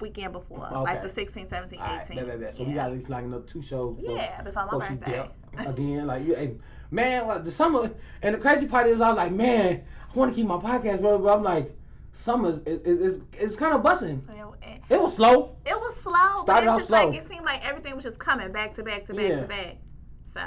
weekend 0.00 0.32
before. 0.32 0.64
Okay. 0.66 0.76
Like 0.80 1.02
the 1.02 1.08
16th, 1.08 1.50
17th, 1.50 1.72
18th. 1.72 1.80
All 1.80 1.86
right, 1.86 2.08
bet, 2.08 2.26
bet, 2.26 2.40
bet. 2.40 2.54
So 2.54 2.62
yeah. 2.62 2.68
we 2.68 2.74
got 2.74 2.86
at 2.86 2.92
least 2.96 3.10
like 3.10 3.24
another 3.24 3.44
two 3.44 3.60
shows. 3.62 3.96
before- 3.96 4.16
Yeah, 4.16 4.42
before 4.42 4.64
my 4.66 4.70
before 4.72 4.88
she 4.88 4.94
birthday. 4.94 5.30
again. 5.58 6.06
Like, 6.06 6.24
you, 6.26 6.34
hey, 6.34 6.56
man, 6.90 7.26
like, 7.26 7.44
the 7.44 7.50
summer 7.52 7.90
and 8.22 8.34
the 8.34 8.38
crazy 8.38 8.66
part 8.66 8.86
is, 8.86 9.00
I 9.00 9.08
was 9.08 9.16
like, 9.18 9.32
man, 9.32 9.84
I 10.12 10.18
want 10.18 10.32
to 10.32 10.34
keep 10.34 10.46
my 10.46 10.56
podcast, 10.56 11.00
bro, 11.00 11.18
but 11.18 11.36
I'm 11.36 11.42
like, 11.44 11.76
summer's 12.12 12.60
is 12.60 12.82
is 12.82 12.98
is, 12.98 13.22
is 13.38 13.56
kind 13.56 13.74
of 13.74 13.82
bussing. 13.82 14.20
It, 14.62 14.80
it- 14.90 15.00
was 15.00 15.14
slow. 15.16 15.56
it 15.64 15.74
was 15.78 15.96
slow. 15.96 16.12
but 16.14 16.38
Started 16.40 16.70
it 16.70 16.74
was 16.74 16.86
slow. 16.86 17.06
like 17.08 17.18
it 17.18 17.24
seemed 17.24 17.44
like 17.44 17.66
everything 17.66 17.94
was 17.94 18.04
just 18.04 18.18
coming 18.18 18.50
back 18.52 18.74
to 18.74 18.82
back 18.82 19.04
to 19.04 19.14
back 19.14 19.28
Yeah. 19.28 19.40
to 19.40 19.46
back. 19.46 19.76
So 20.24 20.40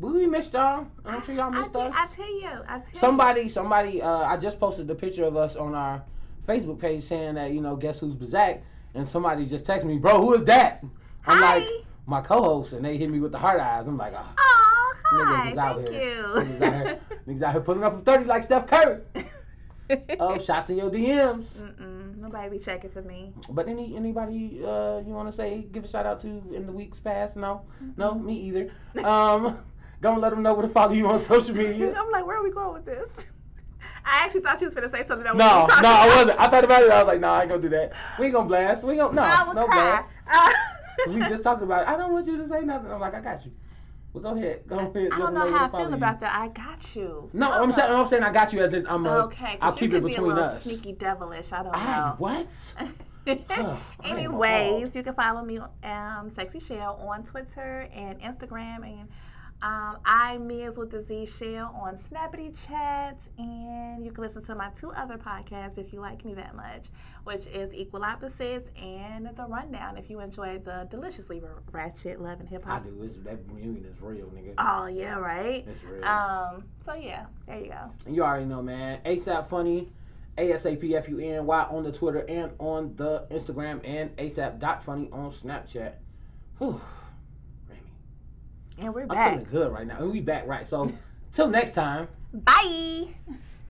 But 0.00 0.12
we 0.14 0.26
missed 0.26 0.52
y'all. 0.54 0.86
I'm 1.04 1.22
sure 1.22 1.34
y'all 1.34 1.54
I, 1.54 1.58
missed 1.60 1.72
te- 1.74 1.80
us. 1.80 1.94
I 1.96 2.06
tell 2.14 2.40
you, 2.40 2.48
I 2.68 2.78
tell 2.78 3.00
Somebody, 3.00 3.48
somebody, 3.48 4.02
uh, 4.02 4.10
I 4.10 4.36
just 4.36 4.58
posted 4.58 4.86
the 4.88 4.94
picture 4.94 5.24
of 5.24 5.36
us 5.36 5.56
on 5.56 5.74
our 5.74 6.02
Facebook 6.46 6.78
page 6.80 7.02
saying 7.02 7.34
that, 7.34 7.52
you 7.52 7.60
know, 7.60 7.76
guess 7.76 8.00
who's 8.00 8.16
Bazak? 8.16 8.62
And 8.94 9.06
somebody 9.06 9.44
just 9.46 9.66
texted 9.66 9.84
me, 9.84 9.98
bro, 9.98 10.20
who 10.20 10.34
is 10.34 10.44
that? 10.46 10.82
I'm 11.26 11.38
Hi. 11.42 11.58
like, 11.58 11.68
my 12.06 12.20
co 12.22 12.42
host, 12.42 12.72
and 12.72 12.84
they 12.84 12.96
hit 12.96 13.08
me 13.10 13.20
with 13.20 13.30
the 13.32 13.38
heart 13.38 13.60
eyes. 13.60 13.86
I'm 13.86 13.96
like, 13.98 14.14
oh, 14.16 14.18
you. 14.18 14.36
Oh, 14.38 14.94
hi. 15.04 15.46
niggas 15.48 15.52
is 15.52 15.58
out 15.58 15.76
Thank 15.76 15.88
here. 15.90 16.16
you. 16.16 16.22
Niggas 16.24 16.62
out 16.62 16.72
here, 16.86 17.00
niggas 17.28 17.42
out 17.42 17.52
here 17.52 17.60
putting 17.60 17.84
up 17.84 17.92
for 17.94 18.00
30 18.00 18.24
like 18.24 18.42
Steph 18.42 18.66
Curry. 18.66 19.00
Oh, 20.20 20.38
shots 20.38 20.70
in 20.70 20.76
your 20.78 20.90
DMs. 20.90 21.60
Mm-mm, 21.60 22.16
nobody 22.18 22.50
be 22.50 22.58
checking 22.58 22.90
for 22.90 23.02
me. 23.02 23.32
But 23.50 23.68
any 23.68 23.96
anybody 23.96 24.60
uh, 24.64 24.98
you 24.98 25.12
want 25.12 25.28
to 25.28 25.32
say, 25.32 25.66
give 25.72 25.84
a 25.84 25.88
shout 25.88 26.06
out 26.06 26.20
to 26.20 26.28
in 26.28 26.66
the 26.66 26.72
weeks 26.72 27.00
past? 27.00 27.36
No, 27.36 27.62
no, 27.96 28.14
me 28.14 28.34
either. 28.34 28.70
Um, 29.04 29.58
gonna 30.00 30.20
let 30.20 30.30
them 30.30 30.42
know 30.42 30.54
where 30.54 30.62
to 30.66 30.68
follow 30.72 30.92
you 30.92 31.08
on 31.08 31.18
social 31.18 31.54
media. 31.54 31.94
I'm 31.98 32.10
like, 32.10 32.26
where 32.26 32.36
are 32.38 32.42
we 32.42 32.50
going 32.50 32.74
with 32.74 32.84
this? 32.84 33.32
I 34.04 34.24
actually 34.24 34.40
thought 34.40 34.60
you 34.60 34.66
was 34.66 34.74
going 34.74 34.88
to 34.88 34.96
say 34.96 35.04
something 35.06 35.24
that 35.24 35.34
we 35.34 35.38
No, 35.38 35.66
talking 35.68 35.82
no, 35.82 35.90
I 35.90 36.06
wasn't. 36.16 36.40
I 36.40 36.48
thought 36.48 36.64
about 36.64 36.82
it. 36.82 36.90
I 36.90 37.02
was 37.02 37.06
like, 37.06 37.20
no, 37.20 37.32
I 37.32 37.40
ain't 37.42 37.50
gonna 37.50 37.60
do 37.62 37.68
that. 37.70 37.92
We 38.18 38.26
ain't 38.26 38.34
gonna 38.34 38.48
blast. 38.48 38.82
We 38.82 38.92
ain't 38.92 39.00
gonna 39.00 39.14
no, 39.14 39.52
no 39.52 39.66
cry. 39.66 39.74
blast. 39.74 40.10
Uh, 40.32 40.52
We 41.12 41.20
just 41.20 41.42
talked 41.42 41.62
about. 41.62 41.82
it. 41.82 41.88
I 41.88 41.96
don't 41.96 42.12
want 42.12 42.26
you 42.26 42.36
to 42.38 42.46
say 42.46 42.60
nothing. 42.62 42.90
I'm 42.90 43.00
like, 43.00 43.14
I 43.14 43.20
got 43.20 43.44
you. 43.44 43.52
Well, 44.12 44.22
go 44.22 44.36
ahead. 44.36 44.62
Go 44.66 44.76
ahead. 44.78 45.08
I 45.12 45.18
don't 45.18 45.34
know 45.34 45.50
how 45.52 45.66
I 45.66 45.68
feel 45.70 45.88
you. 45.88 45.94
about 45.94 46.18
that. 46.20 46.34
I 46.34 46.48
got 46.48 46.96
you. 46.96 47.30
No, 47.32 47.52
I'm 47.52 47.70
saying. 47.70 47.92
I'm 47.94 48.06
saying 48.06 48.22
I 48.24 48.32
got 48.32 48.52
you 48.52 48.60
as 48.60 48.74
in 48.74 48.86
I'm. 48.88 49.06
A, 49.06 49.24
Okay, 49.26 49.44
'cause 49.52 49.58
I'll 49.62 49.72
you 49.72 49.78
keep 49.78 49.92
it 49.94 50.00
could 50.00 50.04
be 50.06 50.14
a 50.16 50.20
little 50.22 50.42
us. 50.42 50.62
Sneaky 50.64 50.92
devilish. 50.94 51.52
I 51.52 51.62
don't 51.62 51.74
I 51.76 51.96
know. 52.08 52.14
what? 52.18 52.74
Anyways, 54.04 54.96
you 54.96 55.02
can 55.02 55.12
follow 55.14 55.42
me, 55.44 55.60
um, 55.84 56.30
Sexy 56.30 56.58
Shell, 56.58 56.96
on 57.08 57.22
Twitter 57.22 57.86
and 57.94 58.20
Instagram, 58.20 58.84
and 58.84 59.08
um, 59.62 59.98
I 60.06 60.38
Miz 60.38 60.78
with 60.78 60.90
the 60.90 61.00
Z 61.00 61.26
Shell 61.26 61.78
on 61.78 61.94
Snappity 61.96 62.66
Chats, 62.66 63.28
and 63.36 64.02
you 64.04 64.10
can 64.10 64.24
listen 64.24 64.42
to 64.44 64.54
my 64.54 64.70
two 64.70 64.90
other 64.92 65.18
podcasts 65.18 65.76
if 65.76 65.92
you 65.92 66.00
like 66.00 66.24
me 66.24 66.32
that 66.34 66.56
much, 66.56 66.88
which 67.24 67.46
is 67.48 67.74
Equal 67.74 68.02
Opposites 68.02 68.70
and 68.82 69.28
The 69.36 69.46
Rundown. 69.46 69.98
If 69.98 70.08
you 70.08 70.20
enjoy 70.20 70.58
the 70.58 70.86
deliciously 70.90 71.42
ratchet 71.72 72.22
love 72.22 72.40
and 72.40 72.48
hip 72.48 72.64
hop, 72.64 72.82
I 72.82 72.88
do. 72.88 73.02
It's, 73.02 73.16
that 73.18 73.38
reunion 73.48 73.84
is 73.84 74.00
real, 74.00 74.28
nigga. 74.28 74.54
Oh 74.56 74.86
yeah, 74.86 75.18
right. 75.18 75.66
It's 75.68 75.84
real. 75.84 76.04
Um. 76.06 76.64
So 76.78 76.94
yeah, 76.94 77.26
there 77.46 77.58
you 77.58 77.68
go. 77.70 77.90
And 78.06 78.16
you 78.16 78.24
already 78.24 78.46
know, 78.46 78.62
man. 78.62 79.00
ASAP 79.04 79.46
Funny, 79.46 79.92
ASAP 80.38 80.90
F 80.94 81.08
U 81.10 81.18
N 81.18 81.44
Y 81.44 81.66
on 81.70 81.84
the 81.84 81.92
Twitter 81.92 82.24
and 82.26 82.52
on 82.58 82.96
the 82.96 83.26
Instagram, 83.30 83.80
and 83.84 84.16
ASAP.funny 84.16 85.10
on 85.12 85.28
Snapchat. 85.30 85.96
Whew. 86.58 86.80
And 88.80 88.94
we're 88.94 89.06
I'm 89.10 89.30
feeling 89.32 89.48
good 89.50 89.72
right 89.72 89.86
now. 89.86 89.98
And 89.98 90.10
we 90.10 90.20
back, 90.20 90.46
right? 90.46 90.66
So, 90.66 90.92
till 91.32 91.48
next 91.48 91.74
time. 91.74 92.08
Bye. 92.32 93.08